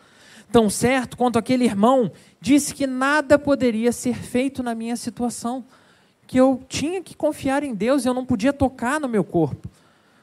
Tão 0.53 0.69
certo 0.69 1.17
quanto 1.17 1.39
aquele 1.39 1.65
irmão 1.65 2.11
disse 2.41 2.75
que 2.75 2.87
nada 2.87 3.39
poderia 3.39 3.93
ser 3.93 4.17
feito 4.17 4.63
na 4.63 4.75
minha 4.75 4.97
situação. 4.97 5.65
que 6.27 6.39
eu 6.39 6.63
tinha 6.69 7.03
que 7.03 7.17
confiar 7.17 7.65
em 7.65 7.75
Deus, 7.75 8.07
eu 8.07 8.15
não 8.15 8.25
podia 8.25 8.53
tocar 8.53 9.01
no 9.01 9.09
meu 9.09 9.25
corpo. 9.25 9.69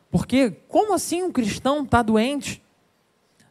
Porque 0.10 0.52
como 0.70 0.94
assim 0.94 1.22
um 1.22 1.34
cristão 1.34 1.84
está 1.84 2.02
doente? 2.02 2.64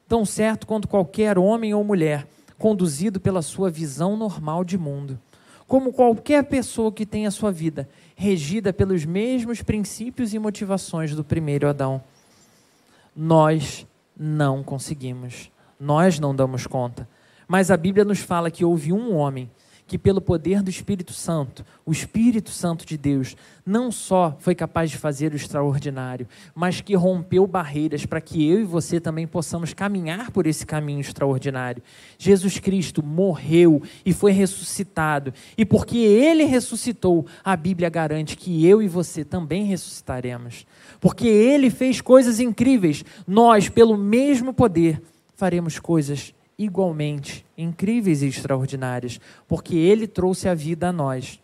Tão 0.09 0.25
certo 0.25 0.67
quanto 0.67 0.89
qualquer 0.89 1.37
homem 1.37 1.75
ou 1.75 1.85
mulher, 1.85 2.27
conduzido 2.59 3.21
pela 3.21 3.43
sua 3.43 3.69
visão 3.69 4.17
normal 4.17 4.65
de 4.65 4.79
mundo. 4.79 5.21
Como 5.67 5.93
qualquer 5.93 6.45
pessoa 6.45 6.93
que 6.93 7.05
tem 7.05 7.27
a 7.27 7.31
sua 7.31 7.51
vida 7.51 7.89
regida 8.17 8.73
pelos 8.73 9.05
mesmos 9.05 9.61
princípios 9.61 10.33
e 10.33 10.39
motivações 10.39 11.15
do 11.15 11.23
primeiro 11.23 11.69
Adão. 11.69 12.03
Nós 13.15 13.87
não 14.17 14.63
conseguimos, 14.63 15.51
nós 15.79 16.19
não 16.19 16.35
damos 16.35 16.67
conta. 16.67 17.07
Mas 17.47 17.71
a 17.71 17.77
Bíblia 17.77 18.05
nos 18.05 18.21
fala 18.21 18.51
que 18.51 18.65
houve 18.65 18.93
um 18.93 19.15
homem 19.15 19.51
que, 19.87 19.97
pelo 19.97 20.21
poder 20.21 20.63
do 20.63 20.71
Espírito 20.71 21.13
Santo, 21.13 21.65
o 21.85 21.93
Espírito 21.93 22.51
Santo 22.51 22.85
de 22.85 22.97
Deus, 22.97 23.37
não 23.65 23.93
só 23.93 24.37
foi 24.41 24.55
capaz 24.55 24.91
de 24.91 24.99
fazer 24.99 25.33
o 25.33 25.37
extraordinário, 25.37 26.27
mas 26.55 26.81
que 26.81 26.97
rompeu 26.97 27.47
barreiras 27.47 28.05
para 28.05 28.21
que 28.21 28.49
eu 28.49 28.61
e 28.61 28.65
você 28.65 28.99
também 28.99 29.27
possamos 29.27 29.73
caminhar 29.73 30.33
por 30.33 30.47
esse 30.47 30.67
caminho 30.67 31.01
extraordinário. 31.01 31.83
Jesus 32.19 32.59
Cristo 32.59 33.03
morreu 33.03 33.81
e 34.05 34.13
foi 34.13 34.33
ressuscitado, 34.33 35.33
e 35.57 35.65
porque 35.65 35.99
ele 35.99 36.45
ressuscitou, 36.45 37.27
a 37.45 37.57
Bíblia 37.57 37.89
garante 37.89 38.37
que 38.37 38.67
eu 38.67 38.83
e 38.83 38.89
você 38.89 39.25
também 39.25 39.65
ressuscitaremos. 39.65 40.67
Porque 41.01 41.29
ele 41.29 41.71
fez 41.71 42.01
coisas 42.01 42.41
incríveis, 42.41 43.05
nós, 43.27 43.69
pelo 43.69 43.97
mesmo 43.97 44.53
poder, 44.53 45.01
faremos 45.37 45.79
coisas 45.79 46.35
igualmente 46.59 47.45
incríveis 47.57 48.23
e 48.23 48.27
extraordinárias, 48.27 49.21
porque 49.47 49.77
Ele 49.77 50.07
trouxe 50.07 50.49
a 50.49 50.55
vida 50.55 50.89
a 50.89 50.93
nós. 50.93 51.41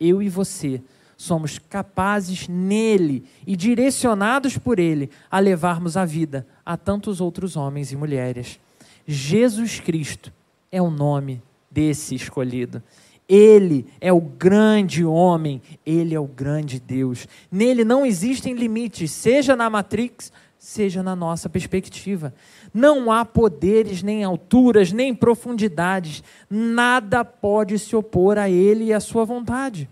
Eu 0.00 0.22
e 0.22 0.28
você 0.28 0.80
somos 1.16 1.58
capazes 1.58 2.46
nele 2.46 3.24
e 3.46 3.56
direcionados 3.56 4.58
por 4.58 4.78
Ele 4.78 5.10
a 5.30 5.38
levarmos 5.38 5.96
a 5.96 6.04
vida 6.04 6.46
a 6.64 6.76
tantos 6.76 7.20
outros 7.20 7.56
homens 7.56 7.90
e 7.90 7.96
mulheres. 7.96 8.60
Jesus 9.06 9.80
Cristo 9.80 10.32
é 10.70 10.82
o 10.82 10.90
nome 10.90 11.42
desse 11.70 12.14
escolhido. 12.14 12.82
Ele 13.28 13.86
é 14.00 14.12
o 14.12 14.20
grande 14.20 15.04
homem, 15.04 15.60
ele 15.84 16.14
é 16.14 16.20
o 16.20 16.26
grande 16.26 16.78
Deus. 16.78 17.26
Nele 17.50 17.84
não 17.84 18.06
existem 18.06 18.54
limites, 18.54 19.10
seja 19.10 19.56
na 19.56 19.68
Matrix, 19.68 20.32
seja 20.66 21.00
na 21.00 21.14
nossa 21.14 21.48
perspectiva. 21.48 22.34
Não 22.74 23.12
há 23.12 23.24
poderes, 23.24 24.02
nem 24.02 24.24
alturas, 24.24 24.90
nem 24.90 25.14
profundidades, 25.14 26.24
nada 26.50 27.24
pode 27.24 27.78
se 27.78 27.94
opor 27.94 28.36
a 28.36 28.50
Ele 28.50 28.86
e 28.86 28.92
à 28.92 28.98
Sua 28.98 29.24
vontade. 29.24 29.88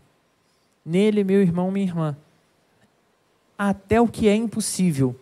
Nele, 0.84 1.22
meu 1.22 1.40
irmão, 1.40 1.70
minha 1.70 1.86
irmã, 1.86 2.16
até 3.56 4.00
o 4.00 4.08
que 4.08 4.26
é 4.26 4.34
impossível, 4.34 5.14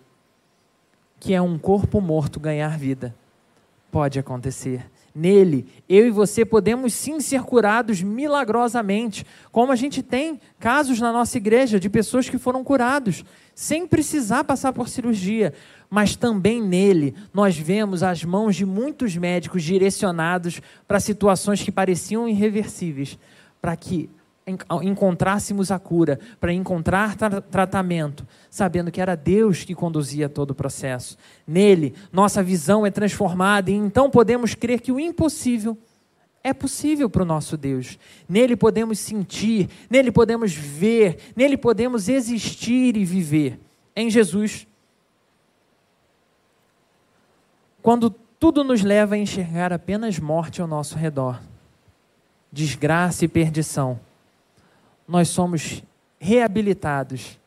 que 1.21 1.35
é 1.35 1.43
um 1.43 1.59
corpo 1.59 2.01
morto 2.01 2.41
ganhar 2.41 2.79
vida, 2.79 3.15
pode 3.91 4.19
acontecer. 4.19 4.91
Nele, 5.15 5.67
eu 5.89 6.07
e 6.07 6.11
você 6.11 6.45
podemos 6.45 6.95
sim 6.95 7.21
ser 7.21 7.43
curados 7.43 8.03
milagrosamente, 8.03 9.27
como 9.51 9.71
a 9.71 9.77
gente 9.77 10.03
tem 10.03 10.41
casos 10.59 11.01
na 11.01 11.13
nossa 11.13 11.37
igreja 11.37 11.79
de 11.79 11.91
pessoas 11.91 12.31
que 12.31 12.39
foram 12.39 12.65
curados 12.65 13.25
sem 13.55 13.87
precisar 13.87 14.45
passar 14.45 14.73
por 14.73 14.89
cirurgia. 14.89 15.53
Mas 15.91 16.17
também 16.17 16.63
nele 16.63 17.15
nós 17.35 17.59
vemos 17.59 18.03
as 18.03 18.25
mãos 18.25 18.57
de 18.57 18.65
muitos 18.65 19.15
médicos 19.17 19.63
direcionados 19.63 20.63
para 20.89 20.99
situações 20.99 21.63
que 21.63 21.71
pareciam 21.71 22.27
irreversíveis, 22.27 23.19
para 23.61 23.77
que 23.77 24.09
encontrássemos 24.83 25.71
a 25.71 25.79
cura, 25.79 26.19
para 26.41 26.53
encontrar 26.53 27.17
tra 27.17 27.41
tratamento, 27.41 28.27
sabendo 28.51 28.91
que 28.91 29.01
era 29.01 29.17
Deus 29.17 29.65
que 29.65 29.75
conduzia 29.75 30.29
todo 30.29 30.51
o 30.51 30.55
processo. 30.55 31.17
Nele, 31.47 31.95
nossa 32.11 32.43
visão 32.43 32.85
é 32.85 32.91
transformada 32.91 33.71
e 33.71 33.75
então 33.75 34.11
podemos 34.11 34.55
crer 34.55 34.81
que 34.81 34.91
o 34.91 34.99
impossível 34.99 35.79
é 36.45 36.53
possível 36.53 37.09
para 37.09 37.23
o 37.23 37.27
nosso 37.27 37.57
Deus. 37.57 37.99
Nele 38.29 38.57
podemos 38.57 38.99
sentir, 38.99 39.69
nele 39.89 40.11
podemos 40.11 40.53
ver, 40.53 41.19
nele 41.37 41.57
podemos 41.57 42.09
existir 42.09 42.97
e 42.97 43.05
viver. 43.05 43.61
Em 43.95 44.11
Jesus. 44.11 44.67
Quando 47.81 48.11
tudo 48.11 48.65
nos 48.65 48.83
leva 48.83 49.15
a 49.15 49.19
enxergar 49.19 49.73
apenas 49.73 50.19
morte 50.19 50.61
ao 50.61 50.67
nosso 50.67 50.97
redor, 50.97 51.41
desgraça 52.51 53.25
e 53.25 53.29
perdição, 53.29 54.01
nós 55.13 55.29
somos 55.29 55.85
reabilitados 56.19 57.39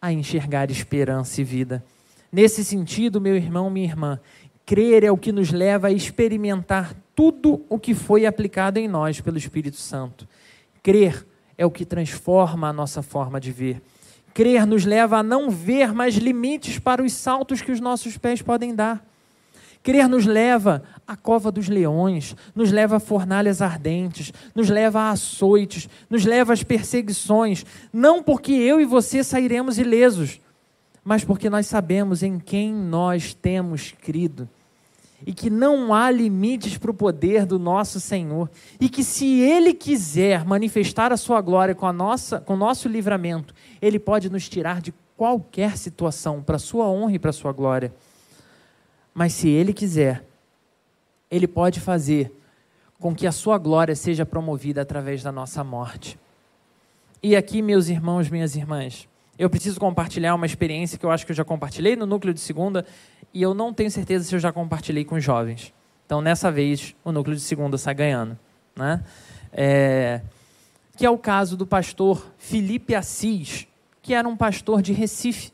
a 0.00 0.12
enxergar 0.12 0.70
esperança 0.70 1.40
e 1.40 1.44
vida. 1.44 1.84
Nesse 2.30 2.64
sentido, 2.64 3.20
meu 3.20 3.34
irmão, 3.34 3.68
minha 3.68 3.84
irmã, 3.84 4.20
crer 4.64 5.02
é 5.02 5.10
o 5.10 5.16
que 5.16 5.32
nos 5.32 5.50
leva 5.50 5.88
a 5.88 5.90
experimentar 5.90 6.94
tudo 7.12 7.66
o 7.68 7.80
que 7.80 7.94
foi 7.94 8.26
aplicado 8.26 8.78
em 8.78 8.86
nós 8.86 9.20
pelo 9.20 9.38
Espírito 9.38 9.76
Santo. 9.76 10.28
Crer 10.84 11.26
é 11.58 11.66
o 11.66 11.70
que 11.72 11.84
transforma 11.84 12.68
a 12.68 12.72
nossa 12.72 13.02
forma 13.02 13.40
de 13.40 13.50
ver. 13.50 13.82
Crer 14.32 14.64
nos 14.64 14.84
leva 14.84 15.16
a 15.18 15.22
não 15.22 15.50
ver 15.50 15.92
mais 15.92 16.14
limites 16.14 16.78
para 16.78 17.02
os 17.02 17.12
saltos 17.12 17.60
que 17.60 17.72
os 17.72 17.80
nossos 17.80 18.16
pés 18.16 18.40
podem 18.40 18.72
dar. 18.72 19.04
Crer 19.82 20.08
nos 20.08 20.26
leva 20.26 20.82
à 21.06 21.16
cova 21.16 21.50
dos 21.50 21.68
leões, 21.68 22.36
nos 22.54 22.70
leva 22.70 22.96
a 22.96 23.00
fornalhas 23.00 23.62
ardentes, 23.62 24.30
nos 24.54 24.68
leva 24.68 25.00
a 25.00 25.10
açoites, 25.10 25.88
nos 26.08 26.24
leva 26.26 26.52
às 26.52 26.62
perseguições, 26.62 27.64
não 27.90 28.22
porque 28.22 28.52
eu 28.52 28.78
e 28.78 28.84
você 28.84 29.24
sairemos 29.24 29.78
ilesos, 29.78 30.38
mas 31.02 31.24
porque 31.24 31.48
nós 31.48 31.66
sabemos 31.66 32.22
em 32.22 32.38
quem 32.38 32.74
nós 32.74 33.32
temos 33.32 33.92
crido. 34.02 34.46
E 35.26 35.32
que 35.32 35.50
não 35.50 35.92
há 35.92 36.10
limites 36.10 36.76
para 36.78 36.90
o 36.90 36.94
poder 36.94 37.46
do 37.46 37.58
nosso 37.58 38.00
Senhor, 38.00 38.50
e 38.78 38.88
que 38.88 39.02
se 39.02 39.26
Ele 39.40 39.72
quiser 39.72 40.44
manifestar 40.44 41.10
a 41.10 41.16
sua 41.16 41.40
glória 41.40 41.74
com, 41.74 41.86
a 41.86 41.92
nossa, 41.92 42.38
com 42.40 42.52
o 42.52 42.56
nosso 42.56 42.86
livramento, 42.86 43.54
Ele 43.80 43.98
pode 43.98 44.30
nos 44.30 44.46
tirar 44.46 44.80
de 44.82 44.92
qualquer 45.16 45.76
situação, 45.78 46.42
para 46.42 46.56
a 46.56 46.58
sua 46.58 46.86
honra 46.86 47.14
e 47.14 47.18
para 47.18 47.30
a 47.30 47.34
sua 47.34 47.52
glória. 47.52 47.92
Mas 49.14 49.32
se 49.32 49.48
Ele 49.48 49.72
quiser, 49.72 50.24
Ele 51.30 51.46
pode 51.46 51.80
fazer 51.80 52.32
com 52.98 53.14
que 53.14 53.26
a 53.26 53.32
sua 53.32 53.58
glória 53.58 53.96
seja 53.96 54.26
promovida 54.26 54.82
através 54.82 55.22
da 55.22 55.32
nossa 55.32 55.64
morte. 55.64 56.18
E 57.22 57.34
aqui, 57.34 57.62
meus 57.62 57.88
irmãos, 57.88 58.28
minhas 58.28 58.54
irmãs, 58.54 59.08
eu 59.38 59.48
preciso 59.48 59.80
compartilhar 59.80 60.34
uma 60.34 60.46
experiência 60.46 60.98
que 60.98 61.04
eu 61.04 61.10
acho 61.10 61.24
que 61.24 61.32
eu 61.32 61.36
já 61.36 61.44
compartilhei 61.44 61.96
no 61.96 62.04
núcleo 62.06 62.34
de 62.34 62.40
segunda 62.40 62.84
e 63.32 63.40
eu 63.40 63.54
não 63.54 63.72
tenho 63.72 63.90
certeza 63.90 64.24
se 64.24 64.34
eu 64.34 64.38
já 64.38 64.52
compartilhei 64.52 65.04
com 65.04 65.14
os 65.14 65.24
jovens. 65.24 65.72
Então, 66.04 66.20
nessa 66.20 66.50
vez, 66.50 66.94
o 67.04 67.12
núcleo 67.12 67.36
de 67.36 67.42
segunda 67.42 67.78
sai 67.78 67.94
ganhando. 67.94 68.38
Né? 68.76 69.02
É, 69.52 70.20
que 70.96 71.06
é 71.06 71.10
o 71.10 71.16
caso 71.16 71.56
do 71.56 71.66
pastor 71.66 72.30
Felipe 72.36 72.94
Assis, 72.94 73.66
que 74.02 74.12
era 74.12 74.28
um 74.28 74.36
pastor 74.36 74.82
de 74.82 74.92
Recife. 74.92 75.52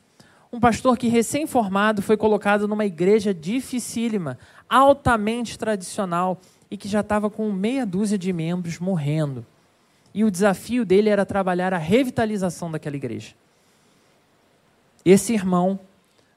Um 0.52 0.60
pastor 0.60 0.96
que, 0.96 1.08
recém-formado, 1.08 2.00
foi 2.00 2.16
colocado 2.16 2.68
numa 2.68 2.86
igreja 2.86 3.34
dificílima, 3.34 4.38
altamente 4.68 5.58
tradicional, 5.58 6.40
e 6.70 6.76
que 6.76 6.88
já 6.88 7.00
estava 7.00 7.28
com 7.30 7.52
meia 7.52 7.84
dúzia 7.86 8.18
de 8.18 8.32
membros 8.32 8.78
morrendo. 8.78 9.44
E 10.14 10.24
o 10.24 10.30
desafio 10.30 10.84
dele 10.84 11.08
era 11.08 11.26
trabalhar 11.26 11.74
a 11.74 11.78
revitalização 11.78 12.70
daquela 12.70 12.96
igreja. 12.96 13.34
Esse 15.04 15.32
irmão 15.32 15.78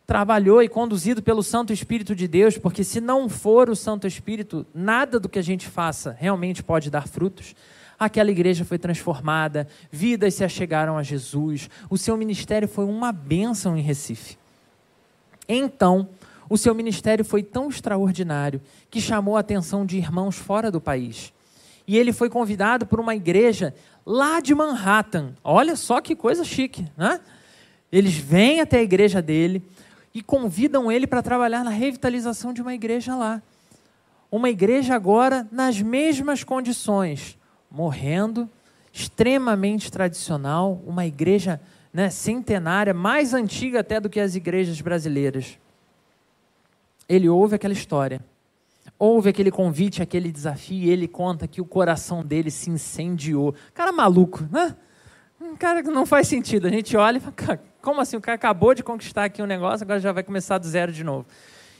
trabalhou 0.05 0.61
e 0.61 0.67
conduzido 0.67 1.21
pelo 1.21 1.41
Santo 1.43 1.71
Espírito 1.71 2.15
de 2.15 2.27
Deus, 2.27 2.57
porque 2.57 2.83
se 2.83 2.99
não 2.99 3.29
for 3.29 3.69
o 3.69 3.75
Santo 3.75 4.05
Espírito, 4.05 4.65
nada 4.73 5.19
do 5.19 5.29
que 5.29 5.39
a 5.39 5.43
gente 5.43 5.67
faça 5.67 6.15
realmente 6.19 6.63
pode 6.63 6.89
dar 6.89 7.07
frutos. 7.07 7.55
Aquela 7.99 8.31
igreja 8.31 8.63
foi 8.63 8.79
transformada, 8.79 9.67
vidas 9.91 10.33
se 10.33 10.43
achegaram 10.43 10.97
a 10.97 11.03
Jesus, 11.03 11.69
o 11.89 11.97
seu 11.97 12.15
ministério 12.15 12.67
foi 12.67 12.85
uma 12.85 13.11
bênção 13.11 13.77
em 13.77 13.81
Recife. 13.81 14.37
Então, 15.47 16.07
o 16.49 16.57
seu 16.57 16.73
ministério 16.73 17.25
foi 17.25 17.43
tão 17.43 17.69
extraordinário 17.69 18.61
que 18.89 19.01
chamou 19.01 19.35
a 19.35 19.41
atenção 19.41 19.85
de 19.85 19.97
irmãos 19.97 20.37
fora 20.37 20.71
do 20.71 20.79
país. 20.79 21.33
E 21.87 21.97
ele 21.97 22.13
foi 22.13 22.29
convidado 22.29 22.85
por 22.85 22.99
uma 22.99 23.15
igreja 23.15 23.73
lá 24.05 24.39
de 24.39 24.53
Manhattan. 24.53 25.33
Olha 25.43 25.75
só 25.75 25.99
que 25.99 26.15
coisa 26.15 26.43
chique, 26.43 26.87
né? 26.95 27.19
Eles 27.91 28.15
vêm 28.15 28.61
até 28.61 28.77
a 28.77 28.83
igreja 28.83 29.21
dele 29.21 29.63
e 30.13 30.21
convidam 30.21 30.91
ele 30.91 31.07
para 31.07 31.23
trabalhar 31.23 31.63
na 31.63 31.71
revitalização 31.71 32.53
de 32.53 32.61
uma 32.61 32.73
igreja 32.73 33.15
lá. 33.15 33.41
Uma 34.31 34.49
igreja 34.49 34.93
agora 34.93 35.47
nas 35.51 35.81
mesmas 35.81 36.43
condições, 36.43 37.38
morrendo, 37.69 38.49
extremamente 38.91 39.91
tradicional, 39.91 40.81
uma 40.85 41.05
igreja 41.05 41.59
né, 41.93 42.09
centenária, 42.09 42.93
mais 42.93 43.33
antiga 43.33 43.79
até 43.79 43.99
do 43.99 44.09
que 44.09 44.19
as 44.19 44.35
igrejas 44.35 44.79
brasileiras. 44.81 45.57
Ele 47.07 47.27
ouve 47.27 47.55
aquela 47.55 47.73
história, 47.73 48.21
ouve 48.97 49.29
aquele 49.29 49.51
convite, 49.51 50.01
aquele 50.01 50.31
desafio, 50.31 50.83
e 50.83 50.89
ele 50.89 51.07
conta 51.07 51.47
que 51.47 51.61
o 51.61 51.65
coração 51.65 52.23
dele 52.23 52.51
se 52.51 52.69
incendiou. 52.69 53.55
Cara 53.73 53.91
maluco, 53.91 54.47
né? 54.51 54.75
Um 55.41 55.55
cara 55.55 55.81
que 55.81 55.89
não 55.89 56.05
faz 56.05 56.27
sentido. 56.27 56.67
A 56.67 56.69
gente 56.69 56.95
olha 56.97 57.17
e 57.17 57.19
fala, 57.19 57.59
como 57.81 58.01
assim? 58.01 58.17
O 58.17 58.21
cara 58.21 58.35
acabou 58.35 58.73
de 58.73 58.83
conquistar 58.83 59.23
aqui 59.25 59.41
um 59.41 59.45
negócio, 59.45 59.83
agora 59.83 59.99
já 59.99 60.11
vai 60.11 60.21
começar 60.21 60.57
do 60.57 60.67
zero 60.67 60.91
de 60.91 61.03
novo. 61.03 61.25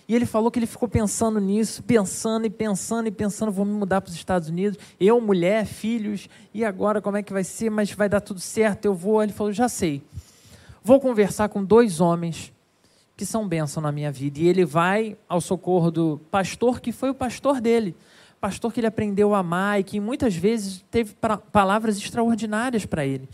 E 0.10 0.16
ele 0.16 0.26
falou 0.26 0.50
que 0.50 0.58
ele 0.58 0.66
ficou 0.66 0.90
pensando 0.90 1.40
nisso, 1.40 1.84
pensando 1.84 2.48
e 2.48 2.50
pensando 2.50 3.08
e 3.08 3.12
pensando, 3.12 3.52
vou 3.52 3.64
me 3.64 3.74
mudar 3.74 4.02
para 4.02 4.10
os 4.10 4.16
Estados 4.16 4.50
Unidos, 4.50 4.80
eu, 5.00 5.22
mulher, 5.22 5.68
filhos, 5.68 6.28
e 6.52 6.66
agora 6.66 7.00
como 7.00 7.16
é 7.18 7.22
que 7.22 7.32
vai 7.32 7.44
ser? 7.44 7.70
Mas 7.70 7.92
vai 7.92 8.10
dar 8.10 8.20
tudo 8.20 8.40
certo, 8.40 8.86
eu 8.86 8.96
vou. 8.96 9.22
Ele 9.22 9.32
falou, 9.32 9.54
já 9.54 9.70
sei. 9.70 10.02
Vou 10.84 11.00
conversar 11.00 11.50
com 11.50 11.64
dois 11.64 12.02
homens 12.02 12.52
que 13.16 13.24
são 13.24 13.48
bênção 13.48 13.84
na 13.84 13.92
minha 13.92 14.12
vida. 14.12 14.40
E 14.40 14.48
ele 14.48 14.66
vai 14.66 15.16
ao 15.28 15.40
socorro 15.40 15.92
do 15.92 16.20
pastor 16.32 16.82
que 16.82 16.92
foi 16.92 17.12
o 17.12 17.14
pastor 17.14 17.62
dele. 17.62 17.96
Pastor 18.42 18.74
que 18.74 18.80
ele 18.80 18.88
aprendeu 18.88 19.36
a 19.36 19.40
amar 19.40 19.80
e 19.80 19.84
que 19.84 20.00
muitas 20.00 20.36
vezes 20.36 20.84
teve 20.90 21.14
palavras 21.52 21.98
extraordinárias 21.98 22.84
para 22.84 23.06
ele. 23.06 23.30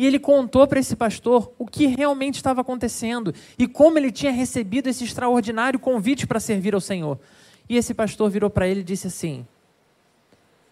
E 0.00 0.06
ele 0.06 0.18
contou 0.18 0.66
para 0.66 0.80
esse 0.80 0.96
pastor 0.96 1.52
o 1.58 1.66
que 1.66 1.84
realmente 1.84 2.36
estava 2.36 2.62
acontecendo 2.62 3.34
e 3.58 3.68
como 3.68 3.98
ele 3.98 4.10
tinha 4.10 4.32
recebido 4.32 4.86
esse 4.86 5.04
extraordinário 5.04 5.78
convite 5.78 6.26
para 6.26 6.40
servir 6.40 6.72
ao 6.72 6.80
Senhor. 6.80 7.20
E 7.68 7.76
esse 7.76 7.92
pastor 7.92 8.30
virou 8.30 8.48
para 8.48 8.66
ele 8.66 8.80
e 8.80 8.82
disse 8.82 9.08
assim: 9.08 9.46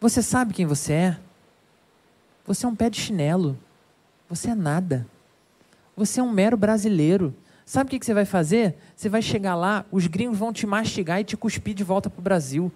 Você 0.00 0.22
sabe 0.22 0.54
quem 0.54 0.64
você 0.64 0.92
é? 0.94 1.18
Você 2.46 2.64
é 2.64 2.68
um 2.70 2.74
pé 2.74 2.88
de 2.88 2.98
chinelo. 2.98 3.58
Você 4.30 4.48
é 4.48 4.54
nada. 4.54 5.06
Você 5.94 6.20
é 6.20 6.22
um 6.22 6.32
mero 6.32 6.56
brasileiro. 6.56 7.34
Sabe 7.66 7.94
o 7.94 8.00
que 8.00 8.06
você 8.06 8.14
vai 8.14 8.24
fazer? 8.24 8.76
Você 8.96 9.10
vai 9.10 9.20
chegar 9.20 9.54
lá, 9.54 9.84
os 9.92 10.06
gringos 10.06 10.38
vão 10.38 10.54
te 10.54 10.66
mastigar 10.66 11.20
e 11.20 11.24
te 11.24 11.36
cuspir 11.36 11.74
de 11.74 11.84
volta 11.84 12.08
para 12.08 12.20
o 12.20 12.22
Brasil. 12.22 12.72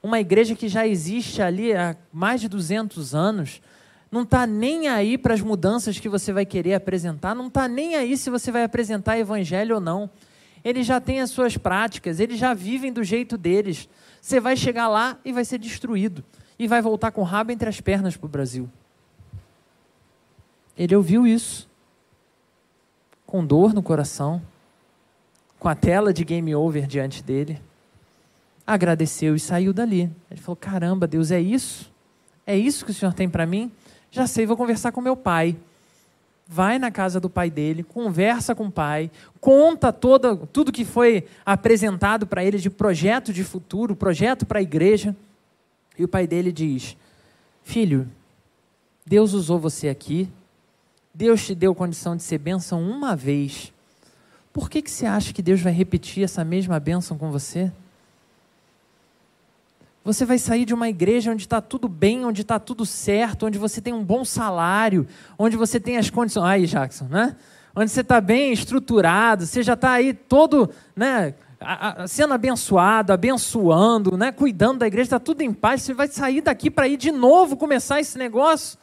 Uma 0.00 0.20
igreja 0.20 0.54
que 0.54 0.68
já 0.68 0.86
existe 0.86 1.42
ali 1.42 1.72
há 1.72 1.96
mais 2.12 2.40
de 2.40 2.48
200 2.48 3.12
anos, 3.12 3.60
não 4.10 4.22
está 4.22 4.46
nem 4.46 4.88
aí 4.88 5.16
para 5.16 5.34
as 5.34 5.40
mudanças 5.40 5.98
que 5.98 6.08
você 6.08 6.32
vai 6.32 6.44
querer 6.44 6.74
apresentar, 6.74 7.34
não 7.34 7.46
está 7.46 7.68
nem 7.68 7.94
aí 7.94 8.16
se 8.16 8.28
você 8.28 8.50
vai 8.50 8.64
apresentar 8.64 9.18
evangelho 9.18 9.76
ou 9.76 9.80
não. 9.80 10.10
Eles 10.64 10.86
já 10.86 11.00
têm 11.00 11.20
as 11.20 11.30
suas 11.30 11.56
práticas, 11.56 12.20
eles 12.20 12.38
já 12.38 12.52
vivem 12.52 12.92
do 12.92 13.04
jeito 13.04 13.38
deles. 13.38 13.88
Você 14.20 14.40
vai 14.40 14.56
chegar 14.56 14.88
lá 14.88 15.18
e 15.24 15.32
vai 15.32 15.44
ser 15.44 15.58
destruído. 15.58 16.24
E 16.58 16.66
vai 16.66 16.82
voltar 16.82 17.10
com 17.12 17.22
o 17.22 17.24
rabo 17.24 17.52
entre 17.52 17.68
as 17.68 17.80
pernas 17.80 18.16
para 18.16 18.26
o 18.26 18.28
Brasil. 18.28 18.68
Ele 20.76 20.94
ouviu 20.94 21.26
isso, 21.26 21.68
com 23.26 23.44
dor 23.44 23.72
no 23.72 23.82
coração, 23.82 24.42
com 25.58 25.68
a 25.68 25.74
tela 25.74 26.12
de 26.12 26.24
game 26.24 26.54
over 26.54 26.86
diante 26.86 27.22
dele. 27.22 27.60
Agradeceu 28.66 29.34
e 29.34 29.40
saiu 29.40 29.72
dali. 29.72 30.10
Ele 30.30 30.40
falou: 30.40 30.56
Caramba, 30.56 31.06
Deus, 31.06 31.30
é 31.30 31.40
isso? 31.40 31.90
É 32.46 32.56
isso 32.56 32.84
que 32.84 32.90
o 32.90 32.94
Senhor 32.94 33.14
tem 33.14 33.28
para 33.28 33.46
mim? 33.46 33.72
Já 34.10 34.26
sei, 34.26 34.46
vou 34.46 34.56
conversar 34.56 34.92
com 34.92 35.00
meu 35.00 35.16
pai. 35.16 35.56
Vai 36.46 36.78
na 36.80 36.90
casa 36.90 37.20
do 37.20 37.30
pai 37.30 37.48
dele, 37.48 37.84
conversa 37.84 38.56
com 38.56 38.66
o 38.66 38.72
pai, 38.72 39.08
conta 39.40 39.92
toda, 39.92 40.34
tudo 40.34 40.72
que 40.72 40.84
foi 40.84 41.28
apresentado 41.46 42.26
para 42.26 42.44
ele 42.44 42.58
de 42.58 42.68
projeto 42.68 43.32
de 43.32 43.44
futuro, 43.44 43.94
projeto 43.94 44.44
para 44.44 44.58
a 44.58 44.62
igreja. 44.62 45.14
E 45.96 46.02
o 46.02 46.08
pai 46.08 46.26
dele 46.26 46.50
diz: 46.50 46.96
Filho, 47.62 48.08
Deus 49.06 49.32
usou 49.32 49.60
você 49.60 49.88
aqui, 49.88 50.28
Deus 51.14 51.46
te 51.46 51.54
deu 51.54 51.72
condição 51.72 52.16
de 52.16 52.22
ser 52.24 52.38
bênção 52.38 52.82
uma 52.82 53.14
vez. 53.14 53.72
Por 54.52 54.68
que, 54.68 54.82
que 54.82 54.90
você 54.90 55.06
acha 55.06 55.32
que 55.32 55.42
Deus 55.42 55.60
vai 55.60 55.72
repetir 55.72 56.24
essa 56.24 56.44
mesma 56.44 56.80
bênção 56.80 57.16
com 57.16 57.30
você? 57.30 57.70
Você 60.02 60.24
vai 60.24 60.38
sair 60.38 60.64
de 60.64 60.72
uma 60.72 60.88
igreja 60.88 61.30
onde 61.30 61.42
está 61.42 61.60
tudo 61.60 61.86
bem, 61.86 62.24
onde 62.24 62.40
está 62.40 62.58
tudo 62.58 62.86
certo, 62.86 63.46
onde 63.46 63.58
você 63.58 63.82
tem 63.82 63.92
um 63.92 64.02
bom 64.02 64.24
salário, 64.24 65.06
onde 65.38 65.56
você 65.56 65.78
tem 65.78 65.98
as 65.98 66.08
condições. 66.08 66.44
Aí, 66.44 66.66
Jackson, 66.66 67.04
né? 67.04 67.36
Onde 67.76 67.90
você 67.90 68.00
está 68.00 68.20
bem 68.20 68.52
estruturado, 68.52 69.44
você 69.44 69.62
já 69.62 69.74
está 69.74 69.92
aí 69.92 70.14
todo, 70.14 70.70
né? 70.96 71.34
Sendo 72.08 72.32
abençoado, 72.32 73.12
abençoando, 73.12 74.16
né? 74.16 74.32
Cuidando 74.32 74.78
da 74.78 74.86
igreja, 74.86 75.08
está 75.08 75.20
tudo 75.20 75.42
em 75.42 75.52
paz. 75.52 75.82
Você 75.82 75.92
vai 75.92 76.08
sair 76.08 76.40
daqui 76.40 76.70
para 76.70 76.88
ir 76.88 76.96
de 76.96 77.12
novo 77.12 77.54
começar 77.54 78.00
esse 78.00 78.16
negócio. 78.16 78.78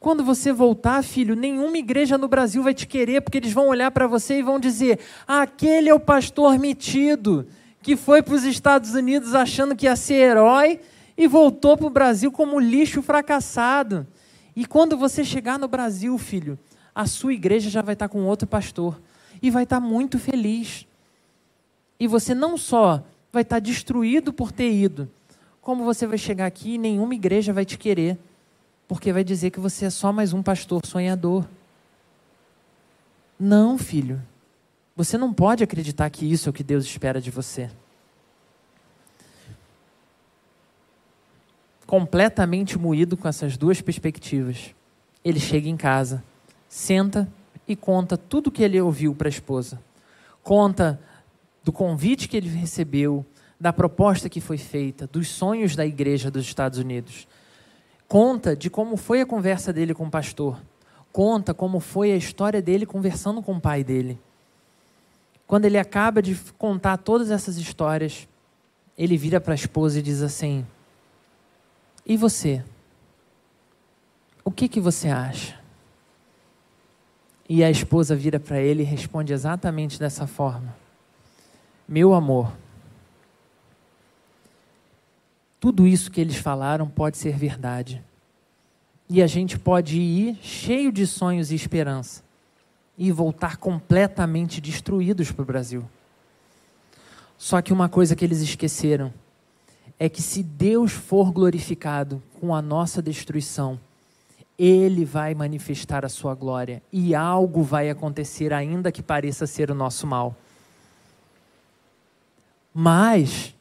Quando 0.00 0.24
você 0.24 0.52
voltar, 0.52 1.02
filho, 1.04 1.36
nenhuma 1.36 1.78
igreja 1.78 2.18
no 2.18 2.26
Brasil 2.26 2.64
vai 2.64 2.74
te 2.74 2.86
querer, 2.86 3.20
porque 3.20 3.38
eles 3.38 3.52
vão 3.52 3.68
olhar 3.68 3.92
para 3.92 4.08
você 4.08 4.40
e 4.40 4.42
vão 4.42 4.58
dizer: 4.58 4.98
aquele 5.26 5.88
é 5.88 5.94
o 5.94 6.00
pastor 6.00 6.58
metido 6.58 7.46
que 7.86 7.94
foi 7.94 8.20
para 8.20 8.34
os 8.34 8.42
Estados 8.42 8.94
Unidos 8.94 9.32
achando 9.32 9.76
que 9.76 9.86
ia 9.86 9.94
ser 9.94 10.14
herói 10.14 10.80
e 11.16 11.28
voltou 11.28 11.76
para 11.76 11.86
o 11.86 11.90
Brasil 11.90 12.32
como 12.32 12.58
lixo 12.58 13.00
fracassado. 13.00 14.04
E 14.56 14.66
quando 14.66 14.96
você 14.96 15.24
chegar 15.24 15.56
no 15.56 15.68
Brasil, 15.68 16.18
filho, 16.18 16.58
a 16.92 17.06
sua 17.06 17.32
igreja 17.32 17.70
já 17.70 17.82
vai 17.82 17.92
estar 17.92 18.08
com 18.08 18.24
outro 18.24 18.44
pastor 18.44 19.00
e 19.40 19.52
vai 19.52 19.62
estar 19.62 19.78
muito 19.78 20.18
feliz. 20.18 20.84
E 22.00 22.08
você 22.08 22.34
não 22.34 22.58
só 22.58 23.04
vai 23.32 23.42
estar 23.42 23.60
destruído 23.60 24.32
por 24.32 24.50
ter 24.50 24.72
ido, 24.72 25.08
como 25.62 25.84
você 25.84 26.08
vai 26.08 26.18
chegar 26.18 26.46
aqui 26.46 26.74
e 26.74 26.78
nenhuma 26.78 27.14
igreja 27.14 27.52
vai 27.52 27.64
te 27.64 27.78
querer, 27.78 28.18
porque 28.88 29.12
vai 29.12 29.22
dizer 29.22 29.50
que 29.50 29.60
você 29.60 29.84
é 29.84 29.90
só 29.90 30.12
mais 30.12 30.32
um 30.32 30.42
pastor 30.42 30.84
sonhador. 30.84 31.46
Não, 33.38 33.78
filho. 33.78 34.20
Você 34.96 35.18
não 35.18 35.30
pode 35.30 35.62
acreditar 35.62 36.08
que 36.08 36.24
isso 36.24 36.48
é 36.48 36.50
o 36.50 36.52
que 36.54 36.64
Deus 36.64 36.86
espera 36.86 37.20
de 37.20 37.30
você. 37.30 37.70
Completamente 41.86 42.78
moído 42.78 43.14
com 43.14 43.28
essas 43.28 43.58
duas 43.58 43.82
perspectivas, 43.82 44.74
ele 45.22 45.38
chega 45.38 45.68
em 45.68 45.76
casa, 45.76 46.24
senta 46.66 47.28
e 47.68 47.76
conta 47.76 48.16
tudo 48.16 48.46
o 48.46 48.50
que 48.50 48.62
ele 48.62 48.80
ouviu 48.80 49.14
para 49.14 49.28
a 49.28 49.30
esposa. 49.30 49.80
Conta 50.42 50.98
do 51.62 51.70
convite 51.70 52.26
que 52.26 52.36
ele 52.36 52.48
recebeu, 52.48 53.24
da 53.60 53.72
proposta 53.72 54.30
que 54.30 54.40
foi 54.40 54.56
feita, 54.56 55.06
dos 55.06 55.28
sonhos 55.28 55.76
da 55.76 55.84
igreja 55.84 56.30
dos 56.30 56.46
Estados 56.46 56.78
Unidos. 56.78 57.28
Conta 58.08 58.56
de 58.56 58.70
como 58.70 58.96
foi 58.96 59.20
a 59.20 59.26
conversa 59.26 59.72
dele 59.72 59.92
com 59.92 60.06
o 60.06 60.10
pastor. 60.10 60.58
Conta 61.12 61.52
como 61.52 61.80
foi 61.80 62.12
a 62.12 62.16
história 62.16 62.62
dele 62.62 62.86
conversando 62.86 63.42
com 63.42 63.54
o 63.54 63.60
pai 63.60 63.84
dele. 63.84 64.18
Quando 65.46 65.64
ele 65.64 65.78
acaba 65.78 66.20
de 66.20 66.34
contar 66.58 66.96
todas 66.96 67.30
essas 67.30 67.56
histórias, 67.56 68.28
ele 68.98 69.16
vira 69.16 69.40
para 69.40 69.52
a 69.52 69.54
esposa 69.54 69.98
e 69.98 70.02
diz 70.02 70.20
assim: 70.22 70.66
E 72.04 72.16
você? 72.16 72.64
O 74.44 74.50
que, 74.50 74.68
que 74.68 74.80
você 74.80 75.08
acha? 75.08 75.58
E 77.48 77.62
a 77.62 77.70
esposa 77.70 78.16
vira 78.16 78.40
para 78.40 78.60
ele 78.60 78.82
e 78.82 78.86
responde 78.86 79.32
exatamente 79.32 80.00
dessa 80.00 80.26
forma: 80.26 80.74
Meu 81.86 82.12
amor, 82.12 82.52
tudo 85.60 85.86
isso 85.86 86.10
que 86.10 86.20
eles 86.20 86.36
falaram 86.36 86.88
pode 86.88 87.16
ser 87.16 87.36
verdade. 87.36 88.02
E 89.08 89.22
a 89.22 89.28
gente 89.28 89.56
pode 89.56 90.00
ir 90.00 90.36
cheio 90.42 90.90
de 90.90 91.06
sonhos 91.06 91.52
e 91.52 91.54
esperança 91.54 92.25
e 92.98 93.12
voltar 93.12 93.56
completamente 93.56 94.60
destruídos 94.60 95.30
para 95.30 95.42
o 95.42 95.46
Brasil. 95.46 95.84
Só 97.36 97.60
que 97.60 97.72
uma 97.72 97.88
coisa 97.88 98.16
que 98.16 98.24
eles 98.24 98.40
esqueceram 98.40 99.12
é 99.98 100.08
que 100.08 100.22
se 100.22 100.42
Deus 100.42 100.92
for 100.92 101.30
glorificado 101.30 102.22
com 102.40 102.54
a 102.54 102.62
nossa 102.62 103.02
destruição, 103.02 103.78
Ele 104.58 105.04
vai 105.04 105.34
manifestar 105.34 106.04
a 106.04 106.08
sua 106.08 106.34
glória 106.34 106.82
e 106.92 107.14
algo 107.14 107.62
vai 107.62 107.90
acontecer, 107.90 108.52
ainda 108.52 108.90
que 108.90 109.02
pareça 109.02 109.46
ser 109.46 109.70
o 109.70 109.74
nosso 109.74 110.06
mal. 110.06 110.34
Mas 112.72 113.54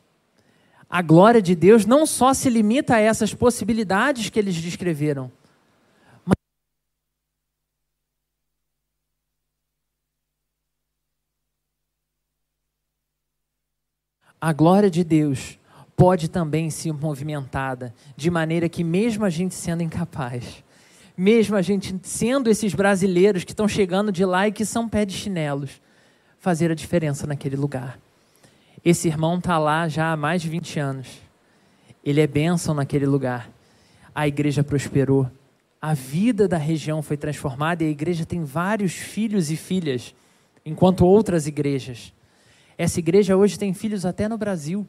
a 0.90 1.02
glória 1.02 1.42
de 1.42 1.56
Deus 1.56 1.86
não 1.86 2.06
só 2.06 2.34
se 2.34 2.50
limita 2.50 2.96
a 2.96 3.00
essas 3.00 3.34
possibilidades 3.34 4.30
que 4.30 4.40
eles 4.40 4.56
descreveram 4.56 5.32
a 14.46 14.54
glória 14.54 14.92
de 14.92 15.04
Deus 15.04 15.58
pode 15.98 16.30
também 16.30 16.70
ser 16.70 16.94
movimentada 16.94 17.92
de 18.16 18.30
maneira 18.30 18.70
que, 18.70 18.84
mesmo 18.84 19.26
a 19.26 19.30
gente 19.32 19.56
sendo 19.56 19.82
incapaz, 19.82 20.64
mesmo 21.18 21.56
a 21.56 21.64
gente 21.64 22.00
sendo 22.04 22.48
esses 22.48 22.76
brasileiros 22.76 23.44
que 23.44 23.54
estão 23.54 23.68
chegando 23.68 24.12
de 24.12 24.24
lá 24.24 24.48
e 24.48 24.52
que 24.52 24.64
são 24.64 24.88
pé 24.88 25.04
de 25.04 25.16
chinelos, 25.16 25.82
fazer 26.38 26.70
a 26.70 26.76
diferença 26.76 27.26
naquele 27.26 27.56
lugar. 27.56 27.98
Esse 28.84 29.08
irmão 29.08 29.40
está 29.40 29.58
lá 29.58 29.88
já 29.88 30.12
há 30.12 30.16
mais 30.16 30.44
de 30.44 30.50
20 30.50 30.80
anos. 30.80 31.08
Ele 32.04 32.22
é 32.22 32.28
bênção 32.28 32.76
naquele 32.76 33.08
lugar. 33.08 33.50
A 34.14 34.28
igreja 34.28 34.64
prosperou. 34.64 35.28
A 35.82 35.96
vida 35.96 36.48
da 36.48 36.58
região 36.58 37.02
foi 37.02 37.18
transformada 37.18 37.84
e 37.84 37.88
a 37.88 37.90
igreja 37.90 38.28
tem 38.28 38.44
vários 38.44 38.94
filhos 38.94 39.50
e 39.50 39.58
filhas, 39.58 40.14
enquanto 40.64 41.04
outras 41.04 41.48
igrejas 41.48 42.14
essa 42.78 43.00
igreja 43.00 43.36
hoje 43.38 43.58
tem 43.58 43.74
filhos 43.74 44.06
até 44.06 44.28
no 44.28 44.38
Brasil. 44.38 44.88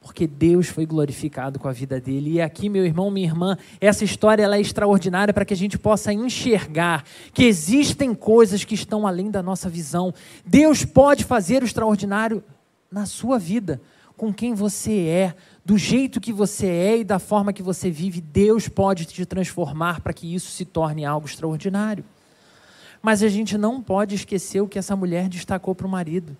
porque 0.00 0.26
Deus 0.26 0.68
foi 0.68 0.86
glorificado 0.86 1.58
com 1.58 1.68
a 1.68 1.72
vida 1.72 2.00
dele. 2.00 2.34
E 2.34 2.40
aqui, 2.40 2.68
meu 2.68 2.86
irmão, 2.86 3.10
minha 3.10 3.26
irmã, 3.26 3.58
essa 3.80 4.04
história 4.04 4.42
ela 4.42 4.56
é 4.56 4.60
extraordinária 4.60 5.34
para 5.34 5.44
que 5.44 5.52
a 5.52 5.56
gente 5.56 5.76
possa 5.76 6.12
enxergar 6.12 7.04
que 7.32 7.44
existem 7.44 8.14
coisas 8.14 8.64
que 8.64 8.74
estão 8.74 9.06
além 9.06 9.30
da 9.30 9.42
nossa 9.42 9.68
visão. 9.68 10.14
Deus 10.46 10.84
pode 10.84 11.24
fazer 11.24 11.62
o 11.62 11.66
extraordinário 11.66 12.42
na 12.90 13.06
sua 13.06 13.38
vida, 13.38 13.80
com 14.16 14.32
quem 14.32 14.54
você 14.54 15.06
é, 15.06 15.34
do 15.64 15.76
jeito 15.76 16.20
que 16.20 16.32
você 16.32 16.66
é 16.66 16.98
e 16.98 17.04
da 17.04 17.18
forma 17.18 17.52
que 17.52 17.62
você 17.62 17.90
vive. 17.90 18.20
Deus 18.20 18.68
pode 18.68 19.04
te 19.04 19.26
transformar 19.26 20.00
para 20.00 20.12
que 20.12 20.32
isso 20.32 20.50
se 20.50 20.64
torne 20.64 21.04
algo 21.04 21.26
extraordinário. 21.26 22.04
Mas 23.02 23.22
a 23.22 23.28
gente 23.28 23.58
não 23.58 23.82
pode 23.82 24.14
esquecer 24.14 24.60
o 24.60 24.68
que 24.68 24.78
essa 24.78 24.96
mulher 24.96 25.28
destacou 25.28 25.74
para 25.74 25.86
o 25.86 25.90
marido. 25.90 26.36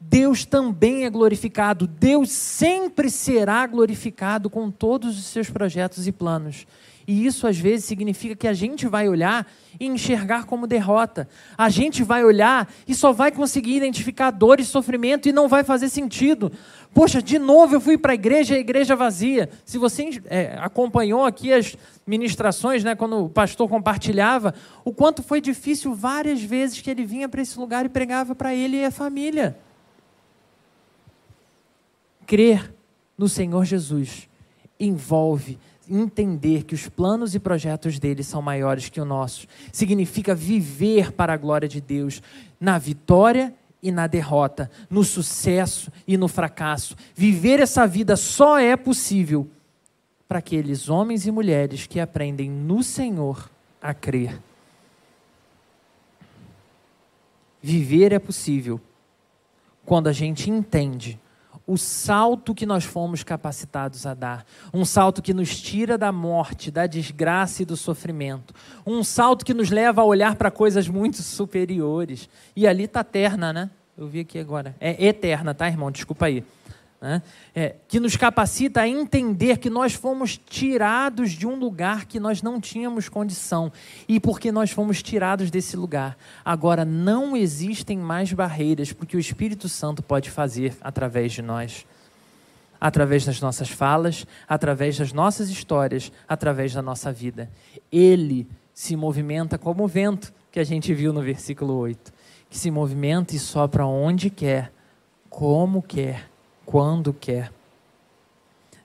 Deus 0.00 0.46
também 0.46 1.04
é 1.04 1.10
glorificado. 1.10 1.86
Deus 1.86 2.30
sempre 2.30 3.10
será 3.10 3.66
glorificado 3.66 4.48
com 4.48 4.70
todos 4.70 5.18
os 5.18 5.26
seus 5.26 5.50
projetos 5.50 6.06
e 6.06 6.12
planos. 6.12 6.66
E 7.06 7.26
isso 7.26 7.46
às 7.46 7.58
vezes 7.58 7.86
significa 7.86 8.34
que 8.34 8.46
a 8.48 8.52
gente 8.52 8.86
vai 8.86 9.08
olhar 9.08 9.46
e 9.78 9.86
enxergar 9.86 10.44
como 10.44 10.66
derrota. 10.66 11.28
A 11.58 11.68
gente 11.68 12.02
vai 12.02 12.24
olhar 12.24 12.72
e 12.86 12.94
só 12.94 13.12
vai 13.12 13.30
conseguir 13.30 13.76
identificar 13.76 14.30
dor 14.30 14.58
e 14.58 14.64
sofrimento 14.64 15.28
e 15.28 15.32
não 15.32 15.48
vai 15.48 15.64
fazer 15.64 15.88
sentido. 15.88 16.50
Poxa, 16.94 17.20
de 17.20 17.38
novo 17.38 17.74
eu 17.74 17.80
fui 17.80 17.98
para 17.98 18.12
a 18.12 18.14
igreja 18.14 18.54
e 18.54 18.58
a 18.58 18.60
igreja 18.60 18.96
vazia. 18.96 19.50
Se 19.64 19.76
você 19.76 20.22
é, 20.26 20.56
acompanhou 20.60 21.26
aqui 21.26 21.52
as 21.52 21.76
ministrações, 22.06 22.84
né, 22.84 22.94
quando 22.94 23.24
o 23.24 23.28
pastor 23.28 23.68
compartilhava, 23.68 24.54
o 24.84 24.92
quanto 24.92 25.22
foi 25.22 25.40
difícil 25.40 25.94
várias 25.94 26.40
vezes 26.40 26.80
que 26.80 26.90
ele 26.90 27.04
vinha 27.04 27.28
para 27.28 27.42
esse 27.42 27.58
lugar 27.58 27.84
e 27.84 27.88
pregava 27.88 28.34
para 28.34 28.54
ele 28.54 28.78
e 28.78 28.84
a 28.84 28.90
família 28.90 29.58
crer 32.30 32.72
no 33.18 33.28
Senhor 33.28 33.64
Jesus 33.64 34.28
envolve 34.78 35.58
entender 35.88 36.62
que 36.62 36.76
os 36.76 36.88
planos 36.88 37.34
e 37.34 37.40
projetos 37.40 37.98
dele 37.98 38.22
são 38.22 38.40
maiores 38.40 38.88
que 38.88 39.00
o 39.00 39.04
nosso. 39.04 39.48
Significa 39.72 40.32
viver 40.32 41.10
para 41.10 41.32
a 41.32 41.36
glória 41.36 41.68
de 41.68 41.80
Deus 41.80 42.22
na 42.60 42.78
vitória 42.78 43.52
e 43.82 43.90
na 43.90 44.06
derrota, 44.06 44.70
no 44.88 45.02
sucesso 45.02 45.90
e 46.06 46.16
no 46.16 46.28
fracasso. 46.28 46.94
Viver 47.16 47.58
essa 47.58 47.84
vida 47.84 48.14
só 48.16 48.60
é 48.60 48.76
possível 48.76 49.50
para 50.28 50.38
aqueles 50.38 50.88
homens 50.88 51.26
e 51.26 51.32
mulheres 51.32 51.88
que 51.88 51.98
aprendem 51.98 52.48
no 52.48 52.84
Senhor 52.84 53.50
a 53.82 53.92
crer. 53.92 54.40
Viver 57.60 58.12
é 58.12 58.20
possível 58.20 58.80
quando 59.84 60.06
a 60.06 60.12
gente 60.12 60.48
entende 60.48 61.18
o 61.70 61.78
salto 61.78 62.52
que 62.52 62.66
nós 62.66 62.82
fomos 62.82 63.22
capacitados 63.22 64.04
a 64.04 64.12
dar. 64.12 64.44
Um 64.74 64.84
salto 64.84 65.22
que 65.22 65.32
nos 65.32 65.60
tira 65.60 65.96
da 65.96 66.10
morte, 66.10 66.68
da 66.68 66.84
desgraça 66.84 67.62
e 67.62 67.64
do 67.64 67.76
sofrimento. 67.76 68.52
Um 68.84 69.04
salto 69.04 69.44
que 69.44 69.54
nos 69.54 69.70
leva 69.70 70.02
a 70.02 70.04
olhar 70.04 70.34
para 70.34 70.50
coisas 70.50 70.88
muito 70.88 71.22
superiores. 71.22 72.28
E 72.56 72.66
ali 72.66 72.84
está 72.84 73.02
eterna, 73.02 73.52
né? 73.52 73.70
Eu 73.96 74.08
vi 74.08 74.20
aqui 74.20 74.36
agora. 74.36 74.74
É 74.80 75.06
eterna, 75.06 75.54
tá, 75.54 75.68
irmão? 75.68 75.92
Desculpa 75.92 76.26
aí 76.26 76.44
né? 77.00 77.22
é, 77.54 77.76
que 77.88 77.98
nos 77.98 78.14
capacita 78.16 78.82
a 78.82 78.88
entender 78.88 79.56
que 79.56 79.70
nós 79.70 79.94
fomos 79.94 80.36
tirados 80.36 81.30
de 81.30 81.46
um 81.46 81.54
lugar 81.54 82.04
que 82.04 82.20
nós 82.20 82.42
não 82.42 82.60
tínhamos 82.60 83.08
condição. 83.08 83.72
E 84.06 84.20
porque 84.20 84.52
nós 84.52 84.70
fomos 84.70 85.02
tirados 85.02 85.50
desse 85.50 85.76
lugar, 85.76 86.16
agora 86.44 86.84
não 86.84 87.36
existem 87.36 87.96
mais 87.96 88.32
barreiras 88.32 88.92
porque 88.92 89.16
o 89.16 89.20
Espírito 89.20 89.68
Santo 89.68 90.02
pode 90.02 90.30
fazer 90.30 90.76
através 90.80 91.32
de 91.32 91.42
nós. 91.42 91.86
Através 92.78 93.26
das 93.26 93.40
nossas 93.40 93.68
falas, 93.68 94.26
através 94.48 94.98
das 94.98 95.12
nossas 95.12 95.50
histórias, 95.50 96.10
através 96.26 96.72
da 96.72 96.80
nossa 96.80 97.12
vida. 97.12 97.50
Ele 97.92 98.48
se 98.72 98.96
movimenta 98.96 99.58
como 99.58 99.84
o 99.84 99.88
vento, 99.88 100.32
que 100.50 100.58
a 100.58 100.64
gente 100.64 100.92
viu 100.94 101.12
no 101.12 101.20
versículo 101.20 101.74
8, 101.74 102.12
que 102.48 102.58
se 102.58 102.70
movimenta 102.70 103.36
e 103.36 103.38
sopra 103.38 103.84
onde 103.84 104.30
quer, 104.30 104.72
como 105.28 105.82
quer 105.82 106.30
quando 106.70 107.12
quer. 107.12 107.52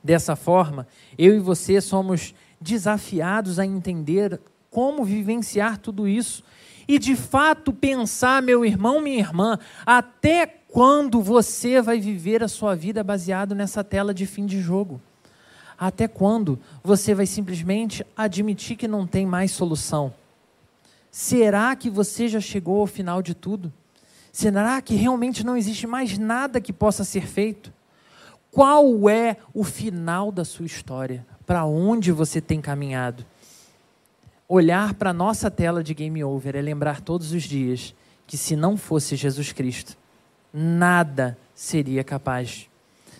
Dessa 0.03 0.35
forma, 0.35 0.87
eu 1.19 1.35
e 1.35 1.39
você 1.39 1.79
somos 1.79 2.33
desafiados 2.59 3.59
a 3.59 3.65
entender 3.65 4.41
como 4.71 5.05
vivenciar 5.05 5.77
tudo 5.77 6.07
isso 6.07 6.43
e 6.87 6.97
de 6.97 7.15
fato 7.15 7.71
pensar, 7.71 8.41
meu 8.41 8.65
irmão, 8.65 8.99
minha 8.99 9.19
irmã, 9.19 9.59
até 9.85 10.47
quando 10.47 11.21
você 11.21 11.79
vai 11.79 11.99
viver 11.99 12.43
a 12.43 12.47
sua 12.47 12.75
vida 12.75 13.03
baseado 13.03 13.53
nessa 13.53 13.83
tela 13.83 14.15
de 14.15 14.25
fim 14.25 14.47
de 14.47 14.59
jogo? 14.59 14.99
Até 15.77 16.07
quando 16.07 16.57
você 16.83 17.13
vai 17.13 17.27
simplesmente 17.27 18.03
admitir 18.17 18.77
que 18.77 18.87
não 18.87 19.05
tem 19.05 19.27
mais 19.27 19.51
solução? 19.51 20.11
Será 21.11 21.75
que 21.75 21.89
você 21.89 22.27
já 22.27 22.39
chegou 22.39 22.79
ao 22.79 22.87
final 22.87 23.21
de 23.21 23.35
tudo? 23.35 23.71
Será 24.35 24.81
que 24.81 24.95
realmente 24.95 25.45
não 25.45 25.55
existe 25.55 25.87
mais 25.87 26.17
nada 26.17 26.59
que 26.59 26.73
possa 26.73 27.05
ser 27.05 27.25
feito? 27.25 27.71
Qual 28.51 29.07
é 29.09 29.37
o 29.53 29.63
final 29.63 30.29
da 30.29 30.43
sua 30.43 30.65
história? 30.65 31.25
Para 31.45 31.63
onde 31.63 32.11
você 32.11 32.41
tem 32.41 32.59
caminhado? 32.59 33.25
Olhar 34.45 34.93
para 34.95 35.11
a 35.11 35.13
nossa 35.13 35.49
tela 35.49 35.81
de 35.81 35.93
game 35.93 36.21
over 36.21 36.53
é 36.53 36.61
lembrar 36.61 36.99
todos 36.99 37.31
os 37.31 37.43
dias 37.43 37.95
que 38.27 38.35
se 38.35 38.57
não 38.57 38.75
fosse 38.75 39.15
Jesus 39.15 39.53
Cristo, 39.53 39.97
nada 40.53 41.37
seria 41.53 42.03
capaz. 42.03 42.69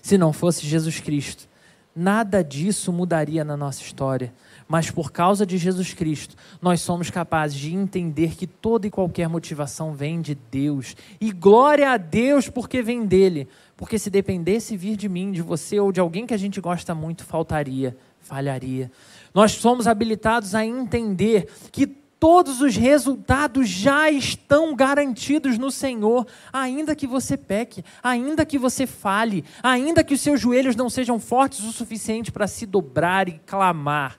Se 0.01 0.18
não 0.18 0.34
fosse 0.34 0.68
Jesus 0.68 0.99
Cristo, 0.99 1.47
nada 1.95 2.43
disso 2.43 2.91
mudaria 2.91 3.45
na 3.45 3.55
nossa 3.55 3.82
história 3.82 4.34
mas 4.68 4.89
por 4.89 5.11
causa 5.11 5.45
de 5.45 5.57
Jesus 5.57 5.93
Cristo, 5.93 6.36
nós 6.61 6.82
somos 6.82 7.09
capazes 7.09 7.57
de 7.57 7.74
entender 7.74 8.36
que 8.36 8.47
toda 8.47 8.88
e 8.88 8.91
qualquer 8.91 9.30
motivação 9.30 9.93
vem 9.93 10.22
de 10.22 10.36
Deus. 10.36 10.95
E 11.22 11.32
glória 11.32 11.91
a 11.91 11.97
Deus 11.97 12.49
porque 12.49 12.82
vem 12.82 13.05
dele. 13.05 13.47
Porque 13.78 13.99
se 13.99 14.09
dependesse 14.09 14.76
vir 14.76 14.95
de 14.95 15.07
mim, 15.07 15.32
de 15.32 15.41
você 15.41 15.80
ou 15.80 15.91
de 15.91 15.99
alguém 15.99 16.26
que 16.26 16.34
a 16.34 16.38
gente 16.38 16.59
gosta 16.59 16.95
muito, 16.95 17.26
faltaria, 17.26 17.95
falharia. 18.22 18.91
Nós 19.34 19.51
somos 19.51 19.86
habilitados 19.86 20.55
a 20.55 20.66
entender 20.66 21.47
que 21.72 21.86
todos 21.86 22.61
os 22.61 22.76
resultados 22.76 23.70
já 23.70 24.09
estão 24.09 24.76
garantidos 24.76 25.59
no 25.59 25.70
Senhor, 25.70 26.26
ainda 26.51 26.95
que 26.95 27.05
você 27.05 27.38
peque, 27.38 27.84
ainda 28.01 28.45
que 28.45 28.57
você 28.57 28.88
fale, 28.88 29.43
ainda 29.61 30.03
que 30.03 30.13
os 30.13 30.22
seus 30.22 30.39
joelhos 30.39 30.76
não 30.76 30.89
sejam 30.89 31.20
fortes 31.20 31.59
o 31.59 31.72
suficiente 31.72 32.32
para 32.32 32.47
se 32.47 32.66
dobrar 32.66 33.28
e 33.28 33.39
clamar. 33.45 34.18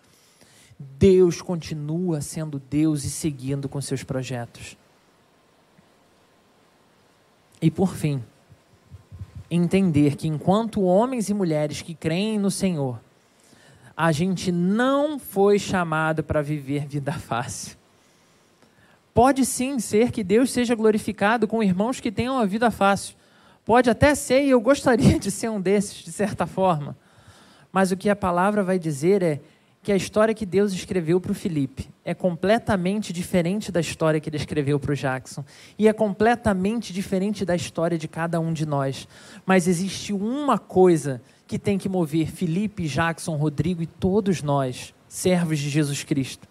Deus 0.79 1.41
continua 1.41 2.20
sendo 2.20 2.59
Deus 2.59 3.05
e 3.05 3.11
seguindo 3.11 3.68
com 3.68 3.81
seus 3.81 4.03
projetos. 4.03 4.77
E 7.61 7.70
por 7.70 7.95
fim, 7.95 8.22
entender 9.51 10.16
que 10.16 10.29
enquanto 10.29 10.83
homens 10.83 11.29
e 11.29 11.35
mulheres 11.35 11.81
que 11.81 11.95
creem 11.95 12.39
no 12.39 12.51
Senhor, 12.51 13.01
a 13.97 14.12
gente 14.12 14.53
não 14.53 15.18
foi 15.18 15.59
chamado 15.59 16.22
para 16.22 16.43
viver 16.43 16.87
vida 16.87 17.12
fácil. 17.18 17.77
Pode 19.14 19.47
sim 19.47 19.79
ser 19.79 20.11
que 20.11 20.22
Deus 20.22 20.51
seja 20.51 20.74
glorificado 20.74 21.49
com 21.49 21.62
irmãos 21.62 22.01
que 22.01 22.12
tenham 22.12 22.39
a 22.39 22.45
vida 22.45 22.70
fácil. 22.70 23.16
Pode 23.64 23.89
até 23.89 24.14
ser, 24.14 24.45
e 24.45 24.51
eu 24.51 24.61
gostaria 24.61 25.16
de 25.18 25.31
ser 25.31 25.49
um 25.49 25.59
desses, 25.59 26.05
de 26.05 26.12
certa 26.12 26.47
forma. 26.47 26.95
Mas 27.72 27.91
o 27.91 27.97
que 27.97 28.11
a 28.11 28.16
palavra 28.16 28.62
vai 28.62 28.79
dizer 28.79 29.22
é 29.22 29.41
que 29.87 29.93
a 29.93 29.97
história 29.97 30.34
que 30.34 30.45
Deus 30.45 30.72
escreveu 30.72 31.20
para 31.20 31.30
o 31.30 31.34
Felipe 31.34 31.89
é 32.05 32.12
completamente 32.12 33.12
diferente 33.12 33.70
da 33.70 33.78
história 33.78 34.18
que 34.18 34.28
ele 34.28 34.37
escreveu 34.37 34.80
para 34.80 34.91
o 34.91 34.97
Jackson. 34.97 35.45
E 35.78 35.87
é 35.87 35.93
completamente 35.93 36.93
diferente 36.93 37.45
da 37.45 37.55
história 37.55 37.97
de 37.97 38.09
cada 38.09 38.41
um 38.41 38.53
de 38.53 38.66
nós. 38.66 39.07
Mas 39.47 39.68
existe 39.68 40.12
uma 40.12 40.59
coisa 40.59 41.22
que 41.47 41.57
tem 41.57 41.78
que 41.78 41.89
mover 41.89 42.32
Felipe, 42.32 42.89
Jackson, 42.89 43.37
Rodrigo 43.37 43.80
e 43.80 43.87
todos 43.87 44.43
nós, 44.43 44.93
servos 45.07 45.61
de 45.61 45.70
Jesus 45.70 46.03
Cristo, 46.03 46.49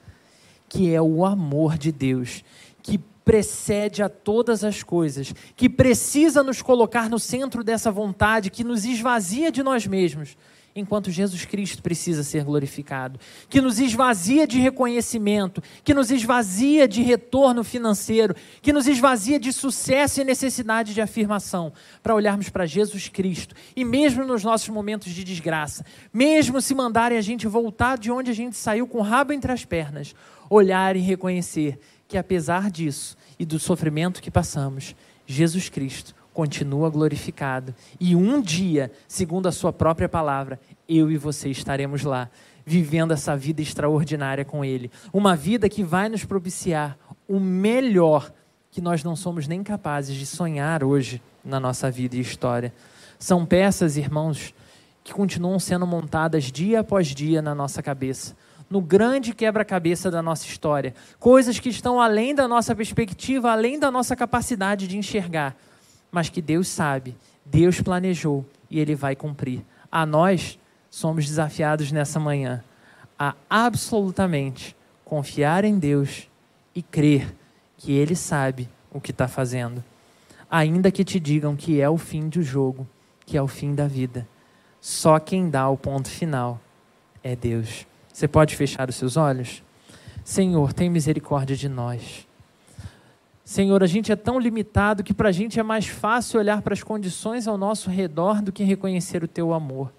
que 0.69 0.95
é 0.95 1.01
o 1.01 1.25
amor 1.25 1.77
de 1.77 1.91
Deus, 1.91 2.41
que 2.81 2.97
precede 2.97 4.01
a 4.01 4.07
todas 4.07 4.63
as 4.63 4.81
coisas, 4.81 5.33
que 5.57 5.67
precisa 5.67 6.41
nos 6.41 6.61
colocar 6.61 7.09
no 7.09 7.19
centro 7.19 7.65
dessa 7.65 7.91
vontade, 7.91 8.49
que 8.49 8.63
nos 8.63 8.86
esvazia 8.86 9.51
de 9.51 9.61
nós 9.61 9.86
mesmos 9.86 10.38
enquanto 10.76 11.09
Jesus 11.09 11.45
Cristo 11.45 11.82
precisa 11.82 12.21
ser 12.21 12.43
glorificado, 12.43 13.17
que 13.49 13.61
nos 13.61 13.80
esvazia 13.80 14.45
de 14.45 14.59
reconhecimento, 14.59 15.63
que 15.84 15.93
nos 15.93 16.11
esvazia 16.11 16.86
de 16.86 17.01
retorno 17.01 17.63
financeiro, 17.63 18.36
que 18.61 18.73
nos 18.73 18.86
esvazia 18.86 19.39
de 19.39 19.53
sucesso 19.53 20.19
e 20.19 20.26
necessidade 20.26 20.93
de 20.93 21.01
afirmação, 21.01 21.71
para 22.03 22.13
olharmos 22.13 22.49
para 22.49 22.65
Jesus 22.65 23.07
Cristo 23.07 23.55
e 23.73 23.86
mesmo 23.86 24.26
nos 24.26 24.43
nossos 24.43 24.67
momentos 24.67 25.13
de 25.13 25.23
desgraça, 25.23 25.86
mesmo 26.13 26.61
se 26.61 26.76
mandarem 26.76 27.17
a 27.17 27.21
gente 27.21 27.47
voltar 27.47 27.97
de 27.97 28.11
onde 28.11 28.30
a 28.30 28.36
gente 28.36 28.57
saiu 28.57 28.86
com 28.86 28.97
o 28.97 29.03
rabo 29.03 29.32
entre 29.32 29.53
as 29.53 29.63
pernas, 29.63 30.13
olhar 30.49 30.97
e 30.97 30.99
reconhecer 30.99 31.80
que 32.07 32.17
apesar 32.17 32.69
disso 32.69 33.15
e 33.39 33.45
do 33.45 33.59
sofrimento 33.59 34.21
que 34.21 34.30
passamos, 34.30 34.93
Jesus 35.26 35.69
Cristo 35.69 36.13
continua 36.36 36.89
glorificado. 36.89 37.73
E 37.97 38.13
um 38.13 38.41
dia, 38.41 38.91
segundo 39.07 39.47
a 39.47 39.53
Sua 39.53 39.71
própria 39.71 40.09
palavra, 40.09 40.59
eu 40.88 41.09
e 41.09 41.17
você 41.17 41.49
estaremos 41.49 42.03
lá, 42.03 42.29
vivendo 42.65 43.13
essa 43.13 43.38
vida 43.38 43.61
extraordinária 43.61 44.43
com 44.43 44.63
Ele. 44.63 44.91
Uma 45.13 45.33
vida 45.33 45.69
que 45.69 45.81
vai 45.81 46.09
nos 46.09 46.25
propiciar 46.25 46.97
o 47.25 47.39
melhor 47.39 48.31
que 48.69 48.81
nós 48.81 49.01
não 49.01 49.15
somos 49.15 49.47
nem 49.47 49.63
capazes 49.63 50.13
de 50.13 50.25
sonhar 50.25 50.83
hoje 50.83 51.21
na 51.43 51.57
nossa 51.57 51.89
vida 51.89 52.17
e 52.17 52.19
história. 52.19 52.73
São 53.17 53.45
peças, 53.45 53.95
irmãos, 53.95 54.53
que 55.05 55.13
continuam 55.13 55.57
sendo 55.57 55.88
montadas 55.88 56.51
dia 56.51 56.81
após 56.81 57.07
dia 57.07 57.41
na 57.41 57.55
nossa 57.55 57.81
cabeça, 57.81 58.36
no 58.69 58.81
grande 58.81 59.33
quebra-cabeça 59.33 60.11
da 60.11 60.21
nossa 60.21 60.45
história. 60.45 60.93
Coisas 61.17 61.59
que 61.61 61.69
estão 61.69 62.01
além 62.01 62.36
da 62.36 62.45
nossa 62.45 62.75
perspectiva, 62.75 63.51
além 63.51 63.79
da 63.79 63.89
nossa 63.89 64.17
capacidade 64.17 64.86
de 64.86 64.97
enxergar, 64.97 65.55
mas 66.16 66.30
que 66.30 66.41
Deus 66.41 66.70
sabe, 66.70 67.13
Deus 67.45 67.82
planejou 67.82 68.45
e 68.72 68.80
Ele 68.80 68.95
vai 68.95 69.18
cumprir. 69.18 69.61
A 69.91 70.05
nós 70.05 70.57
somos 70.89 71.26
desafiados 71.26 71.91
nessa 71.91 72.22
manhã 72.22 72.63
a 73.20 73.36
absolutamente 73.49 74.74
confiar 75.03 75.66
em 75.66 75.78
Deus 75.78 76.30
e 76.74 76.82
crer 76.82 77.36
que 77.78 77.91
Ele 77.91 78.16
sabe 78.16 78.70
o 78.93 79.01
que 79.01 79.11
está 79.11 79.28
fazendo. 79.28 79.84
Ainda 80.49 80.89
que 80.89 81.03
te 81.03 81.20
digam 81.20 81.53
que 81.53 81.82
é 81.82 81.89
o 81.89 81.97
fim 81.97 82.30
do 82.30 82.41
jogo, 82.41 82.88
que 83.26 83.36
é 83.36 83.41
o 83.41 83.47
fim 83.47 83.76
da 83.76 83.86
vida. 83.86 84.26
Só 84.80 85.20
quem 85.20 85.49
dá 85.49 85.68
o 85.68 85.76
ponto 85.76 86.07
final 86.07 86.61
é 87.22 87.36
Deus. 87.36 87.86
Você 88.13 88.26
pode 88.26 88.55
fechar 88.55 88.88
os 88.88 88.95
seus 88.95 89.18
olhos? 89.18 89.61
Senhor, 90.24 90.72
tem 90.72 90.89
misericórdia 90.89 91.57
de 91.57 91.68
nós. 91.68 92.24
Senhor, 93.45 93.83
a 93.83 93.87
gente 93.87 94.11
é 94.11 94.15
tão 94.15 94.39
limitado 94.39 95.03
que 95.03 95.13
para 95.13 95.29
a 95.29 95.31
gente 95.31 95.59
é 95.59 95.63
mais 95.63 95.85
fácil 95.85 96.39
olhar 96.39 96.63
para 96.63 96.73
as 96.73 96.81
condições 96.81 97.47
ao 97.47 97.59
nosso 97.59 97.91
redor 97.91 98.41
do 98.41 98.51
que 98.51 98.63
reconhecer 98.63 99.23
o 99.23 99.27
teu 99.27 99.53
amor. 99.53 99.93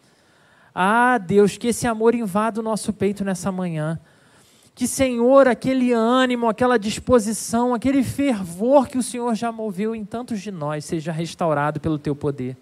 Ah, 0.74 1.16
Deus, 1.16 1.56
que 1.56 1.68
esse 1.68 1.86
amor 1.86 2.16
invada 2.16 2.58
o 2.58 2.62
nosso 2.62 2.92
peito 2.92 3.24
nessa 3.24 3.52
manhã. 3.52 4.00
Que, 4.74 4.88
Senhor, 4.88 5.46
aquele 5.46 5.92
ânimo, 5.92 6.48
aquela 6.48 6.76
disposição, 6.76 7.72
aquele 7.72 8.02
fervor 8.02 8.88
que 8.88 8.98
o 8.98 9.02
Senhor 9.02 9.32
já 9.36 9.52
moveu 9.52 9.94
em 9.94 10.04
tantos 10.04 10.40
de 10.40 10.50
nós 10.50 10.84
seja 10.84 11.12
restaurado 11.12 11.78
pelo 11.78 12.00
teu 12.00 12.16
poder. 12.16 12.56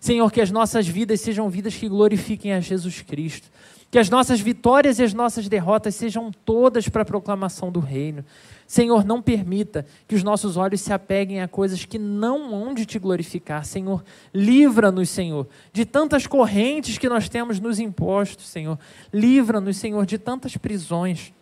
Senhor, 0.00 0.32
que 0.32 0.40
as 0.40 0.50
nossas 0.50 0.88
vidas 0.88 1.20
sejam 1.20 1.50
vidas 1.50 1.76
que 1.76 1.88
glorifiquem 1.88 2.54
a 2.54 2.58
Jesus 2.58 3.02
Cristo. 3.02 3.48
Que 3.92 3.98
as 3.98 4.08
nossas 4.08 4.40
vitórias 4.40 4.98
e 4.98 5.02
as 5.02 5.12
nossas 5.12 5.50
derrotas 5.50 5.94
sejam 5.94 6.32
todas 6.32 6.88
para 6.88 7.02
a 7.02 7.04
proclamação 7.04 7.70
do 7.70 7.78
Reino. 7.78 8.24
Senhor, 8.66 9.04
não 9.04 9.20
permita 9.20 9.84
que 10.08 10.14
os 10.14 10.22
nossos 10.22 10.56
olhos 10.56 10.80
se 10.80 10.94
apeguem 10.94 11.42
a 11.42 11.46
coisas 11.46 11.84
que 11.84 11.98
não 11.98 12.54
hão 12.54 12.72
de 12.72 12.86
te 12.86 12.98
glorificar. 12.98 13.66
Senhor, 13.66 14.02
livra-nos, 14.32 15.10
Senhor, 15.10 15.46
de 15.74 15.84
tantas 15.84 16.26
correntes 16.26 16.96
que 16.96 17.06
nós 17.06 17.28
temos 17.28 17.60
nos 17.60 17.78
impostos, 17.78 18.48
Senhor. 18.48 18.78
Livra-nos, 19.12 19.76
Senhor, 19.76 20.06
de 20.06 20.16
tantas 20.16 20.56
prisões. 20.56 21.34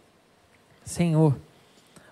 Senhor, 0.85 1.39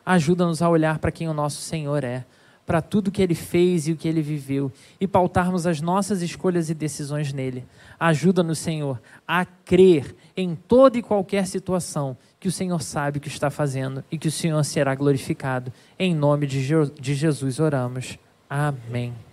ajuda-nos 0.07 0.63
a 0.63 0.71
olhar 0.71 1.01
para 1.01 1.11
quem 1.11 1.29
o 1.29 1.35
nosso 1.35 1.61
Senhor 1.61 2.05
é 2.05 2.25
para 2.69 2.83
tudo 2.83 3.11
que 3.11 3.23
ele 3.23 3.35
fez 3.35 3.89
e 3.89 3.93
o 3.93 3.97
que 3.97 4.07
ele 4.07 4.21
viveu 4.21 4.71
e 5.01 5.09
pautarmos 5.09 5.67
as 5.67 5.81
nossas 5.81 6.21
escolhas 6.21 6.69
e 6.69 6.75
decisões 6.75 7.33
nele. 7.33 7.65
Ajuda-nos, 7.99 8.59
Senhor, 8.59 9.01
a 9.27 9.47
crer 9.47 10.15
em 10.39 10.55
toda 10.55 10.97
e 10.97 11.03
qualquer 11.03 11.49
situação 11.49 12.17
que 12.39 12.47
o 12.47 12.53
Senhor 12.53 12.81
sabe 12.81 13.19
o 13.19 13.21
que 13.21 13.27
está 13.27 13.51
fazendo 13.51 14.05
e 14.09 14.17
que 14.17 14.29
o 14.29 14.33
Senhor 14.33 14.63
será 14.65 14.95
glorificado. 14.95 15.73
Em 15.99 16.15
nome 16.15 16.47
de, 16.47 16.63
Je 16.63 16.77
de 17.01 17.13
Jesus 17.17 17.59
oramos. 17.59 18.17
Amém. 18.49 19.28